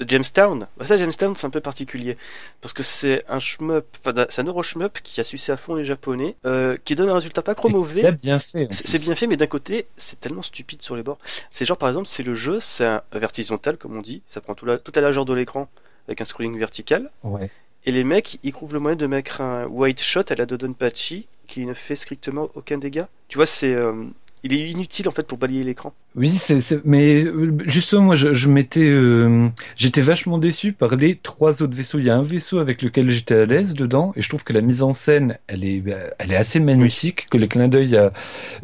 Jamestown. 0.00 0.66
Bah, 0.76 0.84
ça, 0.84 0.96
Jamestown, 0.96 1.34
c'est 1.36 1.46
un 1.46 1.50
peu 1.50 1.60
particulier. 1.60 2.16
Parce 2.60 2.72
que 2.72 2.82
c'est 2.82 3.22
un 3.28 3.38
shmup, 3.38 3.84
enfin, 4.04 4.26
c'est 4.28 4.42
un 4.42 4.44
euro-shmup 4.44 5.00
qui 5.02 5.20
a 5.20 5.24
sucé 5.24 5.52
à 5.52 5.56
fond 5.56 5.74
les 5.74 5.84
japonais, 5.84 6.36
euh, 6.44 6.76
qui 6.84 6.94
donne 6.94 7.08
un 7.08 7.14
résultat 7.14 7.42
pas 7.42 7.54
trop 7.54 7.68
mauvais. 7.68 8.02
C'est 8.02 8.12
bien 8.12 8.38
fait. 8.38 8.68
C'est 8.70 9.00
bien 9.00 9.14
fait, 9.14 9.26
mais 9.26 9.36
d'un 9.36 9.46
côté, 9.46 9.86
c'est 9.96 10.20
tellement 10.20 10.42
stupide 10.42 10.82
sur 10.82 10.96
les 10.96 11.02
bords. 11.02 11.18
C'est 11.50 11.64
genre, 11.64 11.78
par 11.78 11.88
exemple, 11.88 12.08
c'est 12.08 12.22
le 12.22 12.34
jeu, 12.34 12.60
c'est 12.60 12.84
un 12.84 13.02
vertical, 13.12 13.76
comme 13.78 13.96
on 13.96 14.02
dit. 14.02 14.22
Ça 14.28 14.40
prend 14.40 14.54
tout, 14.54 14.66
la, 14.66 14.78
tout 14.78 14.92
à 14.94 15.00
la 15.00 15.06
largeur 15.06 15.24
de 15.24 15.32
l'écran, 15.32 15.68
avec 16.08 16.20
un 16.20 16.24
scrolling 16.24 16.58
vertical. 16.58 17.10
Ouais. 17.22 17.50
Et 17.84 17.92
les 17.92 18.04
mecs, 18.04 18.38
ils 18.42 18.52
trouvent 18.52 18.74
le 18.74 18.80
moyen 18.80 18.96
de 18.96 19.06
mettre 19.06 19.40
un 19.40 19.66
white 19.66 20.02
shot 20.02 20.24
à 20.28 20.34
la 20.34 20.44
Dodonpachi 20.44 21.26
qui 21.46 21.64
ne 21.64 21.74
fait 21.74 21.94
strictement 21.94 22.50
aucun 22.54 22.78
dégât. 22.78 23.08
Tu 23.28 23.38
vois, 23.38 23.46
c'est, 23.46 23.72
euh, 23.72 24.04
il 24.42 24.54
est 24.54 24.70
inutile 24.70 25.08
en 25.08 25.10
fait 25.10 25.26
pour 25.26 25.38
balayer 25.38 25.64
l'écran. 25.64 25.92
Oui, 26.14 26.30
c'est, 26.30 26.84
mais 26.84 27.24
euh, 27.24 27.52
justement, 27.66 28.02
moi, 28.02 28.14
je, 28.14 28.48
m'étais, 28.48 28.88
euh, 28.88 29.48
j'étais 29.76 30.00
vachement 30.00 30.38
déçu 30.38 30.72
par 30.72 30.96
les 30.96 31.16
trois 31.16 31.62
autres 31.62 31.76
vaisseaux. 31.76 31.98
Il 31.98 32.06
y 32.06 32.10
a 32.10 32.16
un 32.16 32.22
vaisseau 32.22 32.58
avec 32.58 32.80
lequel 32.80 33.10
j'étais 33.10 33.34
à 33.34 33.44
l'aise 33.44 33.74
dedans, 33.74 34.12
et 34.16 34.22
je 34.22 34.28
trouve 34.28 34.44
que 34.44 34.52
la 34.52 34.62
mise 34.62 34.82
en 34.82 34.92
scène, 34.92 35.38
elle 35.46 35.64
est, 35.64 35.80
bah, 35.80 35.96
elle 36.18 36.32
est 36.32 36.36
assez 36.36 36.60
magnifique, 36.60 37.28
que 37.28 37.36
les 37.36 37.48
clins 37.48 37.68
d'œil 37.68 37.96
à, 37.96 38.10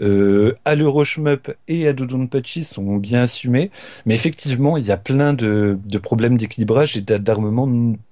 euh, 0.01 0.55
à 0.65 0.75
l'Euroshmup 0.75 1.55
et 1.69 1.87
à 1.89 1.93
Dodonpachi 1.93 2.65
sont 2.65 2.97
bien 2.97 3.23
assumés. 3.23 3.71
Mais 4.07 4.15
effectivement, 4.15 4.77
il 4.77 4.87
y 4.87 4.93
a 4.93 4.97
plein 4.97 5.35
de, 5.35 5.79
de 5.85 5.99
problèmes 5.99 6.39
d'équilibrage 6.39 6.97
et 6.97 7.03
d'a- 7.03 7.19
d'armement 7.19 7.69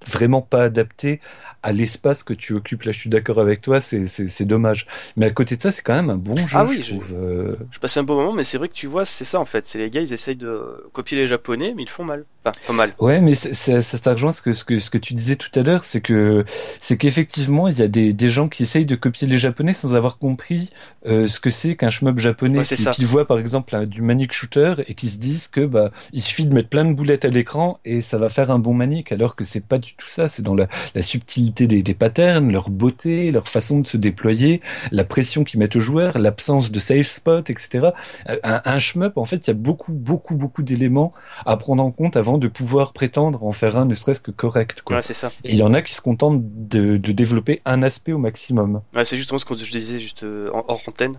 vraiment 0.07 0.43
pas 0.43 0.65
adaptés 0.65 1.21
à 1.63 1.73
l'espace 1.73 2.23
que 2.23 2.33
tu 2.35 2.55
occupes. 2.55 2.83
Là, 2.85 2.93
je 2.93 2.99
suis 2.99 3.11
d'accord 3.11 3.39
avec 3.39 3.61
toi, 3.61 3.81
c'est, 3.81 4.07
c'est, 4.07 4.29
c'est 4.29 4.45
dommage. 4.45 4.87
Mais 5.17 5.27
à 5.27 5.31
côté 5.31 5.57
de 5.57 5.63
ça, 5.63 5.73
c'est 5.73 5.83
quand 5.83 5.95
même 5.95 6.11
un 6.11 6.17
bon 6.17 6.37
jeu, 6.47 6.57
Ah 6.59 6.65
oui, 6.65 6.77
je 6.77 6.83
je- 6.83 6.91
trouve. 6.97 7.15
Euh, 7.15 7.57
Je 7.71 7.79
passais 7.79 8.01
un 8.01 8.05
bon 8.05 8.15
moment, 8.17 8.33
mais 8.33 8.45
c'est 8.45 8.59
vrai 8.59 8.69
que 8.69 8.75
tu 8.75 8.87
vois, 8.87 9.05
c'est 9.05 9.25
ça 9.25 9.39
en 9.41 9.45
fait. 9.45 9.67
C'est 9.67 9.79
les 9.79 9.91
gars, 9.91 10.01
ils 10.01 10.13
essayent 10.13 10.37
de 10.37 10.85
copier 10.93 11.17
les 11.19 11.27
japonais, 11.27 11.73
mais 11.77 11.83
ils 11.83 11.87
le 11.87 11.91
font 11.91 12.05
mal. 12.05 12.25
Enfin, 12.43 12.53
pas 12.69 12.73
mal. 12.73 12.95
Ouais, 13.01 13.21
mais 13.21 13.35
c'est- 13.35 13.53
ça, 13.53 13.83
ça 13.83 14.13
rejoint 14.15 14.33
ce 14.33 14.41
que, 14.41 14.55
ce 14.55 14.65
que, 14.65 14.79
ce 14.79 14.89
que 14.89 14.97
tu 14.97 15.13
disais 15.13 15.37
tout 15.37 15.51
à 15.59 15.63
l'heure, 15.63 15.85
c'est 15.85 16.01
que, 16.01 16.45
c'est 16.81 16.97
qu'effectivement, 16.97 17.69
il 17.69 17.79
y 17.79 17.83
a 17.83 17.89
des, 17.89 18.15
des 18.15 18.31
gens 18.31 18.49
qui 18.49 18.63
essayent 18.63 18.87
de 18.87 18.97
copier 18.97 19.29
les 19.29 19.37
japonais 19.37 19.75
sans 19.75 19.95
avoir 19.95 20.17
compris 20.17 20.71
euh, 21.07 21.27
ce 21.27 21.39
que 21.41 21.51
c'est 21.51 21.77
qu'un 21.77 21.91
shmup 21.91 22.19
japonais, 22.19 22.59
Ouais, 22.59 22.65
c'est 22.65 22.77
qui, 22.77 22.85
qui 22.91 23.05
voient 23.05 23.27
par 23.27 23.39
exemple 23.39 23.77
un- 23.77 23.85
du 23.85 24.01
manic 24.01 24.33
shooter 24.33 24.77
et 24.87 24.95
qui 24.95 25.11
se 25.11 25.19
disent 25.19 25.49
que 25.49 25.67
bah 25.67 25.91
il 26.15 26.23
suffit 26.23 26.47
de 26.47 26.55
mettre 26.55 26.69
plein 26.71 26.85
de 26.87 26.93
boulettes 26.95 27.25
à 27.27 27.29
l'écran 27.29 27.79
et 27.85 28.01
ça 28.01 28.17
va 28.17 28.31
faire 28.31 28.51
un 28.51 28.59
bon 28.59 28.73
manic, 28.73 29.13
alors 29.13 29.37
que 29.37 29.45
c'est 29.45 29.61
pas 29.65 29.79
du 29.79 29.95
tout 29.95 30.07
ça. 30.09 30.31
C'est 30.31 30.43
dans 30.43 30.55
la, 30.55 30.67
la 30.95 31.03
subtilité 31.03 31.50
des, 31.51 31.83
des 31.83 31.95
patterns, 31.95 32.51
leur 32.51 32.71
beauté, 32.71 33.31
leur 33.31 33.49
façon 33.49 33.81
de 33.81 33.87
se 33.87 33.97
déployer, 33.97 34.61
la 34.91 35.05
pression 35.05 35.45
qu'ils 35.45 35.59
mettent 35.61 35.77
aux 35.77 35.81
joueurs, 35.81 36.19
l'absence 36.19 36.71
de 36.71 36.79
safe 36.81 37.09
spot, 37.09 37.51
etc. 37.51 37.91
Euh, 38.29 38.37
Un, 38.43 38.63
un 38.65 38.79
shmup, 38.79 39.17
en 39.17 39.25
fait, 39.25 39.47
il 39.47 39.49
y 39.49 39.51
a 39.51 39.55
beaucoup, 39.55 39.93
beaucoup, 39.93 40.35
beaucoup 40.35 40.63
d'éléments 40.63 41.13
à 41.47 41.57
prendre 41.57 41.83
en 41.83 41.91
compte 41.91 42.17
avant 42.17 42.39
de 42.39 42.49
pouvoir 42.49 42.93
prétendre 42.93 43.45
en 43.45 43.53
faire 43.53 43.77
un 43.77 43.85
ne 43.85 43.95
serait-ce 43.95 44.21
que 44.21 44.31
correct. 44.31 44.83
Quoi. 44.83 44.97
Ouais, 44.97 45.03
c'est 45.03 45.15
ça. 45.15 45.31
Et 45.45 45.53
il 45.53 45.57
y 45.57 45.63
en 45.63 45.75
a 45.75 45.83
qui 45.83 45.95
se 45.95 46.01
contentent 46.01 46.41
de, 46.43 46.97
de 46.97 47.13
développer 47.13 47.61
un 47.65 47.83
aspect 47.83 48.13
au 48.13 48.19
maximum. 48.19 48.81
Ouais, 48.95 49.05
c'est 49.05 49.17
justement 49.17 49.39
ce 49.39 49.45
que 49.45 49.55
je 49.55 49.71
disais 49.71 49.99
juste 49.99 50.23
euh, 50.23 50.49
en 50.53 50.65
hors 50.69 50.83
antenne. 50.87 51.17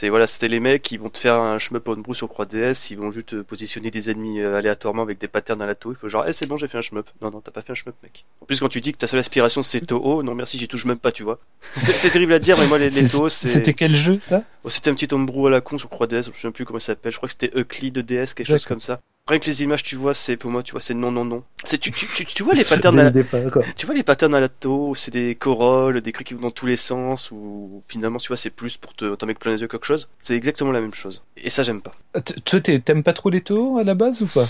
C'est 0.00 0.10
voilà, 0.10 0.28
c'était 0.28 0.46
les 0.46 0.60
mecs 0.60 0.82
qui 0.82 0.96
vont 0.96 1.10
te 1.10 1.18
faire 1.18 1.34
un 1.34 1.58
shmup 1.58 1.88
on 1.88 1.96
brew 1.96 2.14
sur 2.14 2.28
croix 2.28 2.46
DS, 2.46 2.90
ils 2.90 2.96
vont 2.96 3.10
juste 3.10 3.30
te 3.30 3.42
positionner 3.42 3.90
des 3.90 4.12
ennemis 4.12 4.38
euh, 4.38 4.56
aléatoirement 4.56 5.02
avec 5.02 5.18
des 5.18 5.26
patterns 5.26 5.60
à 5.60 5.66
la 5.66 5.74
tour. 5.74 5.90
Il 5.90 5.96
faut 5.96 6.08
genre, 6.08 6.24
eh 6.24 6.32
c'est 6.32 6.46
bon, 6.46 6.56
j'ai 6.56 6.68
fait 6.68 6.78
un 6.78 6.82
shmup. 6.82 7.10
Non, 7.20 7.32
non, 7.32 7.40
t'as 7.40 7.50
pas 7.50 7.62
fait 7.62 7.72
un 7.72 7.74
shmup, 7.74 7.96
mec. 8.04 8.24
En 8.40 8.46
plus, 8.46 8.60
quand 8.60 8.68
tu 8.68 8.80
dis 8.80 8.92
que 8.92 8.98
ta 8.98 9.08
seule 9.08 9.18
aspiration 9.18 9.64
c'est 9.64 9.80
Toho, 9.80 10.22
non 10.22 10.36
merci, 10.36 10.56
j'y 10.56 10.68
touche 10.68 10.84
même 10.84 11.00
pas, 11.00 11.10
tu 11.10 11.24
vois. 11.24 11.40
C'est 11.76 12.10
terrible 12.10 12.32
à 12.34 12.38
dire, 12.38 12.56
mais 12.60 12.68
moi 12.68 12.78
les, 12.78 12.90
les 12.90 13.08
Toho, 13.08 13.28
c'est. 13.28 13.48
C'était 13.48 13.74
quel 13.74 13.96
jeu 13.96 14.20
ça? 14.20 14.44
Oh, 14.62 14.70
c'était 14.70 14.88
un 14.88 14.94
petit 14.94 15.12
homebrew 15.12 15.48
à 15.48 15.50
la 15.50 15.60
con 15.60 15.78
sur 15.78 15.88
croix 15.88 16.06
DS, 16.06 16.30
je 16.32 16.40
sais 16.40 16.46
même 16.46 16.52
plus 16.52 16.64
comment 16.64 16.78
il 16.78 16.82
s'appelle, 16.82 17.10
je 17.10 17.16
crois 17.16 17.28
que 17.28 17.32
c'était 17.32 17.50
Euclid 17.58 17.92
de 17.92 18.00
DS, 18.00 18.34
quelque 18.34 18.46
chose 18.46 18.66
comme 18.66 18.78
ça. 18.78 19.00
Rien 19.28 19.38
que 19.40 19.44
les 19.44 19.62
images, 19.62 19.82
tu 19.82 19.94
vois, 19.96 20.14
c'est 20.14 20.38
pour 20.38 20.50
moi, 20.50 20.62
tu 20.62 20.72
vois, 20.72 20.80
c'est 20.80 20.94
non, 20.94 21.12
non, 21.12 21.22
non. 21.22 21.44
C'est 21.62 21.76
tu, 21.76 21.92
tu, 21.92 22.06
tu, 22.06 22.24
tu 22.24 22.42
vois 22.42 22.54
les 22.54 22.64
patterns 22.68 22.98
à 22.98 23.04
la, 23.04 23.10
départ. 23.10 23.40
tu 23.76 23.84
vois 23.84 23.94
les 23.94 24.02
patterns 24.02 24.34
à 24.34 24.48
c'est 24.94 25.10
des 25.10 25.34
corolles, 25.34 26.00
des 26.00 26.12
trucs 26.12 26.28
qui 26.28 26.32
vont 26.34 26.40
dans 26.40 26.50
tous 26.50 26.64
les 26.64 26.76
sens, 26.76 27.30
ou 27.30 27.82
finalement, 27.88 28.18
tu 28.18 28.28
vois, 28.28 28.38
c'est 28.38 28.48
plus 28.48 28.78
pour 28.78 28.94
te 28.94 29.14
t'en 29.14 29.26
mettre 29.26 29.40
plein 29.40 29.52
les 29.52 29.60
yeux 29.60 29.68
quelque 29.68 29.84
chose. 29.84 30.08
C'est 30.22 30.34
exactement 30.34 30.72
la 30.72 30.80
même 30.80 30.94
chose. 30.94 31.22
Et 31.36 31.50
ça, 31.50 31.62
j'aime 31.62 31.82
pas. 31.82 31.92
T- 32.22 32.40
Toi, 32.40 32.60
t'aimes 32.60 33.02
pas 33.02 33.12
trop 33.12 33.28
les 33.28 33.42
taux 33.42 33.76
à 33.76 33.84
la 33.84 33.94
base 33.94 34.22
ou 34.22 34.26
pas? 34.26 34.48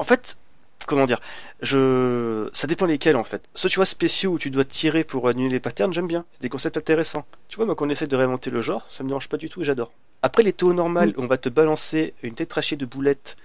En 0.00 0.04
fait, 0.04 0.36
comment 0.88 1.06
dire, 1.06 1.20
je, 1.62 2.48
ça 2.52 2.66
dépend 2.66 2.86
lesquels 2.86 3.16
en 3.16 3.22
fait. 3.24 3.42
Ceux, 3.54 3.68
tu 3.68 3.76
vois, 3.76 3.86
spéciaux 3.86 4.32
où 4.32 4.38
tu 4.40 4.50
dois 4.50 4.64
tirer 4.64 5.04
pour 5.04 5.28
annuler 5.28 5.50
les 5.50 5.60
patterns, 5.60 5.92
j'aime 5.92 6.08
bien. 6.08 6.24
C'est 6.32 6.42
des 6.42 6.48
concepts 6.48 6.76
intéressants. 6.76 7.24
Tu 7.48 7.54
vois, 7.56 7.66
moi, 7.66 7.76
quand 7.76 7.86
on 7.86 7.90
essaie 7.90 8.08
de 8.08 8.16
réinventer 8.16 8.50
le 8.50 8.62
genre, 8.62 8.84
ça 8.90 9.04
me 9.04 9.08
dérange 9.08 9.28
pas 9.28 9.36
du 9.36 9.48
tout 9.48 9.60
et 9.60 9.64
j'adore. 9.64 9.92
Après, 10.22 10.42
les 10.42 10.52
taux 10.52 10.72
normales, 10.72 11.14
on 11.18 11.28
va 11.28 11.38
te 11.38 11.48
balancer 11.48 12.14
une 12.24 12.34
tête 12.34 12.48
trachée 12.48 12.74
de 12.74 12.84
boulettes 12.84 13.36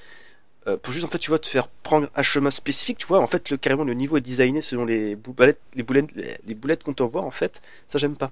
euh, 0.68 0.78
pour 0.78 0.94
juste 0.94 1.06
en 1.06 1.10
fait 1.10 1.20
tu 1.20 1.30
vois 1.30 1.40
te 1.40 1.48
faire 1.48 1.68
prendre 1.68 2.10
un 2.16 2.24
chemin 2.24 2.50
spécifique 2.50 2.98
tu 2.98 3.08
vois 3.08 3.20
en 3.20 3.28
fait 3.28 3.50
le 3.50 3.58
carrément 3.58 3.84
le 3.84 3.94
niveau 3.94 4.18
est 4.18 4.22
designé 4.22 4.62
selon 4.62 4.86
les 4.86 5.16
boulettes 5.16 5.60
les 5.76 5.84
boulettes 5.84 6.10
les 6.16 6.56
boulettes 6.56 6.84
qu'on 6.84 6.94
t'envoie 6.94 7.22
en 7.22 7.32
fait. 7.32 7.62
Ça 7.88 7.98
j'aime 7.98 8.16
pas. 8.16 8.32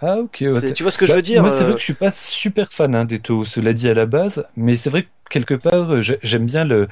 Ah 0.00 0.18
ok 0.18 0.38
ouais, 0.42 0.72
tu 0.72 0.82
vois 0.82 0.92
ce 0.92 0.98
que 0.98 1.06
je 1.06 1.12
veux 1.12 1.18
bah, 1.18 1.22
dire 1.22 1.40
moi 1.40 1.50
c'est 1.50 1.62
vrai 1.62 1.72
euh, 1.72 1.74
que 1.74 1.80
je 1.80 1.84
suis 1.84 1.94
pas 1.94 2.10
super 2.10 2.70
fan 2.70 2.94
hein, 2.94 3.04
des 3.04 3.20
taux 3.20 3.44
cela 3.44 3.72
dit 3.72 3.88
à 3.88 3.94
la 3.94 4.06
base 4.06 4.46
mais 4.56 4.74
c'est 4.74 4.90
vrai 4.90 5.04
que 5.04 5.08
quelque 5.30 5.54
part 5.54 6.02
j'aime 6.02 6.46
bien 6.46 6.64
le 6.64 6.88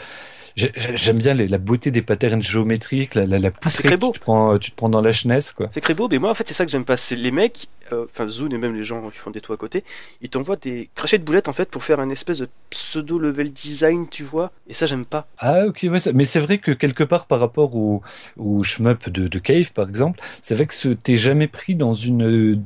J'aime 0.56 1.18
bien 1.18 1.34
la 1.34 1.58
beauté 1.58 1.90
des 1.90 2.02
patterns 2.02 2.42
géométriques, 2.42 3.14
la, 3.14 3.26
la, 3.26 3.38
la 3.38 3.50
ah, 3.62 3.70
que 3.70 3.88
tu 3.88 3.98
te, 3.98 4.18
prends, 4.18 4.58
tu 4.58 4.70
te 4.70 4.76
prends 4.76 4.88
dans 4.88 5.00
la 5.00 5.12
chenesse, 5.12 5.52
quoi. 5.52 5.68
C'est 5.70 5.80
très 5.80 5.94
beau, 5.94 6.08
mais 6.08 6.18
moi, 6.18 6.30
en 6.30 6.34
fait, 6.34 6.46
c'est 6.46 6.54
ça 6.54 6.64
que 6.64 6.70
j'aime 6.70 6.84
pas. 6.84 6.96
C'est 6.96 7.16
les 7.16 7.30
mecs, 7.30 7.68
euh, 7.92 8.04
enfin, 8.04 8.28
Zune 8.28 8.52
et 8.52 8.58
même 8.58 8.74
les 8.74 8.84
gens 8.84 9.08
qui 9.10 9.18
font 9.18 9.30
des 9.30 9.40
toits 9.40 9.54
à 9.54 9.58
côté, 9.58 9.84
ils 10.20 10.28
t'envoient 10.28 10.56
des 10.56 10.90
crachets 10.94 11.18
de 11.18 11.24
boulettes, 11.24 11.48
en 11.48 11.52
fait, 11.52 11.70
pour 11.70 11.82
faire 11.82 12.00
un 12.00 12.10
espèce 12.10 12.38
de 12.38 12.48
pseudo-level 12.70 13.50
design, 13.50 14.06
tu 14.08 14.22
vois. 14.22 14.52
Et 14.68 14.74
ça, 14.74 14.86
j'aime 14.86 15.04
pas. 15.04 15.26
Ah, 15.38 15.66
ok, 15.66 15.86
ouais, 15.90 16.12
mais 16.14 16.24
c'est 16.24 16.40
vrai 16.40 16.58
que 16.58 16.72
quelque 16.72 17.04
part, 17.04 17.26
par 17.26 17.40
rapport 17.40 17.74
au, 17.74 18.02
au 18.36 18.62
shmup 18.62 19.08
de, 19.08 19.28
de 19.28 19.38
Cave, 19.38 19.72
par 19.72 19.88
exemple, 19.88 20.20
c'est 20.42 20.54
vrai 20.54 20.66
que 20.66 20.92
t'es 20.94 21.16
jamais 21.16 21.48
pris 21.48 21.74
dans 21.74 21.94
une 21.94 22.62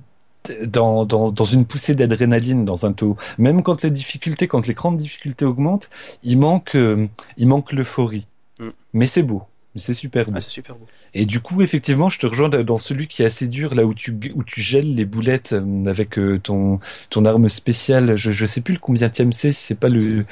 dans, 0.65 1.05
dans, 1.05 1.31
dans 1.31 1.45
une 1.45 1.65
poussée 1.65 1.95
d'adrénaline 1.95 2.65
dans 2.65 2.87
un 2.87 2.93
taux. 2.93 3.17
Même 3.39 3.63
quand 3.63 3.83
les 3.83 3.91
difficultés, 3.91 4.49
quand 4.49 4.67
les 4.67 4.75
grandes 4.75 4.97
difficultés 4.97 5.45
augmentent, 5.45 5.89
il 6.23 6.39
manque, 6.39 6.77
euh, 6.77 7.07
il 7.37 7.49
manque 7.49 7.73
l'euphorie. 7.73 8.27
Mm. 8.61 8.69
Mais 8.95 9.07
c'est 9.07 9.23
beau. 9.23 9.43
C'est 9.77 9.95
super 9.95 10.27
beau. 10.27 10.33
Ah, 10.37 10.41
super 10.41 10.75
beau. 10.75 10.87
Et 11.15 11.27
du 11.27 11.41
coup, 11.41 11.63
effectivement, 11.63 12.09
je 12.09 12.19
te 12.19 12.27
rejoins 12.27 12.49
dans 12.49 12.79
celui 12.79 13.07
qui 13.07 13.23
est 13.23 13.27
assez 13.27 13.47
dur, 13.47 13.75
là 13.75 13.85
où 13.85 13.95
tu, 13.95 14.17
où 14.35 14.43
tu 14.43 14.61
gèles 14.61 14.95
les 14.95 15.05
boulettes 15.05 15.53
euh, 15.53 15.87
avec 15.87 16.19
euh, 16.19 16.39
ton, 16.39 16.81
ton 17.11 17.25
arme 17.25 17.49
spéciale. 17.49 18.17
Je, 18.17 18.33
je 18.33 18.47
sais 18.47 18.61
plus 18.61 18.75
le 18.75 18.81
combien 18.81 19.11
c'est, 19.13 19.33
si 19.33 19.53
c'est 19.53 19.79
pas 19.79 19.89
le, 19.89 20.25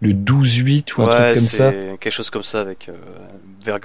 le 0.00 0.12
12-8 0.12 0.94
ou 0.96 1.02
un 1.02 1.08
truc 1.08 1.34
comme 1.34 1.44
ça. 1.44 1.72
quelque 1.72 2.10
chose 2.10 2.30
comme 2.30 2.42
ça 2.42 2.60
avec 2.60 2.88
euh, 2.88 2.92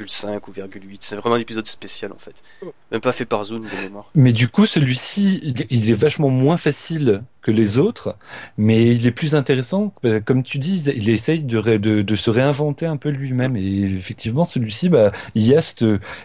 5 0.07 0.47
ou 0.47 0.53
8. 0.53 1.03
C'est 1.03 1.15
vraiment 1.15 1.35
un 1.35 1.39
épisode 1.39 1.67
spécial 1.67 2.11
en 2.11 2.17
fait. 2.17 2.43
Même 2.91 3.01
pas 3.01 3.11
fait 3.11 3.25
par 3.25 3.43
Zone 3.43 3.63
de 3.63 3.83
mémoire. 3.83 4.09
Mais 4.15 4.33
du 4.33 4.47
coup, 4.47 4.65
celui-ci, 4.65 5.55
il 5.69 5.89
est 5.91 5.93
vachement 5.93 6.29
moins 6.29 6.57
facile 6.57 7.23
que 7.47 7.51
les 7.51 7.77
autres, 7.77 8.17
mais 8.57 8.93
il 8.93 9.07
est 9.07 9.11
plus 9.11 9.33
intéressant. 9.33 9.93
Euh, 10.03 10.19
comme 10.19 10.43
tu 10.43 10.59
dis, 10.59 10.83
il 10.89 11.09
essaye 11.09 11.45
de, 11.45 11.77
de, 11.77 12.01
de 12.01 12.15
se 12.15 12.29
réinventer 12.29 12.85
un 12.85 12.97
peu 12.97 13.07
lui-même. 13.07 13.55
Et 13.55 13.83
effectivement, 13.83 14.43
celui-ci, 14.43 14.89
bah, 14.89 15.13
il 15.33 15.47
y 15.47 15.55
a 15.55 15.61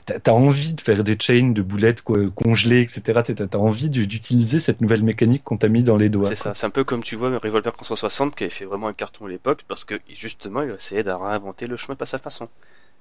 t'as 0.07 0.33
envie 0.33 0.75
de 0.75 0.81
faire 0.81 1.05
des 1.05 1.17
chains 1.19 1.53
de 1.53 1.63
boulettes 1.63 2.03
quoi, 2.03 2.19
congelées, 2.35 2.81
etc. 2.81 3.21
T'as 3.49 3.59
envie 3.59 3.89
d'utiliser 3.89 4.59
cette 4.59 4.81
nouvelle 4.81 5.05
mécanique 5.05 5.45
qu'on 5.45 5.59
t'a 5.59 5.69
mis 5.69 5.85
dans 5.85 5.97
les 5.97 6.09
doigts. 6.09 6.29
C'est 6.29 6.37
ça. 6.37 6.55
C'est 6.55 6.67
un 6.67 6.71
peu 6.71 6.83
comme 6.83 7.05
tu 7.05 7.15
vois 7.15 7.29
Revolver 7.39 7.73
360 7.73 8.35
qui 8.35 8.43
avait 8.43 8.51
fait 8.51 8.65
vraiment 8.65 8.89
un 8.89 8.93
carton 8.93 9.27
à 9.27 9.29
l'époque 9.29 9.63
parce 9.69 9.85
que 9.85 10.01
justement, 10.13 10.63
il 10.63 10.71
essayait 10.71 11.05
de 11.05 11.11
réinventer 11.11 11.69
le 11.69 11.77
chemin 11.77 11.97
à 12.01 12.07
sa 12.07 12.19
façon. 12.19 12.49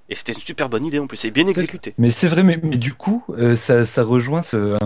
Et 0.08 0.14
c'était 0.14 0.32
une 0.32 0.40
super 0.40 0.68
bonne 0.68 0.84
idée 0.84 0.98
en 0.98 1.06
plus, 1.06 1.16
c'est 1.16 1.30
bien 1.30 1.46
exécuté. 1.46 1.94
Mais 1.96 2.10
c'est 2.10 2.26
vrai, 2.26 2.42
mais, 2.42 2.58
mais, 2.62 2.76
du 2.76 2.92
coup, 2.92 3.24
euh, 3.30 3.54
ça, 3.54 3.86
ça 3.86 4.02
rejoint 4.02 4.42
ce, 4.42 4.76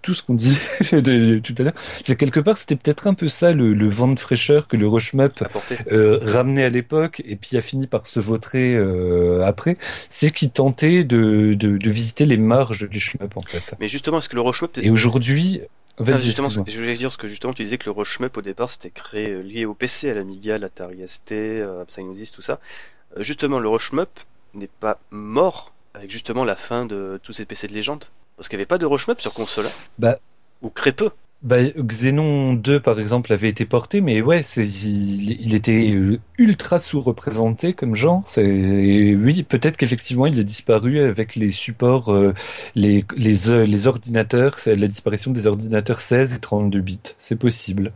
tout 0.00 0.14
ce 0.14 0.22
qu'on 0.22 0.34
disait 0.34 0.58
tout 1.40 1.54
à 1.58 1.62
l'heure. 1.62 1.74
C'est 2.02 2.16
quelque 2.16 2.40
part, 2.40 2.56
c'était 2.56 2.76
peut-être 2.76 3.06
un 3.06 3.14
peu 3.14 3.28
ça 3.28 3.52
le, 3.52 3.74
le, 3.74 3.90
vent 3.90 4.08
de 4.08 4.18
fraîcheur 4.18 4.66
que 4.66 4.76
le 4.76 4.88
Rushmup 4.88 5.44
euh, 5.92 6.18
ramenait 6.22 6.64
à 6.64 6.70
l'époque 6.70 7.22
et 7.24 7.36
puis 7.36 7.56
a 7.56 7.60
fini 7.60 7.86
par 7.86 8.06
se 8.06 8.18
vautrer 8.18 8.74
euh, 8.74 9.44
après. 9.44 9.76
C'est 10.08 10.30
qu'il 10.30 10.50
tentait 10.50 11.04
de, 11.04 11.54
de, 11.54 11.76
de, 11.76 11.90
visiter 11.90 12.24
les 12.24 12.38
marges 12.38 12.88
du 12.88 12.98
shmup 12.98 13.36
en 13.36 13.42
fait. 13.42 13.74
Mais 13.78 13.88
justement, 13.88 14.18
est-ce 14.18 14.28
que 14.28 14.36
le 14.36 14.42
Rushmup... 14.42 14.78
Et 14.78 14.90
aujourd'hui... 14.90 15.60
vas 15.98 16.18
justement, 16.18 16.48
je 16.48 16.60
voulais 16.60 16.96
dire 16.96 17.12
ce 17.12 17.18
que 17.18 17.28
justement 17.28 17.52
tu 17.52 17.62
disais 17.62 17.78
que 17.78 17.86
le 17.86 17.92
Rushmup 17.92 18.36
au 18.36 18.42
départ 18.42 18.70
c'était 18.70 18.90
créé 18.90 19.28
euh, 19.28 19.42
lié 19.42 19.66
au 19.66 19.74
PC, 19.74 20.10
à 20.10 20.14
l'Amiga, 20.14 20.56
l'Atari 20.56 21.06
ST, 21.06 21.34
Psygnosis, 21.86 22.32
tout 22.32 22.42
ça. 22.42 22.58
Justement, 23.18 23.58
le 23.58 23.68
Rushmup 23.68 24.08
n'est 24.54 24.68
pas 24.68 24.98
mort 25.10 25.72
avec 25.94 26.10
justement 26.10 26.44
la 26.44 26.56
fin 26.56 26.86
de 26.86 27.20
tous 27.22 27.32
ces 27.32 27.44
PC 27.44 27.68
de 27.68 27.74
légende 27.74 28.04
Parce 28.36 28.48
qu'il 28.48 28.56
n'y 28.56 28.62
avait 28.62 28.66
pas 28.66 28.78
de 28.78 28.86
Rochmap 28.86 29.20
sur 29.20 29.32
console. 29.34 29.66
Bah, 29.98 30.18
ou 30.62 30.70
très 30.70 30.92
peu. 30.92 31.10
Bah, 31.42 31.56
Xenon 31.60 32.52
2 32.54 32.78
par 32.78 33.00
exemple 33.00 33.32
avait 33.32 33.48
été 33.48 33.66
porté, 33.66 34.00
mais 34.00 34.22
ouais, 34.22 34.44
c'est 34.44 34.64
il, 34.64 35.56
était 35.56 35.92
ultra 36.38 36.78
sous-représenté 36.78 37.72
comme 37.74 37.96
genre. 37.96 38.22
C'est 38.24 38.44
oui, 39.16 39.42
peut-être 39.42 39.76
qu'effectivement 39.76 40.26
il 40.26 40.38
a 40.38 40.44
disparu 40.44 41.00
avec 41.00 41.34
les 41.34 41.50
supports, 41.50 42.12
euh, 42.12 42.32
les 42.76 43.04
les 43.16 43.50
euh, 43.50 43.64
les 43.66 43.88
ordinateurs, 43.88 44.60
c'est 44.60 44.76
la 44.76 44.86
disparition 44.86 45.32
des 45.32 45.48
ordinateurs 45.48 46.00
16 46.00 46.34
et 46.34 46.38
32 46.38 46.80
bits. 46.80 47.00
C'est 47.18 47.34
possible. 47.34 47.88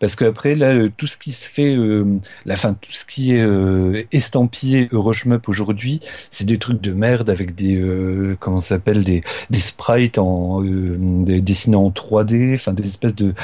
Parce 0.00 0.16
qu'après, 0.16 0.54
là, 0.54 0.74
euh, 0.74 0.90
tout 0.96 1.06
ce 1.06 1.16
qui 1.16 1.32
se 1.32 1.48
fait, 1.48 1.74
euh, 1.74 2.04
la 2.44 2.56
fin, 2.56 2.74
tout 2.74 2.92
ce 2.92 3.04
qui 3.06 3.32
est 3.32 3.40
euh, 3.40 4.02
estampillé 4.12 4.88
Euroshmup 4.90 5.48
aujourd'hui, 5.48 6.00
c'est 6.30 6.44
des 6.44 6.58
trucs 6.58 6.80
de 6.80 6.92
merde 6.92 7.30
avec 7.30 7.54
des, 7.54 7.76
euh, 7.76 8.36
comment 8.40 8.60
s'appelle, 8.60 9.04
des, 9.04 9.22
des 9.50 9.58
sprites 9.58 10.18
en 10.18 10.62
euh, 10.64 10.96
dessinés 11.40 11.76
en 11.76 11.90
3D, 11.90 12.54
enfin 12.54 12.72
des 12.72 12.86
espèces 12.86 13.14
de, 13.14 13.34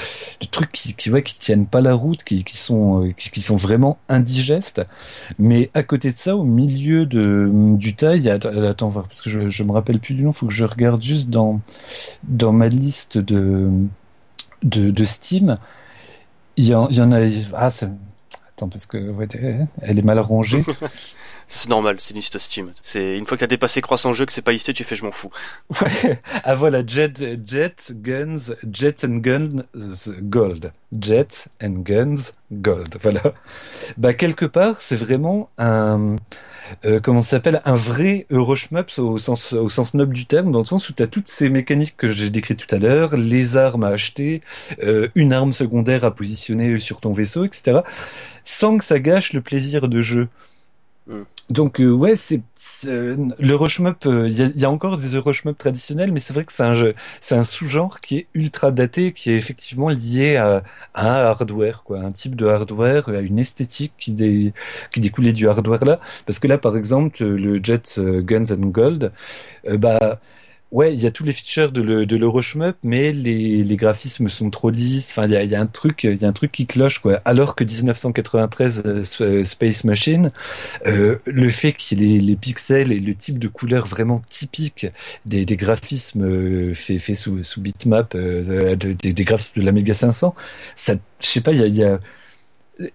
de 0.41 0.47
trucs 0.51 0.73
qui, 0.73 0.95
qui, 0.95 1.11
ouais, 1.11 1.23
qui 1.23 1.39
tiennent 1.39 1.67
pas 1.67 1.81
la 1.81 1.95
route, 1.95 2.25
qui, 2.25 2.43
qui 2.43 2.57
sont, 2.57 3.13
qui, 3.17 3.31
qui, 3.31 3.41
sont 3.41 3.57
vraiment 3.57 3.99
indigestes. 4.09 4.83
Mais 5.39 5.71
à 5.75 5.83
côté 5.85 6.11
de 6.11 6.17
ça, 6.19 6.37
au 6.37 6.45
milieu 6.45 7.07
de 7.07 7.49
du 7.77 7.95
tas, 7.95 8.17
il 8.17 8.29
attends, 8.29 8.91
parce 8.91 9.23
que 9.23 9.31
je, 9.31 9.49
je 9.49 9.63
me 9.63 9.73
rappelle 9.73 10.01
plus 10.01 10.15
du 10.15 10.25
nom, 10.25 10.33
faut 10.33 10.47
que 10.47 10.53
je 10.53 10.65
regarde 10.65 11.03
juste 11.03 11.31
dans 11.31 11.61
dans 12.25 12.53
ma 12.53 12.69
liste 12.69 13.19
de 13.19 13.71
de, 14.63 14.91
de 14.91 15.05
Steam. 15.05 15.59
Il 16.61 16.67
y, 16.67 16.75
en, 16.75 16.89
il 16.91 16.97
y 16.97 17.01
en 17.01 17.11
a. 17.11 17.21
Ah, 17.55 17.69
Attends, 17.69 18.69
parce 18.69 18.85
que 18.85 18.99
ouais, 18.99 19.27
elle 19.81 19.99
est 19.99 20.03
mal 20.03 20.19
rangée. 20.19 20.63
c'est 21.47 21.71
normal, 21.71 21.97
c'est 22.01 22.11
une 22.11 22.17
liste 22.17 22.37
Steam. 22.39 22.73
C'est 22.83 23.17
une 23.17 23.25
fois 23.25 23.39
que 23.39 23.41
t'as 23.41 23.47
dépassé 23.47 23.81
croissant 23.81 24.13
jeu 24.13 24.27
que 24.27 24.33
c'est 24.33 24.43
pas 24.43 24.53
listé, 24.53 24.75
tu 24.75 24.85
fais 24.85 24.95
je 24.95 25.03
m'en 25.07 25.11
fous. 25.11 25.31
Ouais. 25.81 26.21
Ah 26.45 26.55
voilà, 26.55 26.87
Jet, 26.87 27.19
Jet, 27.47 27.93
Guns, 27.95 28.53
Jets 28.71 29.07
and 29.07 29.17
Guns, 29.21 29.65
Gold. 30.21 30.71
Jets 30.93 31.49
and 31.63 31.77
Guns, 31.83 32.33
Gold. 32.53 32.95
Voilà. 33.01 33.23
Bah 33.97 34.13
quelque 34.13 34.45
part, 34.45 34.77
c'est 34.83 34.97
vraiment 34.97 35.49
un 35.57 36.17
euh, 36.85 37.01
comment 37.01 37.21
ça 37.21 37.31
s'appelle? 37.31 37.63
Un 37.65 37.75
vrai 37.75 38.27
Euroshmup 38.31 38.91
au 38.99 39.19
sens 39.19 39.53
au 39.53 39.69
sens 39.69 39.95
noble 39.95 40.15
du 40.15 40.27
terme 40.27 40.53
dans 40.53 40.61
le 40.61 40.65
sens 40.65 40.89
où 40.89 40.93
tu 40.93 41.03
as 41.03 41.07
toutes 41.07 41.29
ces 41.29 41.49
mécaniques 41.49 41.97
que 41.97 42.09
j'ai 42.09 42.31
décrites 42.31 42.67
tout 42.67 42.75
à 42.75 42.79
l'heure 42.79 43.17
les 43.17 43.57
armes 43.57 43.85
à 43.85 43.89
acheter 43.89 44.43
euh, 44.83 45.09
une 45.15 45.33
arme 45.33 45.53
secondaire 45.53 46.05
à 46.05 46.15
positionner 46.15 46.79
sur 46.79 47.01
ton 47.01 47.13
vaisseau 47.13 47.45
etc 47.45 47.81
sans 48.45 48.79
que 48.79 48.85
ça 48.85 48.99
gâche 48.99 49.33
le 49.33 49.41
plaisir 49.41 49.89
de 49.89 50.01
jeu 50.01 50.29
mm. 51.07 51.23
Donc 51.51 51.81
euh, 51.81 51.91
ouais, 51.91 52.15
c'est 52.15 52.43
le 52.85 53.55
rushmup. 53.55 54.05
Il 54.05 54.11
euh, 54.11 54.29
y, 54.29 54.65
a, 54.65 54.71
encore 54.71 54.97
des 54.97 55.19
rushmup 55.19 55.59
traditionnels, 55.59 56.13
mais 56.13 56.21
c'est 56.21 56.33
vrai 56.33 56.45
que 56.45 56.53
c'est 56.53 56.63
un 56.63 56.75
c'est 57.21 57.35
un 57.35 57.43
sous-genre 57.43 58.01
qui 58.01 58.19
est 58.19 58.27
ultra 58.35 58.71
daté, 58.71 59.13
qui 59.13 59.31
est 59.33 59.37
effectivement 59.37 59.89
lié 59.89 60.37
à, 60.37 60.63
un 60.95 61.07
hardware, 61.07 61.83
quoi, 61.83 61.99
un 62.01 62.13
type 62.13 62.37
de 62.37 62.47
hardware, 62.47 63.09
à 63.09 63.19
une 63.19 63.41
esthétique 63.41 63.93
qui, 63.99 64.13
dé, 64.13 64.53
qui 64.93 65.01
découlait 65.01 65.33
du 65.33 65.49
hardware 65.49 65.85
là. 65.85 65.97
Parce 66.25 66.39
que 66.39 66.47
là, 66.47 66.57
par 66.57 66.77
exemple, 66.77 67.25
le 67.25 67.61
Jet 67.63 67.97
euh, 67.99 68.23
Guns 68.23 68.53
and 68.53 68.67
Gold, 68.67 69.13
bah 69.79 70.21
Ouais, 70.71 70.95
il 70.95 71.01
y 71.01 71.07
a 71.07 71.11
tous 71.11 71.25
les 71.25 71.33
features 71.33 71.73
de, 71.73 71.83
le, 71.83 72.07
de 72.07 72.17
l'Euroshmup, 72.17 72.77
mais 72.85 73.13
les, 73.13 73.63
les 73.65 73.77
graphismes 73.77 74.29
sont 74.29 74.51
trop 74.51 74.71
lisses. 74.71 75.11
Enfin, 75.11 75.27
il 75.27 75.33
y 75.33 75.37
a, 75.37 75.43
y 75.43 75.57
a, 75.57 75.61
un 75.61 75.67
truc, 75.67 76.05
il 76.05 76.23
y 76.23 76.25
a 76.25 76.29
un 76.29 76.33
truc 76.33 76.53
qui 76.53 76.67
cloche, 76.67 77.01
quoi. 77.01 77.21
Alors 77.25 77.57
que 77.57 77.65
1993 77.65 78.83
euh, 78.87 79.03
euh, 79.21 79.45
Space 79.45 79.83
Machine, 79.83 80.31
euh, 80.87 81.17
le 81.27 81.49
fait 81.49 81.73
qu'il 81.73 82.05
ait 82.05 82.21
les 82.21 82.37
pixels 82.37 82.93
et 82.93 83.01
le 83.01 83.17
type 83.17 83.41
de 83.41 83.49
couleur 83.49 83.87
vraiment 83.87 84.23
typique 84.29 84.87
des, 85.27 85.45
des 85.45 85.57
graphismes 85.57 86.25
euh, 86.25 86.73
faits 86.75 87.01
fait 87.01 87.15
sous, 87.17 87.43
sous 87.43 87.61
bitmap, 87.61 88.17
des, 88.17 88.95
des, 88.95 89.25
graphismes 89.25 89.61
de 89.61 89.67
l'Amiga 89.67 89.93
500, 89.93 90.37
ça, 90.77 90.95
je 91.21 91.27
sais 91.27 91.41
pas, 91.41 91.53
il 91.53 91.59
y 91.59 91.63
a, 91.63 91.67
y 91.67 91.83
a 91.83 91.99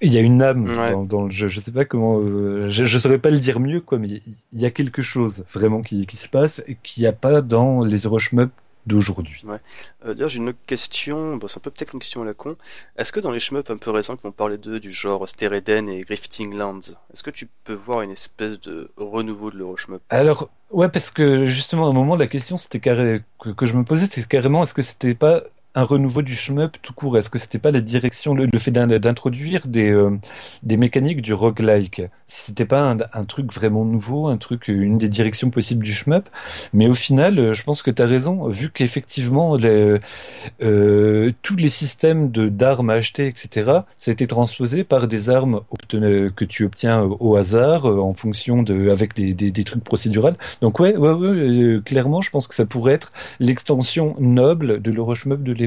il 0.01 0.13
y 0.13 0.17
a 0.17 0.21
une 0.21 0.41
âme 0.41 1.05
dans, 1.05 1.25
le 1.25 1.31
jeu. 1.31 1.47
Je 1.47 1.59
sais 1.59 1.71
pas 1.71 1.85
comment. 1.85 2.19
Euh, 2.19 2.69
je, 2.69 2.85
je 2.85 2.99
saurais 2.99 3.19
pas 3.19 3.29
le 3.29 3.39
dire 3.39 3.59
mieux, 3.59 3.81
quoi. 3.81 3.97
Mais 3.97 4.07
il 4.51 4.59
y 4.59 4.65
a 4.65 4.71
quelque 4.71 5.01
chose 5.01 5.45
vraiment 5.53 5.81
qui, 5.81 6.05
qui 6.05 6.17
se 6.17 6.29
passe 6.29 6.63
et 6.67 6.77
qu'il 6.81 7.03
n'y 7.03 7.07
a 7.07 7.13
pas 7.13 7.41
dans 7.41 7.83
les 7.83 7.97
Euroshmup 7.97 8.51
d'aujourd'hui. 8.85 9.41
Ouais. 9.45 9.57
Euh, 10.05 10.13
D'ailleurs, 10.13 10.29
j'ai 10.29 10.37
une 10.37 10.49
autre 10.49 10.59
question. 10.67 11.37
Bon, 11.37 11.47
c'est 11.47 11.57
un 11.57 11.61
peu 11.61 11.71
peut-être 11.71 11.93
une 11.93 11.99
question 11.99 12.21
à 12.21 12.25
la 12.25 12.33
con. 12.33 12.55
Est-ce 12.97 13.11
que 13.11 13.19
dans 13.19 13.31
les 13.31 13.39
shmup 13.39 13.69
un 13.69 13.77
peu 13.77 13.91
récents 13.91 14.15
qui 14.15 14.23
vont 14.23 14.31
parler 14.31 14.57
d'eux, 14.57 14.79
du 14.79 14.91
genre 14.91 15.27
Stereden 15.27 15.89
et 15.89 16.01
Grifting 16.01 16.53
Lands, 16.55 16.81
est-ce 17.11 17.23
que 17.23 17.31
tu 17.31 17.47
peux 17.63 17.73
voir 17.73 18.01
une 18.01 18.11
espèce 18.11 18.59
de 18.61 18.91
renouveau 18.97 19.51
de 19.51 19.57
l'Euroshmup 19.57 20.01
Alors, 20.09 20.49
ouais, 20.71 20.89
parce 20.89 21.09
que 21.09 21.45
justement, 21.45 21.87
à 21.87 21.89
un 21.89 21.93
moment, 21.93 22.15
la 22.15 22.27
question 22.27 22.57
c'était 22.57 22.79
carré... 22.79 23.23
que, 23.39 23.49
que 23.49 23.65
je 23.65 23.73
me 23.73 23.83
posais, 23.83 24.05
c'était 24.05 24.27
carrément 24.27 24.63
est-ce 24.63 24.73
que 24.73 24.83
c'était 24.83 25.15
pas 25.15 25.41
un 25.75 25.83
renouveau 25.83 26.21
du 26.21 26.33
shmup 26.33 26.77
tout 26.81 26.93
court 26.93 27.17
Est-ce 27.17 27.29
que 27.29 27.37
c'était 27.37 27.59
pas 27.59 27.71
la 27.71 27.81
direction, 27.81 28.33
le, 28.33 28.47
fait 28.57 28.71
d'introduire 28.71 29.67
des, 29.67 29.91
euh, 29.91 30.17
des 30.63 30.77
mécaniques 30.77 31.21
du 31.21 31.33
roguelike? 31.33 32.03
C'était 32.27 32.65
pas 32.65 32.95
un, 33.13 33.25
truc 33.25 33.53
vraiment 33.53 33.85
nouveau, 33.85 34.27
un 34.27 34.37
truc, 34.37 34.67
une 34.67 34.97
des 34.97 35.09
directions 35.09 35.49
possibles 35.49 35.83
du 35.83 35.93
shmup? 35.93 36.29
Mais 36.73 36.87
au 36.87 36.93
final, 36.93 37.53
je 37.53 37.63
pense 37.63 37.81
que 37.81 37.91
tu 37.91 38.01
as 38.01 38.05
raison, 38.05 38.47
vu 38.47 38.71
qu'effectivement, 38.71 39.57
euh, 39.61 41.31
tous 41.41 41.55
les 41.55 41.69
systèmes 41.69 42.29
d'armes 42.29 42.89
à 42.89 42.93
acheter, 42.93 43.27
etc., 43.27 43.79
ça 43.97 44.11
a 44.11 44.13
été 44.13 44.27
transposé 44.27 44.83
par 44.83 45.07
des 45.07 45.29
armes 45.29 45.61
que 45.89 46.45
tu 46.45 46.63
obtiens 46.63 47.01
au 47.01 47.35
hasard, 47.35 47.85
en 47.85 48.13
fonction 48.13 48.63
de, 48.63 48.89
avec 48.89 49.13
des, 49.13 49.63
trucs 49.63 49.83
procéduraux. 49.83 50.31
Donc 50.61 50.79
ouais, 50.79 50.95
ouais, 50.95 51.11
ouais, 51.11 51.81
clairement, 51.83 52.21
je 52.21 52.29
pense 52.29 52.47
que 52.47 52.55
ça 52.55 52.65
pourrait 52.65 52.93
être 52.93 53.11
l'extension 53.39 54.15
noble 54.19 54.81
de 54.81 54.91
l'Euroshmup 54.91 55.43
de 55.43 55.51
l'époque. 55.51 55.64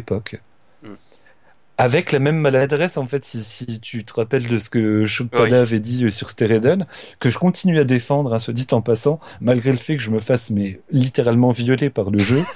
Hmm. 0.83 0.95
Avec 1.81 2.11
la 2.11 2.19
même 2.19 2.39
maladresse, 2.39 2.97
en 2.97 3.07
fait, 3.07 3.25
si, 3.25 3.45
si 3.45 3.79
tu 3.79 4.03
te 4.03 4.13
rappelles 4.13 4.49
de 4.49 4.59
ce 4.59 4.69
que 4.69 5.05
Choupada 5.05 5.61
avait 5.61 5.79
dit 5.79 6.05
euh, 6.05 6.11
sur 6.11 6.29
Stereden, 6.29 6.87
que 7.21 7.31
je 7.31 7.39
continue 7.39 7.79
à 7.79 7.85
défendre, 7.85 8.35
hein, 8.35 8.41
se 8.41 8.51
dit 8.51 8.67
en 8.73 8.81
passant, 8.81 9.21
malgré 9.41 9.71
le 9.71 9.77
fait 9.77 9.97
que 9.97 10.03
je 10.03 10.11
me 10.11 10.19
fasse 10.19 10.51
mais 10.51 10.81
littéralement 10.91 11.51
violer 11.51 11.89
par 11.89 12.11
le 12.11 12.19
jeu. 12.19 12.43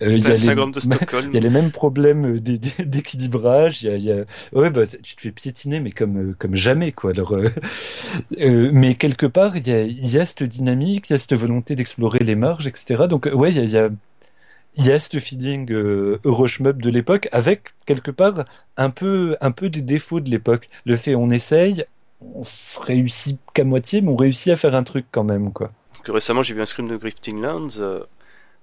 Euh, 0.00 0.08
il 0.08 0.22
y, 0.22 0.26
a 0.26 0.30
les, 0.30 0.46
y 1.34 1.36
a 1.36 1.40
les 1.40 1.50
mêmes 1.50 1.70
problèmes 1.70 2.36
euh, 2.36 2.40
d'équilibrage. 2.40 3.82
Il 3.82 3.98
y 3.98 4.10
a, 4.10 4.24
ouais, 4.54 4.70
bah, 4.70 4.86
tu 4.86 5.16
te 5.16 5.20
fais 5.20 5.32
piétiner, 5.32 5.80
mais 5.80 5.90
comme 5.90 6.34
comme 6.36 6.56
jamais, 6.56 6.92
quoi. 6.92 7.10
Alors, 7.10 7.36
mais 8.38 8.94
quelque 8.94 9.26
part, 9.26 9.54
il 9.58 9.68
y 9.68 9.70
a, 9.70 9.82
il 9.82 10.08
y 10.08 10.18
a 10.18 10.24
cette 10.24 10.44
dynamique, 10.44 11.10
il 11.10 11.12
y 11.12 11.16
a 11.16 11.18
cette 11.18 11.34
volonté 11.34 11.76
d'explorer 11.76 12.20
les 12.20 12.36
marges, 12.36 12.66
etc. 12.66 13.02
Donc, 13.06 13.28
ouais, 13.34 13.50
il 13.50 13.56
y 13.56 13.60
a, 13.60 13.64
il 13.64 13.70
y 13.70 13.76
a 13.76 13.90
il 14.76 14.86
y 14.86 14.92
a 14.92 14.98
ce 14.98 15.18
feeling 15.18 15.70
euh, 15.72 16.18
Euroshmup 16.24 16.80
de 16.80 16.90
l'époque 16.90 17.28
avec 17.32 17.74
quelque 17.86 18.10
part 18.10 18.44
un 18.76 18.90
peu 18.90 19.36
un 19.40 19.50
peu 19.50 19.68
des 19.68 19.82
défauts 19.82 20.20
de 20.20 20.30
l'époque. 20.30 20.68
Le 20.84 20.96
fait 20.96 21.14
on 21.14 21.30
essaye, 21.30 21.84
on 22.20 22.42
se 22.42 22.80
réussit 22.80 23.38
qu'à 23.54 23.64
moitié, 23.64 24.00
mais 24.00 24.10
on 24.10 24.16
réussit 24.16 24.52
à 24.52 24.56
faire 24.56 24.74
un 24.74 24.84
truc 24.84 25.06
quand 25.10 25.24
même 25.24 25.52
quoi. 25.52 25.70
Que 26.04 26.12
récemment 26.12 26.42
j'ai 26.42 26.54
vu 26.54 26.62
un 26.62 26.66
scrim 26.66 26.88
de 26.88 26.96
Grifting 26.96 27.40
Lands, 27.40 27.78
euh, 27.78 28.00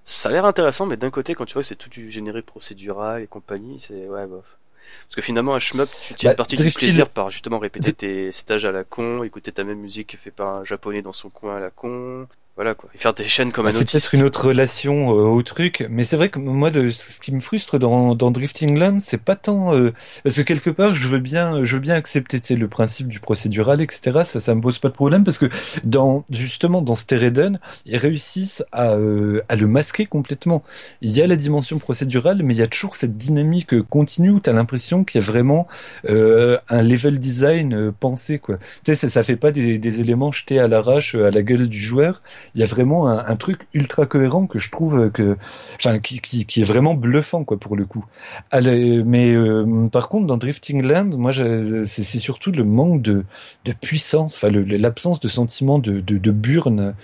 ça 0.04 0.30
a 0.30 0.32
l'air 0.32 0.46
intéressant, 0.46 0.86
mais 0.86 0.98
d'un 0.98 1.12
côté 1.12 1.36
quand 1.36 1.46
tu 1.46 1.54
vois 1.54 1.62
que 1.62 1.68
c'est 1.68 1.76
tout 1.76 1.90
du 1.90 2.10
généré 2.10 2.42
procédural 2.42 3.22
et 3.22 3.28
compagnie, 3.28 3.80
c'est 3.86 4.08
ouais 4.08 4.26
bof. 4.26 4.58
Parce 5.06 5.16
que 5.16 5.22
finalement, 5.22 5.54
un 5.54 5.60
shmup, 5.60 5.88
tu 6.08 6.14
tiens 6.16 6.32
bah, 6.32 6.36
partie 6.36 6.56
du 6.56 6.72
plaisir 6.72 7.10
par 7.10 7.30
justement 7.30 7.60
répéter 7.60 7.94
tes 7.94 8.32
stages 8.32 8.66
à 8.66 8.72
la 8.72 8.84
con, 8.84 9.24
écouter 9.24 9.52
ta 9.52 9.64
même 9.64 9.80
musique 9.80 10.18
fait 10.18 10.32
par 10.32 10.48
un 10.48 10.64
japonais 10.64 11.02
dans 11.02 11.14
son 11.14 11.30
coin 11.30 11.58
à 11.58 11.60
la 11.60 11.70
con, 11.70 12.28
voilà 12.60 12.76
quoi. 12.76 12.90
Et 12.94 12.98
faire 12.98 13.14
des 13.14 13.24
chaînes 13.24 13.54
comme 13.54 13.68
un 13.68 13.72
C'est 13.72 13.90
peut-être 13.90 14.14
une 14.14 14.24
autre 14.24 14.48
relation 14.48 15.12
euh, 15.12 15.22
au 15.30 15.42
truc, 15.44 15.88
mais 15.90 16.04
c'est 16.04 16.18
vrai 16.18 16.28
que 16.28 16.40
moi, 16.40 16.70
ce 16.70 17.22
qui 17.22 17.34
me 17.34 17.40
frustre 17.40 17.80
dans, 17.80 18.16
dans 18.16 18.32
Drifting 18.32 18.78
Land, 18.78 18.98
c'est 19.00 19.22
pas 19.22 19.38
tant 19.38 19.74
euh, 19.74 19.94
parce 20.26 20.36
que 20.36 20.42
quelque 20.42 20.70
part, 20.70 20.94
je 20.94 21.08
veux 21.08 21.20
bien, 21.20 21.64
je 21.64 21.76
veux 21.76 21.80
bien 21.80 21.96
accepter 21.96 22.58
le 22.58 22.68
principe 22.68 23.08
du 23.08 23.22
procédural, 23.22 23.80
etc. 23.80 24.24
Ça, 24.26 24.42
ça 24.42 24.56
me 24.56 24.60
pose 24.60 24.78
pas 24.78 24.90
de 24.90 24.94
problème 24.94 25.24
parce 25.24 25.38
que 25.38 25.46
dans 25.86 26.26
justement 26.32 26.82
dans 26.82 26.96
Stereden, 26.96 27.62
ils 27.86 27.96
réussissent 27.96 28.62
à, 28.74 28.90
euh, 28.90 29.42
à 29.48 29.56
le 29.56 29.66
masquer 29.66 30.06
complètement. 30.06 30.62
Il 31.00 31.12
y 31.12 31.22
a 31.22 31.28
la 31.28 31.38
dimension 31.38 31.80
procédurale, 31.80 32.44
mais 32.44 32.56
il 32.56 32.58
y 32.58 32.64
a 32.64 32.68
toujours 32.68 32.98
cette 32.98 33.16
dynamique 33.16 33.84
continue 33.84 34.32
où 34.32 34.42
t'as 34.42 34.52
l'impression 34.52 35.06
qu'il 35.06 35.22
y 35.22 35.24
a 35.24 35.26
vraiment 35.26 35.70
un 36.06 36.82
level 36.82 37.20
design 37.20 37.94
pensé 37.94 38.38
quoi. 38.38 38.58
Tu 38.58 38.94
sais, 38.94 38.96
ça, 38.96 39.08
ça 39.08 39.24
fait 39.24 39.38
pas 39.38 39.54
des, 39.54 39.78
des 39.78 40.02
éléments 40.02 40.34
jetés 40.34 40.60
à 40.60 40.68
l'arrache 40.68 41.16
à 41.16 41.30
la 41.30 41.42
gueule 41.42 41.70
du 41.70 41.80
joueur 41.80 42.22
il 42.56 42.62
y 42.62 42.64
a 42.64 42.68
vraiment 42.68 43.08
un, 43.08 43.36
truc 43.36 43.68
ultra 43.74 44.06
cohérent 44.06 44.48
que 44.48 44.60
je 44.60 44.72
trouve 44.72 45.12
que, 45.12 45.38
enfin, 45.76 46.00
qui, 46.00 46.20
qui, 46.20 46.46
qui, 46.46 46.62
est 46.62 46.66
vraiment 46.66 46.94
bluffant 46.94 47.44
quoi 47.44 47.58
pour 47.60 47.76
le 47.76 47.86
coup. 47.86 48.06
mais 48.54 49.34
euh, 49.34 49.88
par 49.92 50.10
contre, 50.10 50.28
dans 50.28 50.38
Drifting 50.38 50.84
Land, 50.84 51.12
moi, 51.18 51.32
c'est 51.34 52.04
surtout 52.04 52.52
le 52.52 52.64
manque 52.64 53.02
de, 53.02 53.26
de 53.66 53.74
puissance, 53.74 54.36
enfin, 54.36 54.50
l'absence 54.50 55.20
de 55.20 55.28
sentiment 55.28 55.80
de, 55.80 56.00
de, 56.00 56.18
de 56.18 56.32
burn. 56.32 56.96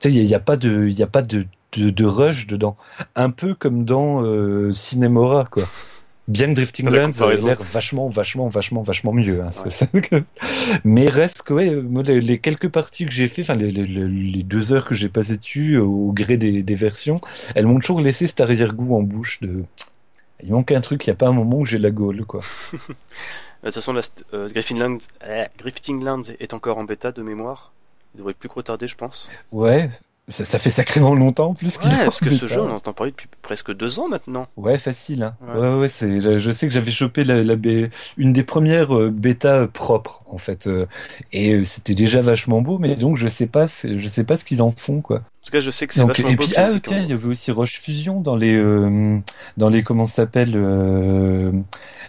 Tu 0.00 0.10
sais, 0.10 0.14
il 0.14 0.24
n'y 0.24 0.34
a, 0.34 0.40
pas 0.40 0.56
de, 0.56 0.86
il 0.88 0.98
y 0.98 1.02
a 1.02 1.08
pas 1.08 1.22
de, 1.22 1.46
de, 1.76 1.90
de, 1.90 2.04
rush 2.04 2.46
dedans. 2.46 2.76
Un 3.16 3.30
peu 3.30 3.54
comme 3.54 3.84
dans 3.84 4.22
euh, 4.22 4.72
Cinemora, 4.72 5.44
quoi. 5.50 5.64
Bien 6.28 6.48
que 6.48 6.52
Drifting 6.52 6.90
Lands 6.90 7.22
a 7.22 7.32
l'air 7.32 7.62
vachement, 7.62 8.10
vachement, 8.10 8.48
vachement, 8.48 8.82
vachement 8.82 9.12
mieux. 9.14 9.42
Hein, 9.42 9.50
Mais 10.84 11.08
reste 11.08 11.42
que 11.42 11.54
ouais, 11.54 12.20
les, 12.20 12.38
quelques 12.38 12.68
parties 12.68 13.06
que 13.06 13.12
j'ai 13.12 13.28
fait, 13.28 13.40
enfin 13.40 13.54
les, 13.54 13.70
les, 13.70 13.86
les, 13.86 14.42
deux 14.42 14.74
heures 14.74 14.86
que 14.86 14.94
j'ai 14.94 15.08
passées 15.08 15.38
dessus 15.38 15.78
au 15.78 16.12
gré 16.12 16.36
des, 16.36 16.62
des 16.62 16.74
versions, 16.74 17.18
elles 17.54 17.66
m'ont 17.66 17.78
toujours 17.78 18.02
laissé 18.02 18.26
cet 18.26 18.42
arrière-goût 18.42 18.94
en 18.94 19.02
bouche 19.02 19.40
de. 19.40 19.64
Il 20.42 20.52
manque 20.52 20.70
un 20.70 20.82
truc, 20.82 21.06
il 21.06 21.10
n'y 21.10 21.14
a 21.14 21.16
pas 21.16 21.28
un 21.28 21.32
moment 21.32 21.58
où 21.58 21.64
j'ai 21.64 21.78
la 21.78 21.90
gaule, 21.90 22.24
quoi. 22.26 22.42
de 22.72 22.78
toute 23.64 23.74
façon, 23.74 23.94
la, 23.94 24.02
euh, 24.34 24.48
Lands, 24.76 24.98
euh, 25.24 25.46
Drifting 25.58 26.04
Lands 26.04 26.22
est 26.38 26.52
encore 26.52 26.76
en 26.76 26.84
bêta 26.84 27.10
de 27.10 27.22
mémoire. 27.22 27.72
Il 28.14 28.18
devrait 28.18 28.34
plus 28.34 28.48
retarder, 28.48 28.86
je 28.86 28.96
pense. 28.96 29.30
Ouais, 29.50 29.90
ça, 30.28 30.44
ça, 30.44 30.58
fait 30.58 30.70
sacrément 30.70 31.14
longtemps 31.14 31.48
en 31.48 31.54
plus 31.54 31.78
qu'il 31.78 31.90
ouais, 31.90 32.04
parce 32.04 32.20
que 32.20 32.30
ce 32.30 32.46
jeu, 32.46 32.60
on 32.60 32.70
entend 32.70 32.92
parler 32.92 33.12
depuis 33.12 33.28
presque 33.40 33.74
deux 33.74 33.98
ans 33.98 34.08
maintenant. 34.08 34.46
Ouais, 34.56 34.78
facile. 34.78 35.22
Hein. 35.22 35.34
Ouais, 35.56 35.80
ouais, 35.80 35.88
c'est. 35.88 36.38
Je 36.38 36.50
sais 36.50 36.68
que 36.68 36.72
j'avais 36.72 36.90
chopé 36.90 37.24
la, 37.24 37.42
la 37.42 37.56
une 38.16 38.32
des 38.32 38.42
premières 38.42 38.96
euh, 38.96 39.10
bêta 39.10 39.66
propres 39.66 40.22
en 40.26 40.38
fait, 40.38 40.66
euh, 40.66 40.86
et 41.32 41.54
euh, 41.54 41.64
c'était 41.64 41.94
déjà 41.94 42.20
vachement 42.20 42.60
beau, 42.60 42.78
mais 42.78 42.96
donc 42.96 43.16
je 43.16 43.28
sais 43.28 43.46
pas, 43.46 43.66
je 43.66 44.06
sais 44.08 44.24
pas 44.24 44.36
ce 44.36 44.44
qu'ils 44.44 44.62
en 44.62 44.70
font 44.70 45.00
quoi. 45.00 45.22
En 45.48 45.50
tout 45.50 45.56
cas, 45.56 45.60
je 45.60 45.70
sais 45.70 45.86
que 45.86 45.94
c'est 45.94 46.04
vachement 46.04 46.28
et 46.28 46.36
beau. 46.36 46.44
Puis, 46.44 46.52
ah, 46.58 46.68
tiens, 46.82 47.00
il 47.00 47.08
y 47.08 47.12
avait 47.14 47.26
aussi 47.26 47.50
Roche 47.50 47.80
Fusion 47.80 48.20
dans 48.20 48.36
les, 48.36 48.54
euh, 48.54 49.18
dans 49.56 49.70
les 49.70 49.82
comment 49.82 50.04
s'appelle, 50.04 50.52
euh, 50.54 51.52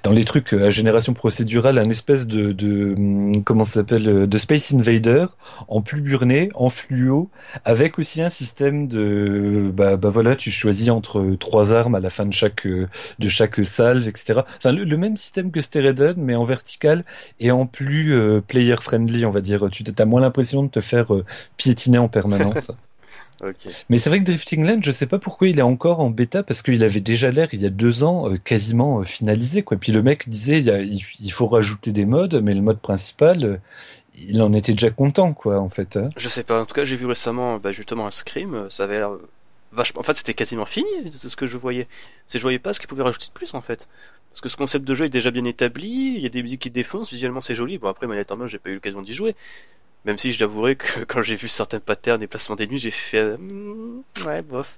dans 0.04 0.12
les 0.12 0.26
trucs 0.26 0.52
à 0.52 0.70
génération 0.70 1.14
procédurale, 1.14 1.78
un 1.78 1.90
espèce 1.90 2.28
de, 2.28 2.52
de 2.52 3.40
comment 3.46 3.64
s'appelle, 3.64 4.28
de 4.28 4.38
Space 4.38 4.74
Invader 4.74 5.28
en 5.70 5.80
plus 5.80 6.02
burné, 6.02 6.50
en 6.54 6.68
fluo, 6.68 7.30
avec 7.64 7.98
aussi 7.98 8.22
un 8.22 8.30
système 8.30 8.90
de, 8.90 9.72
bah, 9.74 9.96
bah 9.96 10.10
voilà, 10.10 10.36
tu 10.36 10.52
choisis 10.52 10.90
entre 10.90 11.38
trois 11.40 11.72
armes 11.72 11.96
à 11.96 12.02
la 12.02 12.10
fin 12.10 12.26
de 12.26 12.34
chaque, 12.34 12.68
de 12.68 13.30
chaque 13.30 13.64
salve, 13.64 14.06
etc. 14.10 14.42
Enfin, 14.58 14.74
le, 14.74 14.98
même 14.98 15.16
système 15.16 15.52
que 15.52 15.62
Stereden, 15.62 16.16
mais 16.18 16.36
en 16.36 16.44
vertical 16.44 17.06
et 17.40 17.52
en 17.52 17.66
plus 17.66 18.14
euh, 18.14 18.42
player 18.46 18.76
friendly, 18.82 19.26
on 19.26 19.32
va 19.32 19.40
dire. 19.40 19.66
Tu 19.72 19.86
as 19.98 20.06
moins 20.06 20.20
l'impression 20.20 20.62
de 20.62 20.68
te 20.68 20.82
faire 20.82 21.08
piétiner 21.56 22.00
en 22.00 22.10
permanence. 22.10 22.70
Mais 23.90 23.98
c'est 23.98 24.10
vrai 24.10 24.20
que 24.20 24.26
Drifting 24.26 24.66
Land, 24.66 24.80
je 24.84 24.92
sais 24.92 25.08
pas 25.08 25.20
pourquoi 25.20 25.48
il 25.48 25.60
est 25.60 25.64
encore 25.64 26.00
en 26.00 26.10
bêta 26.10 26.44
parce 26.44 26.62
qu'il 26.62 26.84
avait 26.84 27.02
déjà 27.02 27.32
l'air 27.32 27.50
il 27.54 27.62
y 27.62 27.66
a 27.66 27.70
deux 27.70 28.04
ans 28.04 28.30
euh, 28.30 28.38
quasiment 28.38 29.00
euh, 29.00 29.04
finalisé 29.04 29.64
quoi. 29.64 29.78
Puis 29.78 29.92
le 29.92 30.02
mec 30.02 30.30
disait 30.30 30.60
il, 30.62 31.32
faut 31.32 31.48
rajouter 31.48 31.92
des 31.92 32.06
modes, 32.06 32.42
mais 32.44 32.54
le 32.54 32.62
mode 32.62 32.80
principal, 32.80 33.44
euh, 33.44 33.58
il 34.18 34.42
en 34.42 34.54
était 34.54 34.74
déjà 34.74 34.90
content 34.90 35.34
quoi 35.34 35.60
en 35.60 35.70
fait. 35.70 35.98
Hein. 35.98 36.10
Je 36.18 36.30
sais 36.30 36.44
pas. 36.44 36.62
En 36.62 36.66
tout 36.66 36.74
cas, 36.74 36.84
j'ai 36.84 36.96
vu 36.96 37.06
récemment 37.06 37.58
bah, 37.58 37.72
justement 37.72 38.08
un 38.08 38.12
scream. 38.12 38.68
Ça 38.70 38.84
avait 38.84 39.00
l'air 39.00 39.12
vachement. 39.72 40.02
En 40.02 40.04
fait, 40.04 40.18
c'était 40.18 40.34
quasiment 40.34 40.66
fini 40.66 40.88
c'est 41.16 41.30
ce 41.30 41.38
que 41.38 41.46
je 41.46 41.58
voyais. 41.58 41.88
C'est 42.28 42.40
je 42.40 42.44
voyais 42.44 42.60
pas 42.60 42.74
ce 42.74 42.80
qu'il 42.80 42.90
pouvait 42.90 43.04
rajouter 43.04 43.28
de 43.28 43.34
plus 43.34 43.54
en 43.54 43.62
fait. 43.62 43.88
Parce 44.32 44.42
que 44.42 44.50
ce 44.50 44.58
concept 44.58 44.86
de 44.86 44.94
jeu 44.94 45.06
est 45.06 45.10
déjà 45.10 45.32
bien 45.32 45.46
établi. 45.46 46.14
Il 46.16 46.22
y 46.22 46.26
a 46.26 46.30
des 46.30 46.44
musiques 46.44 46.62
qui 46.62 46.70
défoncent. 46.70 47.12
Visuellement, 47.12 47.42
c'est 47.42 47.56
joli. 47.56 47.78
Bon 47.78 47.88
après, 47.88 48.08
manette 48.08 48.32
en 48.32 48.48
j'ai 48.48 48.60
pas 48.60 48.70
eu 48.70 48.76
l'occasion 48.76 49.02
d'y 49.02 49.14
jouer. 49.14 49.36
Même 50.06 50.18
si 50.18 50.32
je 50.32 50.40
l'avouerai 50.40 50.76
que 50.76 51.04
quand 51.08 51.22
j'ai 51.22 51.36
vu 51.36 51.48
certains 51.48 51.80
patterns 51.80 52.22
et 52.22 52.28
placements 52.28 52.56
d'ennemis, 52.56 52.80
j'ai 52.80 52.92
fait 52.92 53.20
euh, 53.20 53.38
ouais 54.26 54.42
bof. 54.42 54.78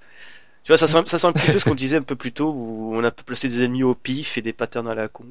Tu 0.64 0.70
vois, 0.72 0.78
ça 0.78 0.88
sent, 0.88 1.00
ça 1.08 1.18
sent 1.18 1.28
un 1.28 1.34
petit 1.34 1.52
peu 1.52 1.60
ce 1.60 1.66
qu'on 1.66 1.76
disait 1.76 1.98
un 1.98 2.04
peu 2.04 2.16
plus 2.16 2.32
tôt 2.32 2.52
où 2.56 2.92
on 2.96 3.04
a 3.04 3.12
placé 3.12 3.48
des 3.50 3.64
ennemis 3.64 3.84
au 3.84 3.96
pif 3.96 4.38
et 4.38 4.42
des 4.42 4.54
patterns 4.54 4.88
à 4.88 4.96
la 4.96 5.08
con. 5.08 5.26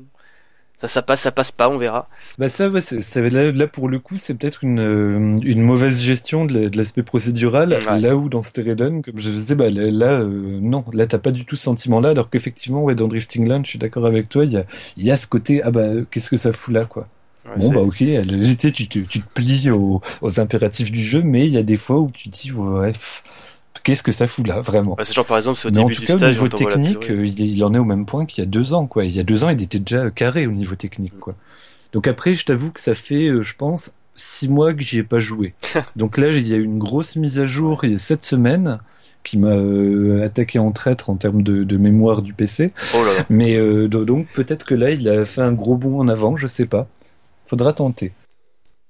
Ça, 0.81 0.89
ça 0.89 1.03
passe, 1.03 1.21
ça 1.21 1.31
passe 1.31 1.53
pas, 1.53 1.69
on 1.69 1.77
verra. 1.77 2.09
Bah 2.39 2.49
ça, 2.49 2.71
ouais, 2.71 2.81
ça 2.81 3.21
là, 3.21 3.53
là, 3.53 3.67
pour 3.67 3.87
le 3.91 3.99
coup, 3.99 4.17
c'est 4.17 4.35
peut-être 4.35 4.65
une, 4.65 4.81
euh, 4.81 5.37
une 5.43 5.61
mauvaise 5.61 6.01
gestion 6.01 6.47
de 6.47 6.75
l'aspect 6.75 7.03
procédural. 7.03 7.79
Là 8.01 8.17
où 8.17 8.31
dans 8.31 8.43
Stereden, 8.43 9.03
comme 9.03 9.21
je 9.21 9.29
disais, 9.29 9.55
bah 9.55 9.69
là, 9.69 10.21
euh, 10.21 10.59
non, 10.61 10.85
là 10.95 11.05
t'as 11.05 11.19
pas 11.19 11.33
du 11.33 11.45
tout 11.45 11.55
ce 11.57 11.65
sentiment-là, 11.65 12.11
alors 12.11 12.31
qu'effectivement, 12.31 12.83
ouais, 12.83 12.95
dans 12.95 13.09
Drifting 13.09 13.47
Land, 13.47 13.65
je 13.65 13.71
suis 13.71 13.79
d'accord 13.79 14.07
avec 14.07 14.31
toi, 14.31 14.47
il 14.47 14.53
y 14.53 14.57
a, 14.57 14.65
il 14.97 15.05
y 15.05 15.11
a 15.11 15.19
ce 15.19 15.27
côté, 15.27 15.63
ah 15.63 15.71
bah, 15.71 15.87
qu'est-ce 16.11 16.31
que 16.31 16.39
ça 16.39 16.51
fout 16.53 16.73
là, 16.73 16.87
quoi 16.87 17.09
bon 17.57 17.71
bah 17.71 17.81
ok, 17.81 17.97
tu, 17.97 18.73
tu, 18.73 19.07
tu, 19.07 19.21
te 19.21 19.29
plies 19.35 19.71
aux, 19.71 20.01
aux, 20.21 20.41
impératifs 20.41 20.93
du 20.93 21.03
jeu, 21.03 21.23
mais 21.23 21.47
il 21.47 21.53
y 21.53 21.59
a 21.59 21.63
des 21.63 21.77
fois 21.77 21.99
où 21.99 22.11
tu 22.11 22.31
te 22.31 22.39
dis 22.39 22.53
ouais, 22.53 22.93
qu'est-ce 23.83 24.03
que 24.03 24.13
ça 24.13 24.27
fout 24.27 24.47
là 24.47 24.61
vraiment 24.61 24.95
bah, 24.97 25.05
C'est 25.05 25.15
genre 25.15 25.27
par 25.27 25.39
exemple, 25.39 25.59
c'est 25.59 25.69
au 25.69 25.71
début 25.71 25.85
en 25.85 25.89
tout 25.89 26.01
du 26.01 26.07
cas, 26.07 26.17
stage, 26.17 26.31
au 26.31 26.33
niveau 26.33 26.49
technique, 26.49 27.11
euh, 27.11 27.27
il, 27.27 27.41
il, 27.41 27.65
en 27.65 27.75
est 27.75 27.79
au 27.79 27.85
même 27.85 28.07
point 28.07 28.27
qu'il 28.27 28.43
y 28.43 28.47
a 28.47 28.51
deux 28.51 28.75
ans 28.75 28.87
quoi. 28.87 29.05
Il 29.05 29.15
y 29.15 29.21
a 29.21 29.23
deux 29.23 29.45
ans, 29.45 29.49
il 29.49 29.63
était 29.63 29.79
déjà 29.79 30.11
carré 30.11 30.47
au 30.47 30.53
niveau 30.53 30.75
technique 30.75 31.19
quoi. 31.19 31.35
Donc 31.93 32.07
après, 32.07 32.35
je 32.35 32.45
t'avoue 32.45 32.71
que 32.71 32.81
ça 32.81 32.95
fait, 32.95 33.29
euh, 33.29 33.43
je 33.43 33.55
pense, 33.57 33.91
six 34.15 34.49
mois 34.49 34.73
que 34.75 34.83
j'y 34.83 34.99
ai 34.99 35.03
pas 35.03 35.19
joué. 35.19 35.55
Donc 35.97 36.19
là, 36.19 36.29
il 36.29 36.47
y 36.47 36.55
a 36.55 36.57
eu 36.57 36.65
une 36.65 36.79
grosse 36.79 37.17
mise 37.17 37.41
à 37.41 37.47
jour 37.47 37.85
il 37.85 37.93
y 37.93 37.95
a 37.95 37.99
sept 37.99 38.25
semaines 38.25 38.79
qui 39.23 39.39
m'a 39.39 39.49
euh, 39.49 40.25
attaqué 40.25 40.59
en 40.59 40.73
traître 40.73 41.11
en 41.11 41.17
termes 41.17 41.43
de, 41.43 41.63
de 41.65 41.77
mémoire 41.77 42.23
du 42.23 42.33
PC. 42.33 42.73
Oh 42.95 43.05
là 43.05 43.15
là. 43.15 43.27
Mais 43.29 43.59
donc 43.89 44.29
peut-être 44.29 44.65
que 44.65 44.75
là, 44.75 44.91
il 44.91 45.09
a 45.09 45.25
fait 45.25 45.43
un 45.43 45.53
gros 45.53 45.77
bond 45.77 46.01
en 46.01 46.09
avant, 46.09 46.37
je 46.37 46.47
sais 46.47 46.67
pas. 46.67 46.89
Faudra 47.51 47.73
tenter. 47.73 48.13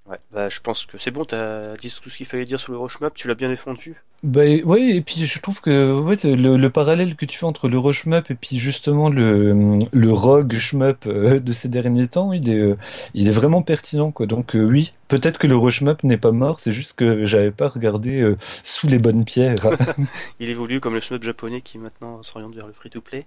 Ouais, 0.04 0.18
bah, 0.32 0.50
je 0.50 0.60
pense 0.60 0.84
que 0.84 0.98
c'est 0.98 1.10
bon, 1.10 1.24
t'as 1.24 1.78
dit 1.78 1.90
tout 2.02 2.10
ce 2.10 2.16
qu'il 2.18 2.26
fallait 2.26 2.44
dire 2.44 2.60
sur 2.60 2.72
le 2.72 2.78
rush 2.78 3.00
map, 3.00 3.08
tu 3.08 3.26
l'as 3.26 3.34
bien 3.34 3.48
défendu. 3.48 3.94
Bah 4.22 4.42
oui, 4.64 4.90
et 4.94 5.00
puis 5.00 5.24
je 5.24 5.40
trouve 5.40 5.62
que 5.62 5.98
ouais, 5.98 6.16
le, 6.24 6.58
le 6.58 6.70
parallèle 6.70 7.16
que 7.16 7.24
tu 7.24 7.38
fais 7.38 7.46
entre 7.46 7.70
le 7.70 7.78
rush 7.78 8.04
map 8.04 8.22
et 8.28 8.34
puis 8.34 8.58
justement 8.58 9.08
le, 9.08 9.78
le 9.92 10.12
rogue 10.12 10.52
shmup 10.52 11.06
euh, 11.06 11.40
de 11.40 11.52
ces 11.54 11.70
derniers 11.70 12.08
temps, 12.08 12.34
il 12.34 12.50
est, 12.50 12.54
euh, 12.54 12.74
il 13.14 13.28
est 13.28 13.32
vraiment 13.32 13.62
pertinent 13.62 14.10
quoi. 14.10 14.26
Donc 14.26 14.54
euh, 14.54 14.62
oui, 14.62 14.92
peut-être 15.08 15.38
que 15.38 15.46
le 15.46 15.56
rush 15.56 15.80
map 15.80 15.96
n'est 16.02 16.18
pas 16.18 16.32
mort, 16.32 16.60
c'est 16.60 16.72
juste 16.72 16.92
que 16.92 17.24
j'avais 17.24 17.52
pas 17.52 17.68
regardé 17.68 18.34
sous 18.62 18.88
les 18.88 18.98
bonnes 18.98 19.24
pierres. 19.24 19.56
il 20.38 20.50
évolue 20.50 20.80
comme 20.80 20.92
le 20.92 21.00
shmup 21.00 21.22
japonais 21.22 21.62
qui 21.62 21.78
maintenant 21.78 22.22
s'oriente 22.22 22.54
vers 22.54 22.66
le 22.66 22.74
free-to-play. 22.74 23.24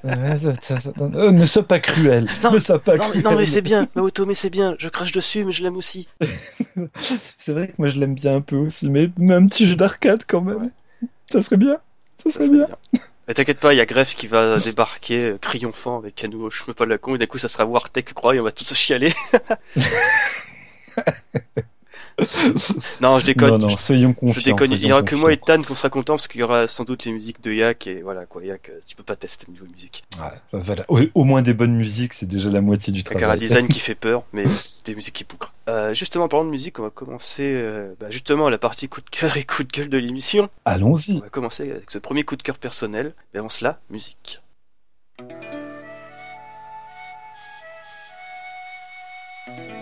Euh, 0.00 1.32
ne 1.32 1.44
sois 1.44 1.64
pas 1.64 1.80
cruel. 1.80 2.28
Non, 2.42 2.52
ne 2.52 2.58
sois 2.58 2.78
pas 2.78 2.96
non, 2.96 3.08
cruel. 3.10 3.24
non 3.24 3.36
mais 3.36 3.46
c'est 3.46 3.62
bien. 3.62 3.88
Mais 3.96 4.02
mais 4.26 4.34
c'est 4.34 4.50
bien. 4.50 4.76
Je 4.78 4.88
crache 4.88 5.12
dessus, 5.12 5.44
mais 5.44 5.52
je 5.52 5.64
l'aime 5.64 5.76
aussi. 5.76 6.06
c'est 7.38 7.52
vrai 7.52 7.68
que 7.68 7.72
moi 7.78 7.88
je 7.88 7.98
l'aime 7.98 8.14
bien 8.14 8.36
un 8.36 8.40
peu 8.40 8.56
aussi, 8.56 8.88
mais, 8.88 9.10
un 9.28 9.46
petit 9.46 9.66
jeu 9.66 9.76
d'arcade 9.76 10.22
quand 10.26 10.40
même. 10.40 10.70
Ça 11.30 11.42
serait 11.42 11.56
bien. 11.56 11.78
Ça 12.22 12.30
serait, 12.30 12.48
bien. 12.48 12.68
Mais 13.26 13.34
t'inquiète 13.34 13.60
pas, 13.60 13.72
il 13.72 13.76
y 13.76 13.80
a 13.80 13.86
Greff 13.86 14.14
qui 14.14 14.26
va 14.26 14.58
débarquer 14.58 15.24
euh, 15.24 15.38
triomphant 15.38 15.98
avec 15.98 16.22
un 16.24 16.28
nouveau 16.28 16.50
me 16.68 16.72
pas 16.72 16.84
la 16.84 16.98
con 16.98 17.14
et 17.14 17.18
d'un 17.18 17.26
coup 17.26 17.38
ça 17.38 17.48
sera 17.48 17.64
Wartech, 17.64 18.12
crois, 18.12 18.34
et 18.34 18.40
on 18.40 18.44
va 18.44 18.52
tous 18.52 18.64
se 18.64 18.74
chialer. 18.74 19.12
non, 23.00 23.18
je 23.18 23.26
déconne. 23.26 23.50
Non, 23.50 23.58
non, 23.58 23.76
soyons 23.76 24.12
confiants. 24.12 24.40
Je 24.40 24.44
déconne. 24.44 24.72
Il 24.72 24.86
y 24.86 24.92
aura 24.92 25.02
que 25.02 25.14
moi 25.14 25.32
et 25.32 25.36
Tan 25.36 25.62
qu'on 25.62 25.74
sera 25.74 25.90
content 25.90 26.14
parce 26.14 26.28
qu'il 26.28 26.40
y 26.40 26.44
aura 26.44 26.68
sans 26.68 26.84
doute 26.84 27.04
les 27.04 27.12
musiques 27.12 27.42
de 27.42 27.52
Yak 27.52 27.86
et 27.86 28.02
voilà 28.02 28.26
quoi. 28.26 28.44
Yak, 28.44 28.70
euh, 28.70 28.80
tu 28.86 28.96
peux 28.96 29.02
pas 29.02 29.16
tester 29.16 29.46
le 29.48 29.52
niveau 29.54 29.66
de 29.66 29.72
musique. 29.72 30.04
Ouais, 30.18 30.26
bah, 30.52 30.60
voilà. 30.62 30.84
Au, 30.88 31.24
moins 31.24 31.42
des 31.42 31.54
bonnes 31.54 31.74
musiques, 31.74 32.14
c'est 32.14 32.26
déjà 32.26 32.50
la 32.50 32.60
moitié 32.60 32.92
du 32.92 33.04
travail. 33.04 33.30
un 33.30 33.36
design 33.36 33.68
qui 33.68 33.80
fait 33.80 33.94
peur, 33.94 34.24
mais 34.32 34.44
des 34.84 34.94
musiques 34.94 35.14
qui 35.14 35.24
poucrent. 35.24 35.52
Euh, 35.68 35.94
justement, 35.94 36.28
parlant 36.28 36.44
de 36.44 36.50
musique, 36.50 36.78
on 36.78 36.82
va 36.82 36.90
commencer 36.90 37.52
euh, 37.54 37.94
bah, 38.00 38.06
justement 38.10 38.48
la 38.48 38.58
partie 38.58 38.88
coup 38.88 39.00
de 39.00 39.10
cœur 39.10 39.36
et 39.36 39.44
coup 39.44 39.64
de 39.64 39.70
gueule 39.70 39.88
de 39.88 39.98
l'émission. 39.98 40.48
Allons-y. 40.64 41.16
On 41.16 41.20
va 41.20 41.28
commencer 41.28 41.70
avec 41.70 41.90
ce 41.90 41.98
premier 41.98 42.24
coup 42.24 42.36
de 42.36 42.42
cœur 42.42 42.58
personnel. 42.58 43.14
Et 43.34 43.40
on 43.40 43.48
se 43.48 43.64
la 43.64 43.80
musique. 43.90 44.40
que 49.46 49.79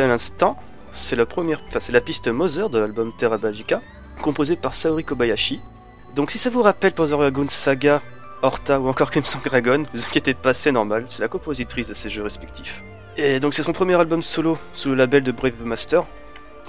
à 0.00 0.06
l'instant, 0.06 0.56
c'est 0.90 1.16
la 1.16 1.26
première, 1.26 1.62
enfin, 1.68 1.80
c'est 1.80 1.92
la 1.92 2.00
piste 2.00 2.28
Mother 2.28 2.70
de 2.70 2.78
l'album 2.78 3.12
Terra 3.18 3.38
Magica, 3.38 3.82
composée 4.22 4.56
par 4.56 4.74
Saori 4.74 5.04
Kobayashi. 5.04 5.60
Donc 6.14 6.30
si 6.30 6.38
ça 6.38 6.50
vous 6.50 6.62
rappelle 6.62 6.92
Panzer 6.92 7.18
Dragoon 7.18 7.48
Saga, 7.48 8.00
Horta 8.42 8.80
ou 8.80 8.88
encore 8.88 9.10
Crimson 9.10 9.38
Dragon, 9.44 9.84
vous 9.92 10.02
inquiétez 10.02 10.34
pas, 10.34 10.54
c'est 10.54 10.72
normal, 10.72 11.04
c'est 11.08 11.22
la 11.22 11.28
compositrice 11.28 11.88
de 11.88 11.94
ces 11.94 12.08
jeux 12.08 12.22
respectifs. 12.22 12.82
Et 13.16 13.40
donc 13.40 13.54
c'est 13.54 13.62
son 13.62 13.72
premier 13.72 13.94
album 13.94 14.22
solo 14.22 14.58
sous 14.74 14.90
le 14.90 14.94
label 14.94 15.22
de 15.22 15.32
Brave 15.32 15.64
Master, 15.64 16.04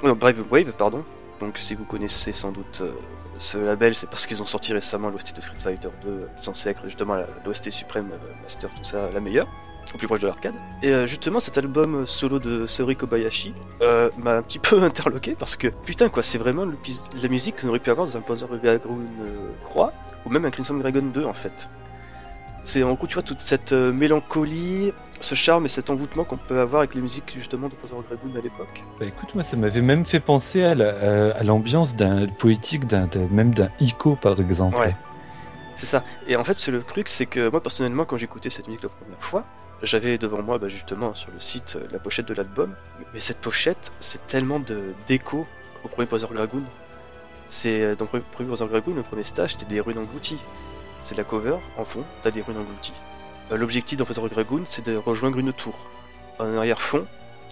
non 0.04 0.14
Brave 0.14 0.44
Wave 0.50 0.72
pardon. 0.78 1.04
Donc 1.40 1.58
si 1.58 1.76
vous 1.76 1.86
connaissez 1.86 2.34
sans 2.34 2.52
doute 2.52 2.82
euh, 2.82 2.92
ce 3.38 3.58
label, 3.58 3.96
c'est 3.96 4.10
parce 4.10 4.26
qu'ils 4.26 4.42
ont 4.42 4.46
sorti 4.46 4.74
récemment 4.74 5.10
l'OST 5.10 5.36
de 5.36 5.42
Street 5.42 5.58
Fighter 5.60 5.90
2, 6.04 6.28
censé 6.42 6.70
être 6.70 6.82
justement 6.86 7.18
l'OST 7.46 7.70
suprême 7.70 8.10
euh, 8.12 8.34
Master, 8.44 8.70
tout 8.76 8.84
ça, 8.84 9.10
la 9.14 9.20
meilleure 9.20 9.48
au 9.94 9.98
plus 9.98 10.08
proche 10.08 10.20
de 10.20 10.28
l'arcade. 10.28 10.56
Et 10.82 10.90
euh, 10.90 11.06
justement, 11.06 11.40
cet 11.40 11.58
album 11.58 12.06
solo 12.06 12.40
de 12.40 12.66
Saori 12.66 12.96
Kobayashi 12.96 13.54
euh, 13.82 14.10
m'a 14.18 14.36
un 14.36 14.42
petit 14.42 14.60
peu 14.60 14.82
interloqué 14.84 15.36
parce 15.38 15.56
que 15.56 15.68
putain 15.68 16.10
quoi, 16.10 16.24
c'est 16.24 16.38
vraiment 16.38 16.66
la 16.66 17.30
musique 17.30 17.62
qu'on 17.62 17.70
aurait 17.70 17.80
pu 17.80 17.90
avoir 17.90 18.08
dans 18.08 18.18
un 18.18 18.22
Panzer 18.22 18.48
Dragoon 18.48 19.00
euh, 19.22 19.50
Croix 19.66 19.94
ou 20.26 20.30
même 20.30 20.46
un 20.46 20.52
Crimson 20.52 20.76
Dragon 20.76 21.04
2 21.04 21.26
en 21.26 21.34
fait. 21.34 21.70
C'est 22.64 22.84
en 22.84 22.94
gros, 22.96 23.08
tu 23.08 23.14
vois, 23.14 23.24
toute 23.24 23.40
cette 23.40 23.72
mélancolie, 23.72 24.92
ce 25.22 25.36
charme 25.36 25.66
et 25.66 25.70
cet 25.70 25.90
envoûtement 25.90 26.26
qu'on 26.26 26.36
peut 26.36 26.60
avoir 26.60 26.82
avec 26.82 26.96
les 26.96 27.02
musiques 27.02 27.34
justement 27.38 27.70
de 27.70 27.76
Panzer 27.76 27.96
Dragoon 28.10 28.38
à 28.38 28.42
l'époque. 28.42 28.84
Bah 29.00 29.06
écoute, 29.06 29.36
moi 29.36 29.44
ça 29.44 29.56
m'avait 29.56 29.82
même 29.82 30.06
fait 30.06 30.20
penser 30.20 30.64
à 30.64 31.44
l'ambiance 31.44 31.96
d'un 31.96 32.28
poétique, 32.28 32.86
d'un 32.86 33.08
même 33.32 33.54
d'un 33.54 33.70
Ico 33.80 34.18
par 34.22 34.38
exemple. 34.40 34.78
Ouais. 34.78 34.96
C'est 35.78 35.86
ça. 35.86 36.04
Et 36.28 36.36
en 36.36 36.44
fait, 36.44 36.68
le 36.68 36.82
truc, 36.82 37.08
c'est 37.08 37.28
que 37.28 37.50
moi 37.50 37.62
personnellement, 37.62 38.04
quand 38.04 38.18
j'écoutais 38.18 38.50
cette 38.50 38.68
musique 38.68 38.84
la 38.84 38.90
première 38.90 39.24
fois, 39.24 39.46
j'avais 39.84 40.18
devant 40.18 40.42
moi 40.42 40.58
bah, 40.58 40.70
justement 40.70 41.14
sur 41.14 41.32
le 41.32 41.40
site 41.40 41.78
euh, 41.80 41.88
la 41.92 42.00
pochette 42.00 42.28
de 42.28 42.34
l'album, 42.34 42.74
mais 43.14 43.20
cette 43.20 43.40
pochette, 43.40 43.92
c'est 44.00 44.26
tellement 44.28 44.60
de 44.60 44.94
déco 45.08 45.46
au 45.84 45.88
premier 45.88 46.08
Panzer 46.08 46.32
Dragoon. 46.34 46.64
C'est 47.48 47.82
euh, 47.82 47.96
dans 47.96 48.08
le 48.12 48.22
premier 48.22 48.50
Panzer 48.50 48.68
Dragoon, 48.68 48.96
le 48.96 49.04
premier 49.04 49.24
stage, 49.24 49.54
c'était 49.54 49.66
des 49.66 49.80
ruines 49.80 50.00
englouties. 50.00 50.40
C'est 51.04 51.16
la 51.16 51.24
cover, 51.24 51.58
en 51.78 51.86
fond, 51.86 52.04
t'as 52.24 52.32
des 52.32 52.42
ruines 52.42 52.58
englouties. 52.58 52.94
Euh, 53.52 53.58
l'objectif 53.58 53.98
dans 53.98 54.06
Panzer 54.06 54.28
Dragoon, 54.30 54.64
c'est 54.66 54.86
de 54.86 54.96
rejoindre 54.96 55.38
une 55.38 55.54
tour. 55.54 55.76
En 56.40 56.56
arrière-fond, 56.58 57.06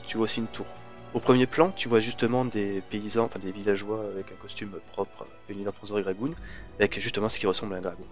tu 0.07 0.17
vois 0.17 0.25
aussi 0.25 0.39
une 0.39 0.47
tour. 0.47 0.65
Au 1.13 1.19
premier 1.19 1.45
plan, 1.45 1.71
tu 1.75 1.87
vois 1.87 1.99
justement 1.99 2.43
des 2.43 2.81
paysans, 2.89 3.25
enfin 3.25 3.39
des 3.39 3.51
villageois 3.51 4.03
avec 4.13 4.31
un 4.31 4.35
costume 4.41 4.71
propre, 4.91 5.25
venu 5.47 5.63
dans 5.63 5.71
Panzer 5.71 6.01
Dragoon, 6.01 6.33
avec 6.79 6.99
justement 6.99 7.29
ce 7.29 7.39
qui 7.39 7.47
ressemble 7.47 7.75
à 7.75 7.77
un 7.77 7.81
dragon. 7.81 8.03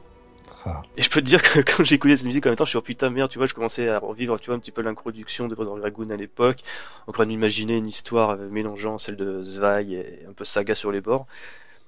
Ah. 0.66 0.82
Et 0.98 1.02
je 1.02 1.10
peux 1.10 1.22
te 1.22 1.26
dire 1.26 1.42
que 1.42 1.60
quand 1.78 1.84
écouté 1.92 2.16
cette 2.16 2.26
musique 2.26 2.46
en 2.46 2.50
même 2.50 2.56
temps, 2.56 2.66
je 2.66 2.70
suis 2.70 2.78
oh 2.78 2.82
putain 2.82 3.10
merde, 3.10 3.30
tu 3.30 3.38
vois, 3.38 3.48
je 3.48 3.54
commençais 3.54 3.90
à 3.90 4.00
revivre, 4.00 4.40
tu 4.40 4.48
vois, 4.48 4.56
un 4.56 4.60
petit 4.60 4.72
peu 4.72 4.82
l'introduction 4.82 5.48
de 5.48 5.56
Brother 5.56 5.76
Dragoon 5.76 6.10
à 6.10 6.16
l'époque, 6.16 6.64
en 7.08 7.12
train 7.12 7.26
d'imaginer 7.26 7.78
une 7.78 7.88
histoire 7.88 8.32
euh, 8.32 8.50
mélangeant 8.50 8.98
celle 8.98 9.16
de 9.16 9.44
Zwei 9.44 9.84
et 9.92 10.26
un 10.28 10.34
peu 10.34 10.46
saga 10.46 10.76
sur 10.76 10.92
les 10.92 11.02
bords. 11.02 11.26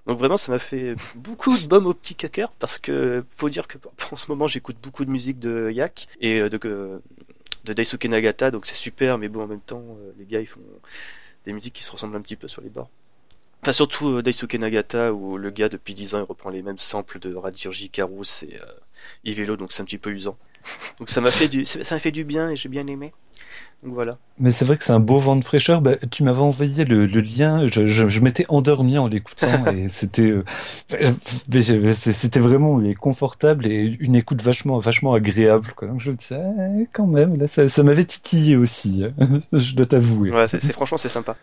Donc 0.08 0.20
vraiment, 0.20 0.38
ça 0.38 0.52
m'a 0.52 0.60
fait 0.60 0.96
beaucoup 1.16 1.58
de 1.58 1.68
baume 1.68 1.88
au 1.88 1.94
petit 1.94 2.16
cœur 2.16 2.52
parce 2.60 2.78
que 2.78 3.24
faut 3.36 3.50
dire 3.50 3.68
que 3.68 3.78
en 4.12 4.16
ce 4.16 4.30
moment, 4.30 4.48
j'écoute 4.48 4.78
beaucoup 4.82 5.06
de 5.06 5.12
musique 5.12 5.40
de 5.40 5.72
Yak 5.72 6.08
et 6.22 6.40
euh, 6.40 6.50
de, 6.50 7.02
de 7.66 7.74
Daisuke 7.74 8.06
Nagata, 8.06 8.52
donc 8.52 8.66
c'est 8.66 8.76
super, 8.76 9.18
mais 9.18 9.28
bon, 9.28 9.44
en 9.44 9.48
même 9.48 9.62
temps, 9.62 9.84
euh, 9.84 10.12
les 10.20 10.26
gars, 10.26 10.42
ils 10.42 10.48
font 10.48 10.62
des 11.46 11.54
musiques 11.54 11.74
qui 11.74 11.84
se 11.84 11.92
ressemblent 11.92 12.16
un 12.16 12.22
petit 12.22 12.36
peu 12.36 12.48
sur 12.48 12.62
les 12.62 12.70
bords. 12.70 12.90
Enfin, 13.66 13.74
surtout 13.74 14.10
euh, 14.10 14.22
Daisuke 14.22 14.54
Nagata, 14.54 15.12
où 15.12 15.40
le 15.40 15.50
gars, 15.50 15.70
depuis 15.70 15.96
10 15.96 16.14
ans, 16.14 16.20
il 16.20 16.24
reprend 16.30 16.52
les 16.52 16.62
mêmes 16.62 16.78
samples 16.78 17.18
de 17.18 17.34
Radirji, 17.34 17.90
Karus 17.90 18.44
et 18.44 18.60
euh, 19.26 19.30
Ivelo, 19.30 19.56
donc 19.58 19.72
c'est 19.72 19.82
un 19.82 19.86
petit 19.86 19.98
peu 19.98 20.12
usant. 20.12 20.38
Donc 21.00 21.10
ça 21.10 21.22
m'a 21.22 21.32
fait 21.32 21.48
du, 21.48 21.66
ça 21.66 21.80
m'a 21.96 22.00
fait 22.00 22.12
du 22.12 22.24
bien 22.24 22.50
et 22.50 22.56
j'ai 22.56 22.70
bien 22.70 22.88
aimé. 22.88 23.14
Donc 23.84 23.94
voilà. 23.94 24.18
Mais 24.40 24.50
c'est 24.50 24.66
vrai 24.66 24.78
que 24.78 24.84
c'est 24.84 24.94
un 24.94 25.00
beau 25.00 25.20
vent 25.20 25.36
de 25.36 25.44
fraîcheur. 25.44 25.82
Bah, 25.82 25.96
tu 26.12 26.24
m'avais 26.24 26.40
envoyé 26.40 26.86
le, 26.86 27.06
le 27.06 27.22
lien. 27.22 27.68
Je, 27.68 27.86
je, 27.86 28.10
je 28.10 28.20
m'étais 28.20 28.46
endormi 28.50 28.98
en 28.98 29.08
l'écoutant 29.08 29.68
et 29.72 29.88
c'était, 29.90 30.34
euh, 30.94 31.14
c'était 31.94 32.40
vraiment 32.40 32.82
confortable 33.00 33.68
et 33.68 33.98
une 34.00 34.16
écoute 34.16 34.42
vachement, 34.42 34.80
vachement 34.80 35.14
agréable. 35.14 35.72
Quoi. 35.76 35.90
Donc 35.90 36.00
je 36.00 36.12
me 36.12 36.18
disais, 36.18 36.40
ah, 36.40 36.86
quand 36.94 37.08
même, 37.08 37.38
là, 37.38 37.48
ça, 37.48 37.70
ça 37.70 37.84
m'avait 37.84 38.06
titillé 38.06 38.56
aussi. 38.56 39.04
Hein. 39.04 39.42
je 39.54 39.76
dois 39.76 39.86
t'avouer. 39.86 40.32
Ouais, 40.32 40.48
c'est 40.48 40.74
franchement 40.74 40.98
c'est 40.98 41.10
sympa. 41.10 41.38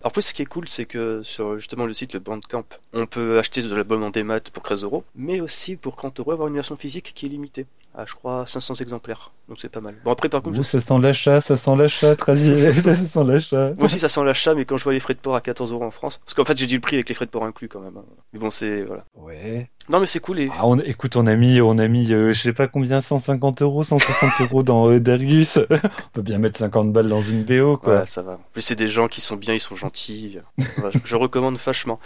Alors 0.00 0.12
plus 0.12 0.22
ce 0.22 0.32
qui 0.32 0.42
est 0.42 0.46
cool, 0.46 0.68
c'est 0.68 0.84
que 0.84 1.22
sur 1.24 1.58
justement 1.58 1.84
le 1.84 1.92
site 1.92 2.14
le 2.14 2.20
Bandcamp, 2.20 2.64
on 2.92 3.06
peut 3.06 3.38
acheter 3.38 3.62
de 3.62 3.74
l'album 3.74 4.04
en 4.04 4.10
démat 4.10 4.38
pour 4.52 4.62
13 4.62 4.84
euros, 4.84 5.02
mais 5.16 5.40
aussi 5.40 5.74
pour 5.74 5.96
30 5.96 6.20
euros 6.20 6.30
avoir 6.30 6.46
une 6.46 6.54
version 6.54 6.76
physique 6.76 6.97
qui 7.02 7.26
est 7.26 7.28
limitée 7.28 7.66
à 7.98 8.04
je 8.06 8.14
crois 8.14 8.46
500 8.46 8.74
exemplaires. 8.74 9.32
Donc 9.48 9.58
c'est 9.60 9.68
pas 9.68 9.80
mal. 9.80 9.96
Bon 10.04 10.12
après 10.12 10.28
par 10.28 10.42
contre, 10.42 10.62
ça 10.62 10.80
sent 10.80 10.98
l'achat, 11.00 11.40
ça 11.40 11.56
sent 11.56 11.74
l'achat, 11.74 12.14
ça 12.24 12.36
sent 12.36 13.24
l'achat. 13.24 13.72
Moi 13.76 13.86
aussi 13.86 13.98
ça 13.98 14.08
sent 14.08 14.22
l'achat, 14.24 14.54
mais 14.54 14.64
quand 14.64 14.76
je 14.76 14.84
vois 14.84 14.92
les 14.92 15.00
frais 15.00 15.14
de 15.14 15.18
port 15.18 15.34
à 15.34 15.40
14 15.40 15.72
euros 15.72 15.84
en 15.84 15.90
France, 15.90 16.18
parce 16.24 16.34
qu'en 16.34 16.44
fait 16.44 16.56
j'ai 16.56 16.66
dit 16.66 16.74
le 16.74 16.80
prix 16.80 16.96
avec 16.96 17.08
les 17.08 17.14
frais 17.14 17.26
de 17.26 17.30
port 17.30 17.44
inclus 17.44 17.68
quand 17.68 17.80
même. 17.80 17.96
Hein. 17.96 18.04
Mais 18.32 18.38
bon 18.38 18.50
c'est 18.50 18.82
voilà. 18.82 19.04
Ouais. 19.16 19.68
Non 19.88 20.00
mais 20.00 20.06
c'est 20.06 20.20
cool. 20.20 20.38
Et... 20.38 20.50
Ah, 20.52 20.66
on, 20.66 20.78
écoute, 20.78 21.16
on 21.16 21.26
a 21.26 21.34
mis, 21.34 21.60
on 21.60 21.78
a 21.78 21.88
mis, 21.88 22.12
euh, 22.12 22.32
je 22.32 22.40
sais 22.40 22.52
pas 22.52 22.68
combien, 22.68 23.00
150 23.00 23.62
euros, 23.62 23.82
160 23.82 24.30
euros 24.42 24.62
dans 24.62 24.90
euh, 24.90 25.00
Darius. 25.00 25.58
on 25.58 26.10
peut 26.12 26.22
bien 26.22 26.38
mettre 26.38 26.58
50 26.58 26.92
balles 26.92 27.08
dans 27.08 27.22
une 27.22 27.42
BO 27.42 27.78
quoi. 27.78 28.00
Ouais, 28.00 28.06
ça 28.06 28.22
va. 28.22 28.32
En 28.34 28.40
plus 28.52 28.62
c'est 28.62 28.76
des 28.76 28.88
gens 28.88 29.08
qui 29.08 29.20
sont 29.20 29.36
bien, 29.36 29.54
ils 29.54 29.60
sont 29.60 29.76
gentils 29.76 30.38
je, 30.58 30.64
je 31.04 31.16
recommande 31.16 31.56
vachement. 31.56 31.98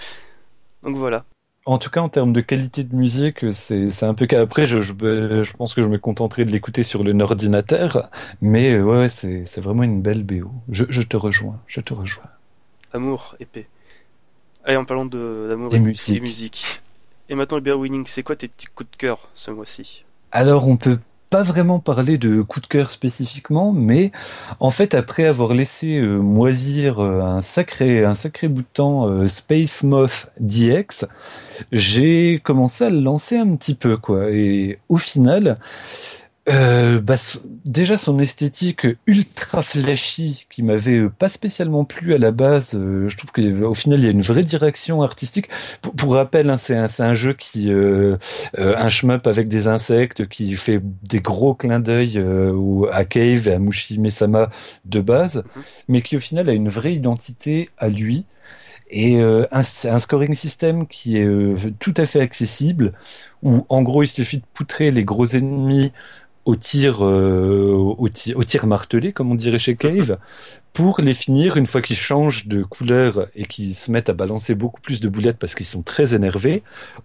Donc 0.84 0.97
voilà. 0.97 1.24
En 1.64 1.78
tout 1.78 1.90
cas, 1.90 2.00
en 2.00 2.08
termes 2.08 2.32
de 2.32 2.40
qualité 2.40 2.82
de 2.82 2.94
musique, 2.94 3.52
c'est 3.52 4.02
un 4.02 4.14
peu 4.14 4.26
qu'après, 4.26 4.66
je, 4.66 4.80
je, 4.80 4.92
je, 4.92 5.52
pense 5.52 5.74
que 5.74 5.82
je 5.82 5.88
me 5.88 5.96
contenterai 5.96 6.44
de 6.44 6.50
l'écouter 6.50 6.82
sur 6.82 7.04
le 7.04 7.16
ordinateur, 7.22 8.10
mais 8.40 8.72
euh, 8.72 8.82
ouais, 8.82 9.08
c'est 9.08 9.60
vraiment 9.60 9.84
une 9.84 10.02
belle 10.02 10.24
BO. 10.24 10.50
Je, 10.68 10.84
je, 10.88 11.02
te 11.02 11.16
rejoins, 11.16 11.60
je 11.68 11.80
te 11.80 11.94
rejoins. 11.94 12.26
Amour, 12.92 13.36
épée. 13.38 13.68
Allez, 14.64 14.76
en 14.76 14.84
parlant 14.84 15.04
d'amour 15.04 15.72
et, 15.72 15.76
et, 15.76 15.80
musique. 15.80 16.16
et 16.16 16.20
musique. 16.20 16.82
Et 17.28 17.36
maintenant, 17.36 17.58
le 17.58 17.62
Bear 17.62 17.78
Winning, 17.78 18.06
c'est 18.06 18.24
quoi 18.24 18.34
tes 18.34 18.48
petits 18.48 18.66
coups 18.66 18.90
de 18.90 18.96
cœur 18.96 19.28
ce 19.34 19.52
mois-ci? 19.52 20.04
Alors, 20.32 20.68
on 20.68 20.76
peut 20.76 20.98
pas 21.33 21.43
vraiment 21.43 21.78
parler 21.78 22.18
de 22.18 22.43
coup 22.43 22.61
de 22.61 22.66
cœur 22.66 22.91
spécifiquement, 22.91 23.72
mais 23.72 24.12
en 24.61 24.68
fait, 24.68 24.95
après 24.95 25.24
avoir 25.24 25.55
laissé 25.55 25.97
euh, 25.97 26.18
moisir 26.18 27.01
euh, 27.01 27.22
un 27.22 27.41
sacré, 27.41 28.05
un 28.05 28.14
sacré 28.14 28.49
bout 28.49 28.61
de 28.61 28.66
temps 28.70 29.09
euh, 29.09 29.26
Space 29.28 29.83
Moth 29.83 30.30
DX, 30.39 31.07
j'ai 31.72 32.39
commencé 32.45 32.85
à 32.85 32.91
le 32.91 33.01
lancer 33.01 33.39
un 33.39 33.57
petit 33.57 33.74
peu, 33.74 33.97
quoi. 33.97 34.30
Et 34.30 34.78
au 34.91 34.99
final, 34.99 35.59
euh, 36.49 37.01
bah, 37.01 37.14
déjà 37.64 37.97
son 37.97 38.18
esthétique 38.18 38.88
ultra 39.07 39.62
flashy 39.62 40.47
qui 40.51 40.64
m'avait 40.64 40.99
euh, 40.99 41.09
pas 41.09 41.28
spécialement 41.28 41.84
plu 41.84 42.14
à 42.14 42.18
la 42.18 42.32
base. 42.32 42.74
Euh, 42.74 43.09
je 43.09 43.16
trouve 43.16 43.30
qu'au 43.30 43.74
final 43.74 44.01
il 44.01 44.05
y 44.05 44.09
a 44.09 44.11
une 44.11 44.22
vraie 44.22 44.43
direction 44.43 45.03
artistique. 45.03 45.49
Pour, 45.80 45.95
pour 45.95 46.14
rappel, 46.14 46.51
hein, 46.51 46.59
c'est 46.59 46.76
un, 46.76 46.88
un, 46.99 47.14
jeu 47.14 47.34
qui 47.34 47.70
euh, 47.70 48.16
un 48.55 48.88
shmup 48.88 49.28
avec 49.28 49.47
des 49.47 49.68
insectes 49.68 50.26
qui 50.26 50.57
fait 50.57 50.80
des 51.05 51.20
gros 51.20 51.55
clins 51.55 51.80
d'œil 51.80 52.22
à 52.90 53.05
Cave 53.05 53.47
et 53.47 53.53
à 53.53 53.59
Mushi 53.61 54.01
Mesama 54.01 54.51
de 54.84 55.01
base, 55.01 55.36
mhm. 55.36 55.62
mais 55.88 56.03
qui 56.03 56.16
au 56.16 56.20
final 56.20 56.49
a 56.49 56.53
une 56.53 56.68
vraie 56.68 56.95
identité 56.95 57.70
à 57.78 57.88
lui 57.88 58.24
et 58.90 59.18
un, 59.20 59.47
un, 59.53 59.99
scoring 59.99 60.34
system 60.34 60.86
qui 60.86 61.16
est 61.16 61.26
tout 61.78 61.95
à 61.97 62.05
fait 62.05 62.20
accessible 62.20 62.93
où 63.43 63.64
en 63.70 63.80
gros 63.82 64.03
il 64.03 64.09
suffit 64.09 64.38
de 64.38 64.45
poutrer 64.53 64.90
les 64.90 65.05
gros 65.05 65.24
ennemis 65.26 65.93
au 66.45 66.57
tir, 66.57 67.05
euh, 67.05 67.70
au, 67.72 68.09
tir, 68.09 68.36
au 68.36 68.45
tir 68.45 68.66
martelé, 68.66 69.12
comme 69.12 69.30
on 69.30 69.34
dirait 69.34 69.59
chez 69.59 69.76
Cave, 69.76 70.18
pour 70.72 71.01
les 71.01 71.12
finir 71.12 71.57
une 71.57 71.66
fois 71.66 71.82
qu'ils 71.82 71.97
changent 71.97 72.47
de 72.47 72.62
couleur 72.62 73.26
et 73.36 73.45
qu'ils 73.45 73.74
se 73.74 73.90
mettent 73.90 74.09
à 74.09 74.14
balancer 74.14 74.55
beaucoup 74.55 74.80
plus 74.80 75.01
de 75.01 75.09
boulettes 75.09 75.36
parce 75.38 75.55
qu'ils 75.55 75.66
sont 75.66 75.82
très 75.82 76.14
énervés, 76.14 76.62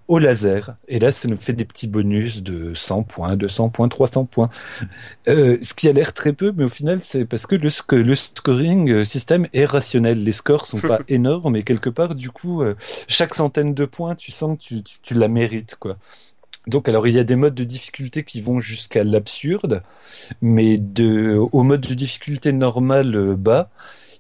au 0.08 0.20
laser. 0.20 0.76
Et 0.88 1.00
là, 1.00 1.12
ça 1.12 1.28
nous 1.28 1.36
fait 1.36 1.54
des 1.54 1.66
petits 1.66 1.88
bonus 1.88 2.42
de 2.42 2.74
100 2.74 3.04
points, 3.04 3.36
200 3.36 3.70
points, 3.70 3.90
300 3.90 4.26
points. 4.26 4.50
Euh, 5.28 5.58
ce 5.62 5.74
qui 5.74 5.90
a 5.90 5.92
l'air 5.92 6.14
très 6.14 6.32
peu, 6.32 6.54
mais 6.56 6.64
au 6.64 6.70
final, 6.70 7.00
c'est 7.02 7.26
parce 7.26 7.46
que 7.46 7.56
le, 7.56 7.70
le 7.92 8.16
scoring 8.16 8.90
euh, 8.90 9.04
système 9.04 9.46
est 9.52 9.66
rationnel. 9.66 10.24
Les 10.24 10.32
scores 10.32 10.66
sont 10.66 10.80
pas 10.80 11.00
énormes, 11.10 11.54
mais 11.54 11.64
quelque 11.64 11.90
part, 11.90 12.16
du 12.16 12.30
coup, 12.30 12.62
euh, 12.62 12.76
chaque 13.10 13.34
centaine 13.34 13.74
de 13.74 13.84
points, 13.84 14.16
tu 14.16 14.32
sens 14.32 14.58
que 14.58 14.64
tu, 14.64 14.84
tu, 14.84 15.00
tu 15.02 15.14
la 15.16 15.28
mérites, 15.28 15.76
quoi. 15.76 15.98
Donc, 16.68 16.89
alors, 16.89 17.07
il 17.07 17.15
y 17.15 17.20
a 17.20 17.24
des 17.24 17.36
modes 17.36 17.55
de 17.55 17.63
difficulté 17.63 18.24
qui 18.24 18.41
vont 18.41 18.59
jusqu'à 18.59 19.03
l'absurde, 19.03 19.84
mais 20.41 20.78
de, 20.78 21.36
au 21.36 21.63
mode 21.63 21.82
de 21.82 21.93
difficulté 21.93 22.51
normal 22.51 23.15
euh, 23.15 23.36
bas, 23.36 23.70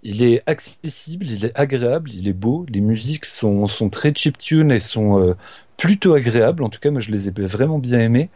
il 0.03 0.23
est 0.23 0.41
accessible, 0.45 1.25
il 1.27 1.45
est 1.45 1.59
agréable, 1.59 2.09
il 2.13 2.27
est 2.27 2.33
beau. 2.33 2.65
Les 2.69 2.81
musiques 2.81 3.25
sont, 3.25 3.67
sont 3.67 3.89
très 3.89 4.13
chiptune 4.13 4.71
et 4.71 4.79
sont 4.79 5.19
euh, 5.19 5.33
plutôt 5.75 6.13
agréables. 6.13 6.63
En 6.63 6.69
tout 6.69 6.79
cas, 6.79 6.89
moi, 6.89 7.01
je 7.01 7.11
les 7.11 7.27
ai 7.27 7.31
vraiment 7.31 7.79
bien 7.79 7.99
aimées. 7.99 8.29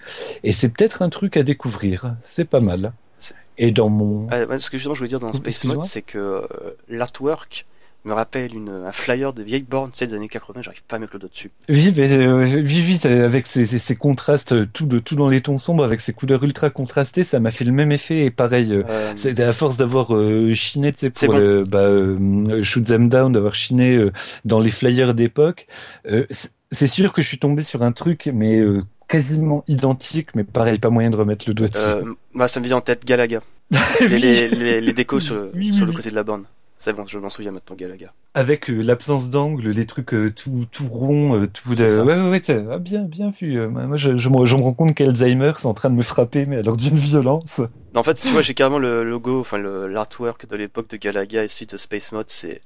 Et 0.43 0.51
c'est 0.51 0.69
peut-être 0.69 1.01
un 1.01 1.09
truc 1.09 1.37
à 1.37 1.43
découvrir. 1.43 2.15
C'est 2.21 2.45
pas 2.45 2.59
mal. 2.59 2.93
Et 3.57 3.71
dans 3.71 3.89
mon. 3.89 4.27
Ah, 4.31 4.59
ce 4.59 4.69
que 4.69 4.77
justement 4.77 4.95
je 4.95 4.99
voulais 4.99 5.09
dire 5.09 5.19
dans 5.19 5.33
Space 5.33 5.63
Mode, 5.65 5.83
c'est 5.83 6.01
que 6.01 6.17
euh, 6.17 6.47
l'artwork 6.89 7.65
me 8.05 8.13
rappelle 8.13 8.53
une, 8.55 8.69
un 8.69 8.91
flyer 8.91 9.33
de 9.33 9.43
vieille 9.43 9.65
borne, 9.67 9.91
tu 9.91 10.05
des 10.05 10.13
années 10.13 10.27
80, 10.27 10.61
j'arrive 10.63 10.83
pas 10.87 10.95
à 10.95 10.99
mettre 10.99 11.13
le 11.13 11.19
dos 11.19 11.27
dessus. 11.27 11.51
Oui, 11.69 11.93
mais 11.95 12.11
euh, 12.11 12.43
vite 12.61 13.05
avec 13.05 13.45
ces, 13.45 13.65
ces, 13.65 13.77
ces, 13.77 13.95
contrastes, 13.95 14.53
euh, 14.53 14.67
tout, 14.71 14.85
de, 14.85 14.99
tout 14.99 15.15
dans 15.15 15.29
les 15.29 15.41
tons 15.41 15.57
sombres, 15.57 15.83
avec 15.83 16.01
ces 16.01 16.13
couleurs 16.13 16.43
ultra 16.43 16.69
contrastées, 16.69 17.23
ça 17.23 17.39
m'a 17.39 17.51
fait 17.51 17.65
le 17.65 17.71
même 17.71 17.91
effet. 17.91 18.25
Et 18.25 18.31
pareil, 18.31 18.73
euh, 18.73 18.83
euh 18.89 19.13
c'est 19.15 19.39
à 19.39 19.53
force 19.53 19.77
d'avoir 19.77 20.15
euh, 20.15 20.53
chiné, 20.53 20.91
tu 20.93 20.99
sais, 20.99 21.09
pour 21.11 21.33
bon. 21.33 21.63
bah, 21.69 22.63
Shoot 22.63 22.85
Them 22.85 23.09
Down, 23.09 23.31
d'avoir 23.31 23.53
chiné 23.53 24.09
dans 24.45 24.59
les 24.59 24.71
flyers 24.71 25.13
d'époque, 25.13 25.67
c'est 26.71 26.87
sûr 26.87 27.13
que 27.13 27.21
je 27.21 27.27
suis 27.27 27.39
tombé 27.39 27.63
sur 27.63 27.83
un 27.83 27.91
truc, 27.91 28.29
mais 28.33 28.61
quasiment 29.07 29.63
identique, 29.67 30.29
mais 30.35 30.43
pareil, 30.43 30.79
pas 30.79 30.89
moyen 30.89 31.09
de 31.09 31.17
remettre 31.17 31.45
le 31.47 31.53
doigt 31.53 31.67
dessus. 31.67 31.85
bah, 32.33 32.47
ça 32.47 32.59
me 32.59 32.65
vient 32.65 32.77
en 32.77 32.81
tête 32.81 33.05
Galaga. 33.05 33.41
les, 34.01 34.49
les, 34.49 34.81
les, 34.81 34.93
décos 34.93 35.21
sur, 35.21 35.47
oui, 35.53 35.73
sur 35.73 35.85
oui, 35.85 35.91
le 35.91 35.95
côté 35.95 36.09
de 36.09 36.15
la 36.15 36.23
borne. 36.23 36.43
C'est 36.81 36.93
bon, 36.93 37.05
je 37.05 37.19
m'en 37.19 37.29
souviens 37.29 37.51
maintenant, 37.51 37.75
Galaga. 37.75 38.11
Avec 38.33 38.67
euh, 38.71 38.81
l'absence 38.81 39.29
d'angle, 39.29 39.69
les 39.69 39.85
trucs 39.85 40.15
euh, 40.15 40.33
tout 40.35 40.65
tout 40.71 40.87
ronds, 40.87 41.35
euh, 41.35 41.45
tout. 41.45 41.69
ouais, 41.69 41.99
ouais, 41.99 42.29
ouais, 42.31 42.65
ah, 42.71 42.79
bien, 42.79 43.03
bien 43.03 43.29
vu. 43.29 43.67
Moi, 43.67 43.97
je, 43.97 44.17
je, 44.17 44.29
me, 44.29 44.47
je 44.47 44.55
me 44.55 44.63
rends 44.63 44.73
compte 44.73 44.95
qu'Alzheimer, 44.95 45.51
c'est 45.57 45.67
en 45.67 45.75
train 45.75 45.91
de 45.91 45.95
me 45.95 46.01
frapper, 46.01 46.47
mais 46.47 46.57
alors 46.57 46.77
d'une 46.77 46.95
violence. 46.97 47.61
En 47.93 48.01
fait, 48.01 48.15
tu 48.15 48.29
vois, 48.29 48.41
j'ai 48.41 48.55
carrément 48.55 48.79
le 48.79 49.03
logo, 49.03 49.41
enfin 49.41 49.59
l'artwork 49.59 50.47
de 50.47 50.55
l'époque 50.55 50.89
de 50.89 50.97
Galaga 50.97 51.43
et 51.43 51.47
celui 51.49 51.67
de 51.67 51.77
Space 51.77 52.11
Mode, 52.13 52.31
c'est 52.31 52.61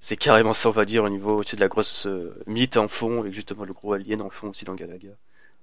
c'est 0.00 0.16
carrément 0.16 0.52
ça, 0.52 0.70
on 0.70 0.72
va 0.72 0.84
dire, 0.84 1.04
au 1.04 1.08
niveau 1.08 1.36
aussi 1.36 1.54
de 1.54 1.60
la 1.60 1.68
grosse 1.68 2.08
mythe 2.48 2.76
en 2.76 2.88
fond, 2.88 3.20
avec 3.20 3.34
justement 3.34 3.64
le 3.64 3.72
gros 3.72 3.92
alien 3.92 4.20
en 4.20 4.30
fond 4.30 4.48
aussi 4.48 4.64
dans 4.64 4.74
Galaga. 4.74 5.10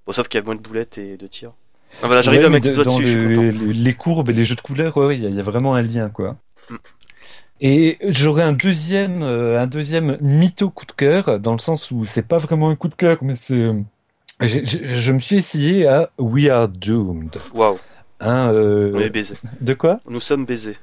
Bon, 0.07 0.13
sauf 0.13 0.29
qu'il 0.29 0.39
y 0.39 0.41
a 0.41 0.45
moins 0.45 0.55
de 0.55 0.61
boulettes 0.61 0.97
et 0.97 1.17
de 1.17 1.27
tirs. 1.27 1.51
Ah, 2.01 2.07
voilà, 2.07 2.21
j'arrive 2.21 2.39
ouais, 2.39 2.45
à 2.45 2.49
mettre 2.49 2.73
de, 2.73 2.83
dessus, 2.85 3.27
le, 3.27 3.49
les 3.49 3.93
courbes 3.95 4.29
et 4.29 4.33
les 4.33 4.45
jeux 4.45 4.55
de 4.55 4.61
couleurs, 4.61 4.95
ouais, 4.95 5.17
il 5.17 5.29
y, 5.29 5.35
y, 5.35 5.39
a 5.41 5.43
vraiment 5.43 5.75
un 5.75 5.81
lien, 5.81 6.09
quoi. 6.09 6.37
Mm. 6.69 6.75
Et 7.61 7.99
j'aurais 8.09 8.41
un 8.41 8.53
deuxième, 8.53 9.21
euh, 9.21 9.61
un 9.61 9.67
deuxième 9.67 10.17
mytho 10.19 10.71
coup 10.71 10.85
de 10.87 10.91
cœur, 10.93 11.39
dans 11.39 11.53
le 11.53 11.59
sens 11.59 11.91
où 11.91 12.05
c'est 12.05 12.27
pas 12.27 12.39
vraiment 12.39 12.69
un 12.69 12.75
coup 12.75 12.87
de 12.87 12.95
cœur, 12.95 13.19
mais 13.21 13.35
c'est, 13.35 13.53
euh, 13.53 13.73
je 14.41 15.11
me 15.11 15.19
suis 15.19 15.37
essayé 15.37 15.87
à 15.87 16.09
We 16.17 16.49
Are 16.49 16.67
Doomed. 16.67 17.37
Waouh. 17.53 17.77
Hein, 18.19 18.51
euh... 18.53 18.91
On 18.95 18.99
est 18.99 19.09
baisés. 19.09 19.35
De 19.61 19.73
quoi? 19.73 19.99
Nous 20.07 20.19
sommes 20.19 20.45
baisés. 20.45 20.77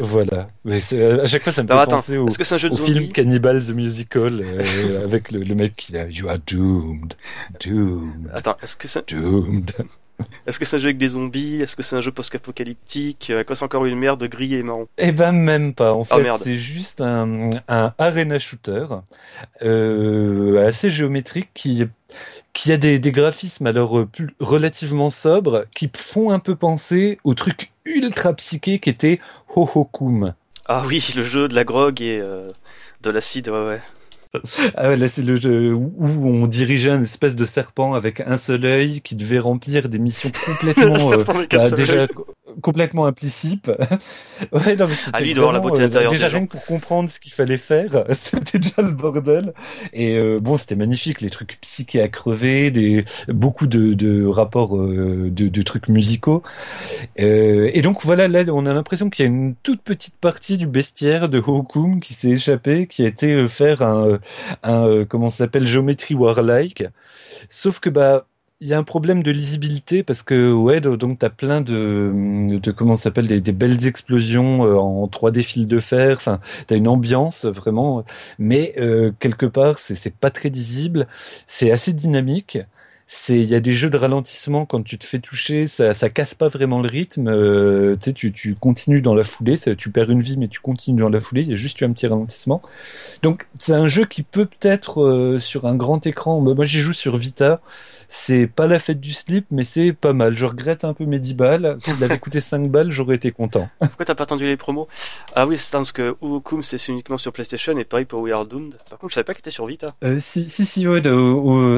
Voilà. 0.00 0.48
Mais 0.64 0.80
à 0.92 1.26
chaque 1.26 1.42
fois, 1.42 1.52
ça 1.52 1.62
me 1.62 1.70
Alors, 1.70 1.84
fait 1.84 1.88
attends, 1.88 1.96
penser 1.96 2.16
au, 2.18 2.26
que 2.26 2.54
un 2.54 2.58
jeu 2.58 2.68
de 2.68 2.74
au 2.74 2.76
film 2.76 3.08
Cannibal 3.08 3.62
the 3.62 3.70
Musical 3.70 4.40
euh, 4.42 5.04
avec 5.04 5.30
le, 5.30 5.40
le, 5.40 5.54
mec 5.54 5.76
qui 5.76 5.96
a 5.96 6.06
You 6.08 6.28
are 6.28 6.38
doomed, 6.46 7.14
doomed. 7.64 8.30
Attends, 8.34 8.56
est-ce 8.62 8.76
que 8.76 8.88
c'est 8.88 9.08
doomed 9.08 9.70
Est-ce 10.46 10.58
que 10.58 10.64
c'est 10.64 10.76
un 10.76 10.78
jeu 10.78 10.86
avec 10.86 10.98
des 10.98 11.08
zombies? 11.08 11.60
Est-ce 11.62 11.74
que 11.76 11.82
c'est 11.82 11.96
un 11.96 12.00
jeu 12.00 12.12
post-apocalyptique? 12.12 13.30
À 13.30 13.44
quoi 13.44 13.56
c'est 13.56 13.64
encore 13.64 13.84
une 13.86 13.98
merde 13.98 14.22
gris 14.24 14.54
et 14.54 14.62
marron 14.62 14.86
Eh 14.98 15.12
ben 15.12 15.32
même 15.32 15.74
pas. 15.74 15.92
En 15.92 16.00
Oh, 16.00 16.04
fait, 16.04 16.28
c'est 16.42 16.56
juste 16.56 17.00
un, 17.00 17.50
un 17.68 17.90
arena 17.98 18.38
shooter 18.38 18.86
euh, 19.62 20.66
assez 20.66 20.90
géométrique 20.90 21.50
qui 21.54 21.84
qui 22.52 22.72
a 22.72 22.76
des, 22.76 22.98
des 23.00 23.10
graphismes 23.10 23.66
alors 23.66 23.98
euh, 23.98 24.06
plus, 24.06 24.28
relativement 24.38 25.10
sobres 25.10 25.64
qui 25.74 25.90
font 25.96 26.30
un 26.30 26.38
peu 26.38 26.54
penser 26.54 27.18
au 27.24 27.34
truc 27.34 27.72
ultra 27.84 28.32
psyché 28.34 28.78
qui 28.78 28.90
était 28.90 29.18
Hohokum. 29.56 30.34
Ah 30.66 30.84
oui, 30.86 31.04
le 31.16 31.24
jeu 31.24 31.48
de 31.48 31.54
la 31.54 31.64
grog 31.64 32.00
et 32.00 32.20
euh, 32.22 32.50
de 33.02 33.10
l'acide, 33.10 33.48
ouais, 33.48 33.66
ouais. 33.66 33.82
Ah 34.76 34.88
ouais, 34.88 34.96
là 34.96 35.08
c'est 35.08 35.22
le 35.22 35.36
jeu 35.36 35.72
où 35.72 35.92
on 35.98 36.46
dirigeait 36.46 36.90
un 36.90 37.02
espèce 37.02 37.36
de 37.36 37.44
serpent 37.44 37.94
avec 37.94 38.20
un 38.20 38.36
seul 38.36 38.64
œil 38.64 39.00
qui 39.00 39.14
devait 39.14 39.38
remplir 39.38 39.88
des 39.88 39.98
missions 39.98 40.30
complètement 40.46 41.12
un 41.12 41.24
bah, 41.50 41.70
déjà. 41.70 42.06
Complètement 42.64 43.04
implicite. 43.04 43.68
ouais, 44.52 44.74
non, 44.74 44.86
mais 44.88 44.94
ah, 45.12 45.20
lui, 45.20 45.34
la 45.34 45.58
beauté 45.60 45.82
euh, 45.82 45.86
intérieure 45.86 46.12
déjà 46.12 46.28
rien 46.28 46.46
pour 46.46 46.64
comprendre 46.64 47.10
ce 47.10 47.20
qu'il 47.20 47.30
fallait 47.30 47.58
faire, 47.58 48.04
c'était 48.12 48.58
déjà 48.58 48.80
le 48.80 48.90
bordel. 48.90 49.52
Et 49.92 50.16
euh, 50.16 50.40
bon, 50.40 50.56
c'était 50.56 50.74
magnifique, 50.74 51.20
les 51.20 51.28
trucs 51.28 51.58
psychés 51.60 52.00
à 52.00 52.08
crever, 52.08 52.70
des 52.70 53.04
beaucoup 53.28 53.66
de, 53.66 53.92
de 53.92 54.24
rapports 54.24 54.78
euh, 54.78 55.30
de, 55.30 55.48
de, 55.48 55.62
trucs 55.62 55.88
musicaux. 55.88 56.42
Euh, 57.20 57.70
et 57.74 57.82
donc 57.82 58.02
voilà, 58.02 58.28
là, 58.28 58.44
on 58.48 58.64
a 58.64 58.72
l'impression 58.72 59.10
qu'il 59.10 59.26
y 59.26 59.28
a 59.28 59.30
une 59.30 59.54
toute 59.62 59.82
petite 59.82 60.16
partie 60.16 60.56
du 60.56 60.66
bestiaire 60.66 61.28
de 61.28 61.42
Hokum 61.46 62.00
qui 62.00 62.14
s'est 62.14 62.30
échappé, 62.30 62.86
qui 62.86 63.04
a 63.04 63.08
été 63.08 63.46
faire 63.48 63.82
un, 63.82 64.20
un 64.62 65.04
comment 65.04 65.28
ça 65.28 65.38
s'appelle, 65.44 65.66
Geometry 65.66 66.14
Warlike. 66.14 66.84
Sauf 67.50 67.78
que 67.78 67.90
bah 67.90 68.26
il 68.60 68.68
y 68.68 68.72
a 68.74 68.78
un 68.78 68.84
problème 68.84 69.22
de 69.22 69.30
lisibilité 69.30 70.02
parce 70.02 70.22
que 70.22 70.52
ouais 70.52 70.80
donc 70.80 71.18
t'as 71.18 71.28
plein 71.28 71.60
de 71.60 72.46
de 72.48 72.70
comment 72.70 72.94
s'appelle 72.94 73.26
des, 73.26 73.40
des, 73.40 73.52
belles 73.52 73.86
explosions 73.86 74.64
euh, 74.64 74.76
en 74.76 75.06
3D 75.06 75.42
fil 75.42 75.66
de 75.66 75.78
fer 75.80 76.16
enfin 76.16 76.40
t'as 76.66 76.76
une 76.76 76.88
ambiance 76.88 77.46
vraiment 77.46 78.04
mais 78.38 78.74
euh, 78.78 79.12
quelque 79.18 79.46
part 79.46 79.78
c'est 79.78 79.96
c'est 79.96 80.14
pas 80.14 80.30
très 80.30 80.50
lisible 80.50 81.08
c'est 81.46 81.72
assez 81.72 81.92
dynamique 81.92 82.58
c'est 83.06 83.38
il 83.38 83.46
y 83.46 83.54
a 83.54 83.60
des 83.60 83.72
jeux 83.74 83.90
de 83.90 83.96
ralentissement 83.98 84.64
quand 84.64 84.82
tu 84.82 84.98
te 84.98 85.04
fais 85.04 85.18
toucher 85.18 85.66
ça 85.66 85.92
ça 85.92 86.08
casse 86.08 86.34
pas 86.34 86.48
vraiment 86.48 86.80
le 86.80 86.88
rythme 86.88 87.28
euh, 87.28 87.96
tu 87.96 88.04
sais 88.04 88.12
tu 88.14 88.32
tu 88.32 88.54
continues 88.54 89.02
dans 89.02 89.14
la 89.14 89.24
foulée 89.24 89.56
ça, 89.56 89.74
tu 89.74 89.90
perds 89.90 90.10
une 90.10 90.22
vie 90.22 90.38
mais 90.38 90.48
tu 90.48 90.60
continues 90.60 91.00
dans 91.02 91.10
la 91.10 91.20
foulée 91.20 91.42
il 91.42 91.50
y 91.50 91.52
a 91.52 91.56
juste 91.56 91.80
eu 91.80 91.84
un 91.84 91.92
petit 91.92 92.06
ralentissement. 92.06 92.62
Donc 93.22 93.46
c'est 93.58 93.74
un 93.74 93.88
jeu 93.88 94.06
qui 94.06 94.22
peut 94.22 94.46
peut-être 94.46 95.02
euh, 95.02 95.38
sur 95.38 95.66
un 95.66 95.74
grand 95.74 96.06
écran 96.06 96.40
moi 96.40 96.64
j'y 96.64 96.80
joue 96.80 96.92
sur 96.94 97.16
Vita 97.16 97.60
c'est 98.08 98.46
pas 98.46 98.66
la 98.66 98.78
fête 98.78 99.00
du 99.00 99.12
slip, 99.12 99.46
mais 99.50 99.64
c'est 99.64 99.92
pas 99.92 100.12
mal. 100.12 100.34
Je 100.34 100.46
regrette 100.46 100.84
un 100.84 100.94
peu 100.94 101.04
mes 101.04 101.18
10 101.18 101.34
balles. 101.34 101.76
S'il 101.80 102.02
avait 102.02 102.18
coûté 102.18 102.40
5 102.40 102.68
balles, 102.68 102.90
j'aurais 102.90 103.16
été 103.16 103.30
content. 103.30 103.68
Pourquoi 103.78 104.04
t'as 104.04 104.14
pas 104.14 104.24
attendu 104.24 104.46
les 104.46 104.56
promos? 104.56 104.88
Ah 105.34 105.46
oui, 105.46 105.56
c'est 105.56 105.72
parce 105.72 105.92
que 105.92 106.16
Uokum 106.22 106.62
c'est 106.62 106.88
uniquement 106.88 107.18
sur 107.18 107.32
PlayStation 107.32 107.76
et 107.78 107.84
pareil 107.84 108.04
pour 108.04 108.20
We 108.20 108.32
Are 108.32 108.46
Doomed. 108.46 108.76
Par 108.88 108.98
contre, 108.98 109.10
je 109.10 109.14
savais 109.14 109.24
pas 109.24 109.34
qu'il 109.34 109.40
était 109.40 109.50
sur 109.50 109.66
Vita. 109.66 109.86
Euh, 110.02 110.18
si, 110.18 110.48
si, 110.48 110.64
si, 110.64 110.86
ouais, 110.88 111.00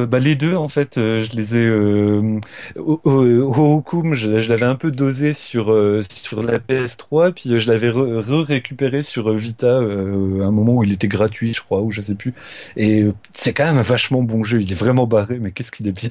bah, 0.06 0.18
les 0.18 0.36
deux, 0.36 0.54
en 0.54 0.68
fait, 0.68 0.98
euh, 0.98 1.20
je 1.20 1.36
les 1.36 1.56
ai. 1.56 1.64
Euh, 1.64 2.40
je 2.76 4.48
l'avais 4.48 4.64
un 4.64 4.74
peu 4.74 4.90
dosé 4.90 5.32
sur, 5.32 5.72
euh, 5.72 6.02
sur 6.08 6.42
la 6.42 6.58
PS3, 6.58 7.32
puis 7.32 7.58
je 7.58 7.70
l'avais 7.70 7.90
re-récupéré 7.90 9.02
sur 9.02 9.32
Vita 9.34 9.76
à 9.76 9.80
un 9.80 10.50
moment 10.50 10.74
où 10.74 10.84
il 10.84 10.92
était 10.92 11.08
gratuit, 11.08 11.54
je 11.54 11.62
crois, 11.62 11.80
ou 11.80 11.90
je 11.90 12.00
sais 12.00 12.14
plus. 12.14 12.34
Et 12.76 13.06
c'est 13.32 13.52
quand 13.52 13.66
même 13.66 13.78
un 13.78 13.82
vachement 13.82 14.22
bon 14.22 14.44
jeu. 14.44 14.62
Il 14.62 14.70
est 14.70 14.76
vraiment 14.76 15.06
barré, 15.06 15.38
mais 15.40 15.52
qu'est-ce 15.52 15.72
qu'il 15.72 15.88
est 15.88 15.92
bien. 15.92 16.10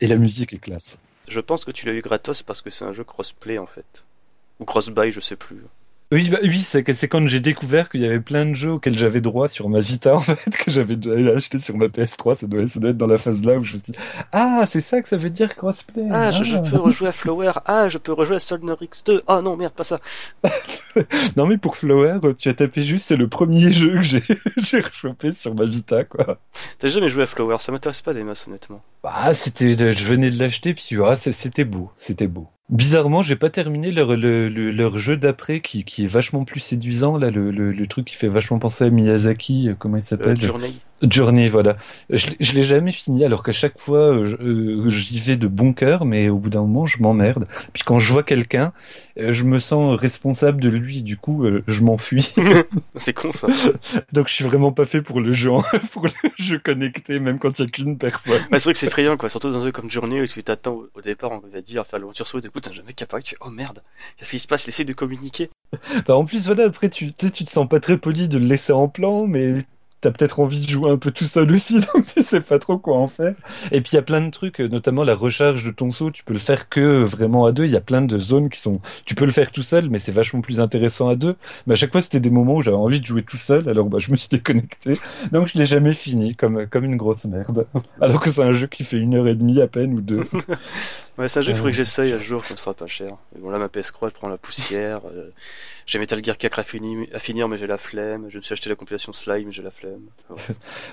Et 0.00 0.06
la 0.06 0.16
musique 0.16 0.52
est 0.52 0.58
classe. 0.58 0.98
Je 1.28 1.40
pense 1.40 1.64
que 1.64 1.70
tu 1.70 1.86
l'as 1.86 1.92
eu 1.92 2.00
gratos 2.00 2.42
parce 2.42 2.62
que 2.62 2.70
c'est 2.70 2.84
un 2.84 2.92
jeu 2.92 3.04
crossplay 3.04 3.58
en 3.58 3.66
fait. 3.66 4.04
Ou 4.58 4.64
cross-buy, 4.64 5.10
je 5.10 5.20
sais 5.20 5.36
plus. 5.36 5.62
Oui, 6.12 6.28
bah, 6.28 6.38
oui, 6.42 6.58
c'est 6.58 6.82
quand 6.82 7.24
j'ai 7.28 7.38
découvert 7.38 7.88
qu'il 7.88 8.00
y 8.00 8.04
avait 8.04 8.18
plein 8.18 8.44
de 8.44 8.54
jeux 8.54 8.72
auxquels 8.72 8.98
j'avais 8.98 9.20
droit 9.20 9.46
sur 9.46 9.68
ma 9.68 9.78
Vita 9.78 10.14
en 10.16 10.20
fait 10.20 10.50
que 10.56 10.68
j'avais 10.68 10.96
déjà 10.96 11.36
acheté 11.36 11.60
sur 11.60 11.76
ma 11.76 11.86
PS3. 11.86 12.34
Ça 12.34 12.46
doit, 12.48 12.66
ça 12.66 12.80
doit 12.80 12.90
être 12.90 12.96
dans 12.96 13.06
la 13.06 13.16
phase 13.16 13.44
là 13.44 13.56
où 13.58 13.62
je 13.62 13.74
me 13.74 13.78
suis 13.78 13.92
dit 13.92 13.98
ah 14.32 14.64
c'est 14.66 14.80
ça 14.80 15.00
que 15.02 15.08
ça 15.08 15.16
veut 15.16 15.30
dire 15.30 15.54
crossplay. 15.54 16.08
Ah, 16.10 16.32
Je, 16.32 16.56
ah. 16.56 16.62
peux 16.68 16.78
rejouer 16.78 17.08
à 17.08 17.12
Flower. 17.12 17.52
Ah 17.64 17.88
je 17.88 17.98
peux 17.98 18.12
rejouer 18.12 18.36
à 18.36 18.40
Soldier 18.40 18.74
X2. 18.74 19.22
Ah 19.28 19.40
non 19.40 19.56
merde 19.56 19.72
pas 19.72 19.84
ça. 19.84 20.00
non 21.36 21.46
mais 21.46 21.58
pour 21.58 21.76
Flower 21.76 22.18
tu 22.36 22.48
as 22.48 22.54
tapé 22.54 22.82
juste 22.82 23.06
c'est 23.06 23.16
le 23.16 23.28
premier 23.28 23.70
jeu 23.70 23.98
que 23.98 24.02
j'ai 24.02 24.24
j'ai 24.56 24.80
rechopé 24.80 25.30
sur 25.30 25.54
ma 25.54 25.64
Vita 25.64 26.02
quoi. 26.02 26.40
T'as 26.80 26.88
jamais 26.88 27.08
joué 27.08 27.22
à 27.22 27.26
Flower 27.26 27.58
Ça 27.60 27.70
m'intéresse 27.70 28.02
pas 28.02 28.14
des 28.14 28.24
masses 28.24 28.48
honnêtement. 28.48 28.82
Bah 29.04 29.32
c'était 29.32 29.92
je 29.92 30.04
venais 30.04 30.30
de 30.30 30.40
l'acheter 30.40 30.74
puis 30.74 30.96
ah, 31.04 31.14
c'était 31.14 31.64
beau 31.64 31.92
c'était 31.94 32.26
beau. 32.26 32.48
Bizarrement, 32.70 33.22
j'ai 33.22 33.34
pas 33.34 33.50
terminé 33.50 33.90
leur, 33.90 34.14
leur 34.16 34.96
jeu 34.96 35.16
d'après 35.16 35.60
qui, 35.60 35.82
qui 35.84 36.04
est 36.04 36.06
vachement 36.06 36.44
plus 36.44 36.60
séduisant 36.60 37.18
là, 37.18 37.28
le, 37.30 37.50
le, 37.50 37.86
truc 37.88 38.06
qui 38.06 38.14
fait 38.14 38.28
vachement 38.28 38.60
penser 38.60 38.84
à 38.84 38.90
Miyazaki. 38.90 39.70
Euh, 39.70 39.74
comment 39.76 39.96
il 39.96 40.02
s'appelle? 40.02 40.38
Euh. 40.40 40.68
Journey, 41.02 41.48
voilà. 41.48 41.76
Je, 42.10 42.28
je 42.38 42.52
l'ai 42.52 42.62
jamais 42.62 42.92
fini, 42.92 43.24
alors 43.24 43.42
qu'à 43.42 43.52
chaque 43.52 43.78
fois, 43.78 44.12
euh, 44.12 44.36
euh, 44.40 44.88
j'y 44.88 45.18
vais 45.18 45.36
de 45.36 45.46
bon 45.46 45.72
cœur, 45.72 46.04
mais 46.04 46.28
au 46.28 46.36
bout 46.36 46.50
d'un 46.50 46.60
moment, 46.60 46.86
je 46.86 47.02
m'emmerde. 47.02 47.46
Puis 47.72 47.82
quand 47.84 47.98
je 47.98 48.12
vois 48.12 48.22
quelqu'un, 48.22 48.72
euh, 49.18 49.32
je 49.32 49.44
me 49.44 49.58
sens 49.58 49.98
responsable 49.98 50.60
de 50.60 50.68
lui, 50.68 51.02
du 51.02 51.16
coup, 51.16 51.46
je 51.66 51.82
m'enfuis. 51.82 52.32
c'est 52.96 53.14
con 53.14 53.32
ça. 53.32 53.48
Donc 54.12 54.28
je 54.28 54.34
suis 54.34 54.44
vraiment 54.44 54.72
pas 54.72 54.84
fait 54.84 55.00
pour 55.00 55.20
le 55.20 55.32
jeu, 55.32 55.50
pour 55.92 56.04
le 56.04 56.30
jeu 56.38 56.58
connecté, 56.58 57.18
même 57.18 57.38
quand 57.38 57.58
il 57.58 57.62
y 57.62 57.68
a 57.68 57.70
qu'une 57.70 57.96
personne. 57.96 58.42
Bah, 58.50 58.58
c'est 58.58 58.64
vrai 58.64 58.72
que 58.74 58.78
c'est 58.78 58.86
effrayant, 58.86 59.16
quoi. 59.16 59.28
Surtout 59.28 59.50
dans 59.50 59.60
un 59.60 59.64
jeu 59.64 59.72
comme 59.72 59.90
Journey 59.90 60.20
où 60.20 60.26
tu 60.26 60.42
t'attends 60.42 60.82
au, 60.94 61.00
départ, 61.00 61.32
on 61.32 61.40
va 61.52 61.60
dire, 61.62 61.86
faire 61.86 61.98
l'aventure 61.98 62.26
sur 62.26 62.38
écoute, 62.38 62.62
t'as 62.62 62.72
jamais 62.72 62.92
capable, 62.92 63.22
tu 63.22 63.36
oh 63.40 63.50
merde, 63.50 63.82
qu'est-ce 64.16 64.30
qui 64.30 64.38
se 64.38 64.46
passe, 64.46 64.66
il 64.66 64.84
de 64.84 64.92
communiquer. 64.92 65.50
Bah, 66.06 66.16
en 66.16 66.24
plus, 66.24 66.46
voilà, 66.46 66.64
après, 66.64 66.90
tu, 66.90 67.12
tu 67.12 67.30
te 67.30 67.50
sens 67.50 67.68
pas 67.68 67.80
très 67.80 67.96
poli 67.96 68.28
de 68.28 68.38
le 68.38 68.46
laisser 68.46 68.72
en 68.72 68.88
plan, 68.88 69.26
mais 69.26 69.64
t'as 70.00 70.10
peut-être 70.10 70.40
envie 70.40 70.64
de 70.64 70.68
jouer 70.68 70.90
un 70.90 70.96
peu 70.96 71.10
tout 71.10 71.24
seul 71.24 71.50
aussi, 71.52 71.80
donc 71.94 72.06
tu 72.06 72.22
sais 72.22 72.40
pas 72.40 72.58
trop 72.58 72.78
quoi 72.78 72.96
en 72.98 73.08
faire. 73.08 73.34
Et 73.72 73.80
puis 73.80 73.92
il 73.92 73.96
y 73.96 73.98
a 73.98 74.02
plein 74.02 74.20
de 74.20 74.30
trucs, 74.30 74.60
notamment 74.60 75.04
la 75.04 75.14
recharge 75.14 75.64
de 75.64 75.70
ton 75.70 75.90
saut, 75.90 76.10
tu 76.10 76.24
peux 76.24 76.32
le 76.32 76.38
faire 76.38 76.68
que 76.68 77.02
vraiment 77.02 77.44
à 77.46 77.52
deux. 77.52 77.64
Il 77.64 77.70
y 77.70 77.76
a 77.76 77.80
plein 77.80 78.02
de 78.02 78.18
zones 78.18 78.48
qui 78.48 78.60
sont, 78.60 78.78
tu 79.04 79.14
peux 79.14 79.24
le 79.24 79.32
faire 79.32 79.50
tout 79.52 79.62
seul, 79.62 79.90
mais 79.90 79.98
c'est 79.98 80.12
vachement 80.12 80.40
plus 80.40 80.60
intéressant 80.60 81.08
à 81.08 81.16
deux. 81.16 81.36
Mais 81.66 81.74
à 81.74 81.76
chaque 81.76 81.92
fois 81.92 82.02
c'était 82.02 82.20
des 82.20 82.30
moments 82.30 82.56
où 82.56 82.62
j'avais 82.62 82.76
envie 82.76 83.00
de 83.00 83.06
jouer 83.06 83.22
tout 83.22 83.36
seul, 83.36 83.68
alors 83.68 83.86
bah 83.86 83.98
je 83.98 84.10
me 84.10 84.16
suis 84.16 84.28
déconnecté, 84.28 84.98
donc 85.32 85.48
je 85.48 85.58
l'ai 85.58 85.66
jamais 85.66 85.92
fini, 85.92 86.34
comme 86.34 86.66
comme 86.66 86.84
une 86.84 86.96
grosse 86.96 87.24
merde. 87.24 87.66
Alors 88.00 88.20
que 88.20 88.30
c'est 88.30 88.42
un 88.42 88.52
jeu 88.52 88.66
qui 88.66 88.84
fait 88.84 88.98
une 88.98 89.14
heure 89.14 89.28
et 89.28 89.34
demie 89.34 89.60
à 89.60 89.66
peine 89.66 89.94
ou 89.94 90.00
deux. 90.00 90.24
ouais, 91.20 91.38
un 91.38 91.40
jeu 91.40 91.50
il 91.50 91.56
faudrait 91.56 91.72
que 91.72 91.76
j'essaye 91.76 92.12
un 92.12 92.20
jour, 92.20 92.44
ça 92.44 92.56
sera 92.56 92.74
pas 92.74 92.86
cher. 92.86 93.12
Mais 93.34 93.40
bon 93.40 93.50
là 93.50 93.58
ma 93.58 93.66
PS3 93.66 94.10
prend 94.10 94.28
la 94.28 94.36
poussière. 94.36 95.00
Euh, 95.06 95.30
j'ai 95.86 95.98
Metal 95.98 96.22
Gear 96.24 96.38
4 96.38 96.58
à 96.58 96.62
finir, 96.62 97.06
à 97.12 97.18
finir 97.18 97.48
mais 97.48 97.58
j'ai 97.58 97.66
la 97.66 97.78
flemme. 97.78 98.26
Je 98.28 98.38
me 98.38 98.42
suis 98.42 98.52
acheté 98.52 98.68
la 98.68 98.76
compilation 98.76 99.12
Slime, 99.12 99.52
j'ai 99.52 99.62
la 99.62 99.70
flemme. 99.70 100.02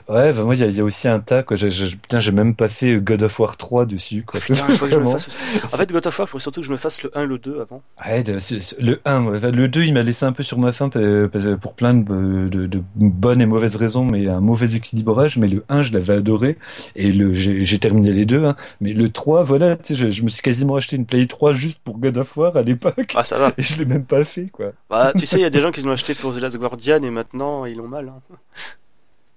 Ouais, 0.09 0.31
bah 0.31 0.43
moi 0.43 0.55
il 0.55 0.75
y, 0.75 0.79
a 0.79 0.83
aussi 0.83 1.07
un 1.07 1.19
tas 1.19 1.43
quoi. 1.43 1.57
putain, 1.57 2.19
j'ai 2.19 2.31
même 2.31 2.55
pas 2.55 2.69
fait 2.69 2.97
God 2.97 3.23
of 3.23 3.39
War 3.39 3.57
3 3.57 3.85
dessus 3.85 4.23
quoi. 4.23 4.39
Putain, 4.39 4.65
faut 4.67 4.85
que 4.85 4.91
je 4.91 4.99
me 4.99 5.11
fasse 5.11 5.29
En 5.71 5.77
fait, 5.77 5.91
God 5.91 6.07
of 6.07 6.17
War, 6.17 6.27
il 6.27 6.31
faut 6.31 6.39
surtout 6.39 6.61
que 6.61 6.67
je 6.67 6.71
me 6.71 6.77
fasse 6.77 7.03
le 7.03 7.15
1 7.17 7.25
le 7.25 7.37
2 7.37 7.61
avant. 7.61 7.81
Ouais, 8.05 8.23
le 8.23 9.01
1, 9.05 9.51
le 9.51 9.67
2, 9.67 9.83
il 9.83 9.93
m'a 9.93 10.01
laissé 10.01 10.25
un 10.25 10.31
peu 10.31 10.43
sur 10.43 10.57
ma 10.57 10.71
faim 10.71 10.89
pour 10.89 11.73
plein 11.73 11.93
de, 11.93 12.47
de, 12.47 12.65
de, 12.67 12.81
bonnes 12.95 13.41
et 13.41 13.45
mauvaises 13.45 13.75
raisons, 13.75 14.05
mais 14.05 14.27
un 14.27 14.39
mauvais 14.39 14.75
équilibrage. 14.75 15.37
Mais 15.37 15.47
le 15.47 15.63
1, 15.69 15.81
je 15.81 15.93
l'avais 15.93 16.15
adoré 16.15 16.57
et 16.95 17.11
le 17.11 17.33
j'ai 17.33 17.79
terminé 17.79 18.11
les 18.11 18.25
deux. 18.25 18.45
Hein. 18.45 18.55
Mais 18.81 18.93
le 18.93 19.09
3, 19.09 19.43
voilà, 19.43 19.75
tu 19.75 19.95
sais, 19.95 20.16
je, 20.17 20.23
me 20.23 20.29
suis 20.29 20.41
quasiment 20.41 20.75
acheté 20.75 20.95
une 20.95 21.05
Play 21.05 21.25
3 21.25 21.53
juste 21.53 21.79
pour 21.79 21.97
God 21.97 22.17
of 22.17 22.35
War 22.37 22.57
à 22.57 22.61
l'époque. 22.61 23.13
Ah, 23.15 23.23
ça 23.23 23.37
va. 23.37 23.53
Et 23.57 23.61
je 23.61 23.77
l'ai 23.77 23.85
même 23.85 24.05
pas 24.05 24.23
fait 24.23 24.47
quoi. 24.47 24.73
Bah, 24.89 25.11
tu 25.17 25.25
sais, 25.25 25.37
il 25.37 25.41
y 25.41 25.45
a 25.45 25.49
des 25.49 25.61
gens 25.61 25.71
qui 25.71 25.81
l'ont 25.81 25.91
acheté 25.91 26.15
pour 26.15 26.33
The 26.33 26.39
Last 26.39 26.57
Guardian 26.57 27.03
et 27.03 27.09
maintenant 27.09 27.65
ils 27.65 27.77
l'ont 27.77 27.87
mal. 27.87 28.09
Hein. 28.09 28.35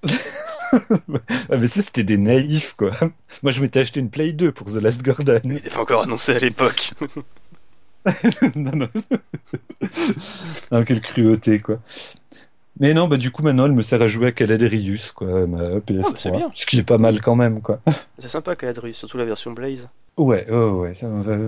ah, 0.72 1.56
mais 1.58 1.66
ça, 1.66 1.82
c'était 1.82 2.04
des 2.04 2.18
naïfs, 2.18 2.74
quoi. 2.76 2.90
Moi, 3.42 3.52
je 3.52 3.60
m'étais 3.60 3.80
acheté 3.80 4.00
une 4.00 4.10
Play 4.10 4.32
2 4.32 4.52
pour 4.52 4.68
The 4.68 4.76
Last 4.76 5.02
Guardian. 5.02 5.40
Il 5.44 5.52
n'était 5.52 5.70
pas 5.70 5.80
encore 5.80 6.02
annoncé 6.02 6.32
à 6.32 6.38
l'époque. 6.38 6.92
non, 8.56 8.72
non. 8.74 8.88
non, 10.72 10.84
quelle 10.84 11.00
cruauté, 11.00 11.60
quoi. 11.60 11.78
Mais 12.78 12.94
non, 12.94 13.08
bah 13.08 13.18
du 13.18 13.30
coup 13.30 13.42
maintenant 13.42 13.66
elle 13.66 13.72
me 13.72 13.82
sert 13.82 14.00
à 14.00 14.06
jouer 14.06 14.28
à 14.28 14.32
Caladrius, 14.32 15.12
quoi, 15.12 15.46
ma 15.46 15.80
PS3. 15.80 16.44
Ah, 16.44 16.50
ce 16.54 16.64
qui 16.64 16.78
est 16.78 16.82
pas 16.82 16.96
mal 16.96 17.20
quand 17.20 17.36
même, 17.36 17.60
quoi. 17.60 17.80
C'est 18.18 18.30
sympa 18.30 18.56
Caladrius, 18.56 18.96
surtout 18.96 19.18
la 19.18 19.26
version 19.26 19.52
Blaze. 19.52 19.90
Ouais, 20.20 20.46
ouais, 20.50 20.92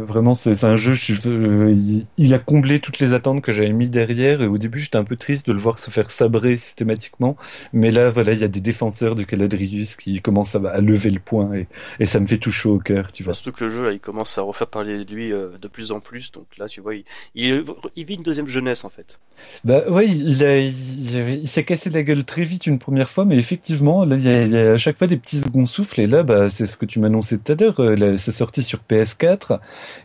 vraiment, 0.07 0.33
c'est 0.33 0.65
un 0.65 0.77
jeu. 0.77 0.95
Euh, 1.27 2.03
il, 2.17 2.33
a 2.33 2.39
comblé 2.39 2.81
toutes 2.81 3.01
les 3.01 3.13
attentes 3.13 3.43
que 3.43 3.53
j'avais 3.53 3.73
mis 3.73 3.91
derrière. 3.91 4.41
Et 4.41 4.47
au 4.47 4.57
début, 4.57 4.79
j'étais 4.79 4.97
un 4.97 5.05
peu 5.05 5.17
triste 5.17 5.47
de 5.47 5.53
le 5.53 5.59
voir 5.59 5.79
se 5.79 5.91
faire 5.91 6.11
sabrer 6.11 6.57
systématiquement. 6.57 7.37
Mais 7.75 7.91
là, 7.91 8.09
voilà, 8.09 8.33
il 8.33 8.39
y 8.41 8.45
a 8.45 8.49
des 8.49 8.63
défenseurs 8.63 9.15
de 9.15 9.25
Caladrius 9.25 9.97
qui 9.97 10.23
commencent 10.23 10.55
à, 10.55 10.81
lever 10.81 11.11
le 11.11 11.21
point 11.21 11.53
et, 11.53 11.67
et, 12.01 12.07
ça 12.07 12.19
me 12.19 12.27
fait 12.27 12.39
tout 12.39 12.51
chaud 12.51 12.77
au 12.77 12.79
cœur, 12.79 13.13
tu 13.13 13.23
vois. 13.23 13.35
Surtout 13.35 13.53
que 13.53 13.65
le 13.65 13.71
jeu, 13.71 13.85
là, 13.85 13.93
il 13.93 14.01
commence 14.01 14.39
à 14.39 14.43
refaire 14.43 14.69
parler 14.69 15.05
de 15.05 15.15
lui 15.15 15.35
euh, 15.35 15.51
de 15.61 15.69
plus 15.69 15.93
en 15.93 16.01
plus. 16.01 16.33
Donc 16.33 16.47
là, 16.57 16.67
tu 16.67 16.81
vois, 16.81 16.95
il, 16.95 17.05
il, 17.35 17.65
vit 18.07 18.15
une 18.15 18.23
deuxième 18.23 18.47
jeunesse 18.47 18.87
en 18.87 18.89
fait. 18.89 19.21
Bah 19.65 19.83
ouais, 19.91 20.09
il, 20.09 20.43
a, 20.45 20.59
il, 20.59 21.49
s'est 21.49 21.65
cassé 21.65 21.91
la 21.91 22.03
gueule 22.03 22.25
très 22.25 22.45
vite 22.45 22.67
une 22.67 22.79
première 22.79 23.11
fois, 23.11 23.27
mais 23.27 23.37
effectivement, 23.37 24.07
là, 24.07 24.17
il 24.17 24.25
y 24.25 24.57
a, 24.57 24.73
à 24.73 24.77
chaque 24.79 24.97
fois 24.97 25.09
des 25.09 25.19
petits 25.19 25.41
seconds 25.41 25.67
souffles. 25.67 26.01
Et 26.01 26.07
là, 26.07 26.23
bah, 26.23 26.49
c'est 26.49 26.67
ce 26.67 26.79
que 26.79 26.87
tu 26.87 27.01
m'annonçais 27.01 27.37
tout 27.37 27.53
à 27.53 27.55
l'heure. 27.55 27.81
Euh, 27.81 28.17
sa 28.17 28.33
sur 28.63 28.81
PS4, 28.89 29.59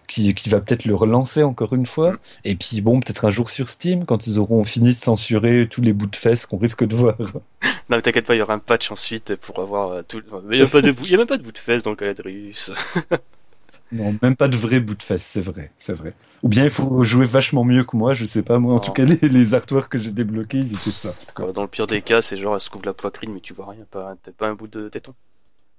qui, 0.07 0.33
qui 0.33 0.49
va 0.49 0.59
peut-être 0.59 0.85
le 0.85 0.95
relancer 0.95 1.43
encore 1.43 1.73
une 1.73 1.85
fois. 1.85 2.13
Mm. 2.13 2.17
Et 2.45 2.55
puis 2.55 2.81
bon, 2.81 2.99
peut-être 2.99 3.25
un 3.25 3.29
jour 3.29 3.49
sur 3.49 3.69
Steam, 3.69 4.05
quand 4.05 4.27
ils 4.27 4.39
auront 4.39 4.63
fini 4.63 4.93
de 4.93 4.99
censurer 4.99 5.67
tous 5.69 5.81
les 5.81 5.93
bouts 5.93 6.07
de 6.07 6.15
fesses 6.15 6.45
qu'on 6.45 6.57
risque 6.57 6.85
de 6.85 6.95
voir. 6.95 7.17
Non, 7.89 7.95
mais 7.95 8.01
t'inquiète 8.01 8.25
pas, 8.25 8.35
il 8.35 8.39
y 8.39 8.41
aura 8.41 8.53
un 8.53 8.59
patch 8.59 8.91
ensuite 8.91 9.35
pour 9.37 9.59
avoir 9.59 9.91
euh, 9.91 10.01
tout. 10.05 10.21
Mais 10.45 10.57
il 10.57 10.59
n'y 10.59 10.65
a, 10.65 10.69
pas 10.69 10.81
de... 10.81 10.91
y 11.07 11.13
a 11.13 11.17
même 11.17 11.27
pas 11.27 11.37
de 11.37 11.43
bout 11.43 11.53
de 11.53 11.57
fesses 11.57 11.83
dans 11.83 11.95
Caladrius. 11.95 12.73
non, 13.93 14.13
même 14.21 14.35
pas 14.35 14.49
de 14.49 14.57
vrai 14.57 14.81
bout 14.81 14.95
de 14.95 15.03
fesses, 15.03 15.23
c'est 15.23 15.41
vrai, 15.41 15.71
c'est 15.77 15.93
vrai. 15.93 16.11
Ou 16.43 16.49
bien 16.49 16.65
il 16.65 16.69
faut 16.69 17.03
jouer 17.05 17.25
vachement 17.25 17.63
mieux 17.63 17.85
que 17.85 17.95
moi, 17.95 18.13
je 18.13 18.25
sais 18.25 18.41
pas, 18.41 18.59
moi 18.59 18.75
en 18.75 18.79
tout 18.79 18.91
cas 18.91 19.05
les, 19.05 19.29
les 19.29 19.53
artworks 19.53 19.89
que 19.89 19.97
j'ai 19.97 20.11
débloqués, 20.11 20.57
ils 20.57 20.73
étaient 20.73 20.91
ça. 20.91 21.13
Dans 21.53 21.61
le 21.61 21.67
pire 21.69 21.87
des 21.87 22.01
cas, 22.01 22.21
c'est 22.21 22.35
genre 22.35 22.55
elle 22.55 22.61
se 22.61 22.69
couvre 22.69 22.85
la 22.85 22.93
poitrine 22.93 23.33
mais 23.33 23.39
tu 23.39 23.53
vois 23.53 23.69
rien, 23.69 23.85
pas, 23.89 24.15
pas 24.37 24.49
un 24.49 24.55
bout 24.55 24.67
de 24.67 24.89
téton. 24.89 25.13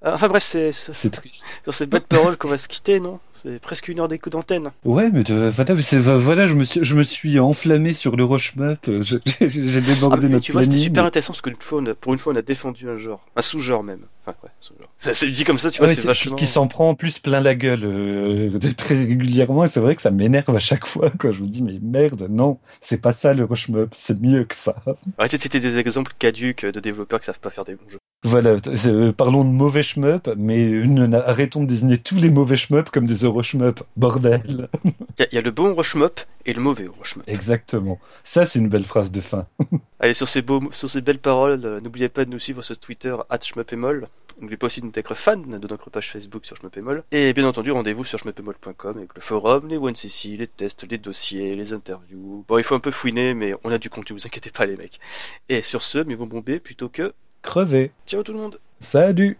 Ah, 0.02 0.14
Enfin 0.14 0.28
bref, 0.28 0.44
c'est 0.44 0.70
C'est 0.72 1.10
triste. 1.10 1.46
sur 1.64 1.74
cette 1.74 1.90
belle 1.90 2.02
parole 2.02 2.36
qu'on 2.36 2.48
va 2.48 2.56
se 2.58 2.68
quitter, 2.68 3.00
non? 3.00 3.18
C'est 3.32 3.60
presque 3.60 3.88
une 3.88 3.98
heure 3.98 4.06
d'écoute 4.08 4.32
d'antenne. 4.32 4.70
Ouais, 4.84 5.10
mais 5.10 5.24
de- 5.24 5.50
voilà, 5.52 5.74
mais 5.74 5.82
c'est 5.82 5.98
voilà, 5.98 6.46
je 6.46 6.54
me 6.54 6.62
suis, 6.64 6.84
je 6.84 6.94
me 6.94 7.02
suis 7.02 7.38
enflammé 7.40 7.92
sur 7.94 8.16
le 8.16 8.24
Rushmap. 8.24 8.86
euh, 8.88 9.02
je- 9.02 9.16
J'ai 9.40 9.48
j'ai 9.48 9.78
Ah, 9.78 9.80
débordé 9.80 10.26
mais 10.28 10.34
notre 10.34 10.44
tu 10.44 10.52
vois, 10.52 10.62
c'était 10.62 10.76
super 10.76 11.04
intéressant 11.04 11.32
parce 11.32 11.40
que 11.40 11.50
une 11.50 11.56
fois, 11.60 11.80
on 11.82 11.86
a- 11.86 11.94
pour 11.94 12.12
une 12.12 12.18
fois, 12.20 12.32
on 12.32 12.36
a 12.36 12.42
défendu 12.42 12.88
un 12.88 12.96
genre, 12.96 13.24
un 13.34 13.42
sous-genre 13.42 13.82
même. 13.82 14.02
Ouais. 14.42 14.50
Ça, 14.98 15.14
c'est 15.14 15.26
dit 15.30 15.44
comme 15.44 15.58
ça, 15.58 15.70
tu 15.70 15.78
Ah 15.80 15.84
vois, 15.84 15.88
ouais, 15.94 15.94
c'est 16.00 16.06
vachement. 16.06 16.36
qui 16.36 16.46
s'en 16.46 16.66
prend 16.68 16.88
en 16.90 16.94
plus 16.94 17.18
plein 17.18 17.40
la 17.40 17.54
gueule 17.54 17.84
euh, 17.84 18.58
très 18.76 18.94
régulièrement 18.96 19.64
et 19.64 19.68
c'est 19.68 19.80
vrai 19.80 19.96
que 19.96 20.02
ça 20.02 20.10
m'énerve 20.10 20.54
à 20.54 20.58
chaque 20.58 20.86
fois 20.86 21.10
quand 21.18 21.32
je 21.32 21.42
me 21.42 21.46
dis 21.46 21.62
mais 21.62 21.78
merde 21.82 22.26
non 22.30 22.58
c'est 22.80 22.98
pas 22.98 23.12
ça 23.12 23.32
le 23.32 23.44
Rushmap 23.44 23.94
c'est 23.96 24.20
mieux 24.20 24.44
que 24.44 24.54
ça 24.54 24.76
Arrêtez 25.16 25.36
de 25.38 25.42
citer 25.42 25.60
des 25.60 25.78
exemples 25.78 26.12
caduques 26.18 26.66
de 26.66 26.80
développeurs 26.80 27.20
qui 27.20 27.26
savent 27.26 27.38
pas 27.40 27.50
faire 27.50 27.64
des 27.64 27.74
bons 27.74 27.88
jeux. 27.88 27.98
voilà 28.24 28.56
euh, 28.86 29.12
parlons 29.12 29.44
de 29.44 29.50
mauvais 29.50 29.82
shmup 29.82 30.28
mais 30.36 30.82
arrêtons 31.26 31.62
de 31.62 31.66
désigner 31.68 31.98
tous 31.98 32.16
les 32.16 32.30
mauvais 32.30 32.56
shmup 32.56 32.90
comme 32.90 33.06
des 33.06 33.24
Euroshmup 33.24 33.82
bordel 33.96 34.68
Il 34.84 34.92
y, 35.20 35.22
a- 35.22 35.26
il 35.32 35.34
y 35.34 35.38
a 35.38 35.42
le 35.42 35.50
bon 35.50 35.74
Rushmop 35.74 36.20
et 36.46 36.52
le 36.52 36.60
mauvais 36.60 36.86
Rushmop. 36.98 37.24
exactement 37.28 37.98
ça 38.22 38.46
c'est 38.46 38.58
une 38.58 38.68
belle 38.68 38.84
phrase 38.84 39.10
de 39.10 39.20
fin 39.20 39.46
Allez, 40.00 40.14
sur 40.14 40.28
ces, 40.28 40.42
beaux, 40.42 40.62
sur 40.70 40.88
ces 40.88 41.00
belles 41.00 41.18
paroles, 41.18 41.60
euh, 41.64 41.80
n'oubliez 41.80 42.08
pas 42.08 42.24
de 42.24 42.30
nous 42.30 42.38
suivre 42.38 42.62
sur 42.62 42.78
Twitter, 42.78 43.16
@shmupemol. 43.42 44.06
N'oubliez 44.40 44.56
pas 44.56 44.66
aussi 44.66 44.80
de 44.80 44.86
nous 44.86 44.92
être 44.94 45.14
fan 45.14 45.58
de 45.58 45.68
notre 45.68 45.90
page 45.90 46.10
Facebook 46.10 46.46
sur 46.46 46.56
shmupemol. 46.56 47.02
Et 47.10 47.32
bien 47.32 47.46
entendu, 47.46 47.70
rendez-vous 47.70 48.04
sur 48.04 48.18
shmupemol.com 48.18 48.96
avec 48.96 49.14
le 49.14 49.20
forum, 49.20 49.68
les 49.68 49.78
1cc, 49.78 50.36
les 50.36 50.46
tests, 50.46 50.88
les 50.90 50.98
dossiers, 50.98 51.56
les 51.56 51.72
interviews. 51.72 52.44
Bon, 52.46 52.58
il 52.58 52.64
faut 52.64 52.74
un 52.74 52.80
peu 52.80 52.90
fouiner, 52.90 53.34
mais 53.34 53.54
on 53.64 53.72
a 53.72 53.78
du 53.78 53.90
contenu, 53.90 54.16
vous 54.16 54.26
inquiétez 54.26 54.50
pas 54.50 54.66
les 54.66 54.76
mecs. 54.76 55.00
Et 55.48 55.62
sur 55.62 55.82
ce, 55.82 55.98
mieux 55.98 56.16
vaut 56.16 56.26
bomber 56.26 56.60
plutôt 56.60 56.88
que... 56.88 57.14
crevé 57.42 57.90
Ciao 58.06 58.22
tout 58.22 58.32
le 58.32 58.38
monde 58.38 58.60
salut 58.80 59.38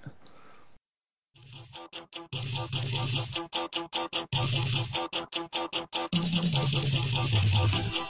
Thank 7.61 8.08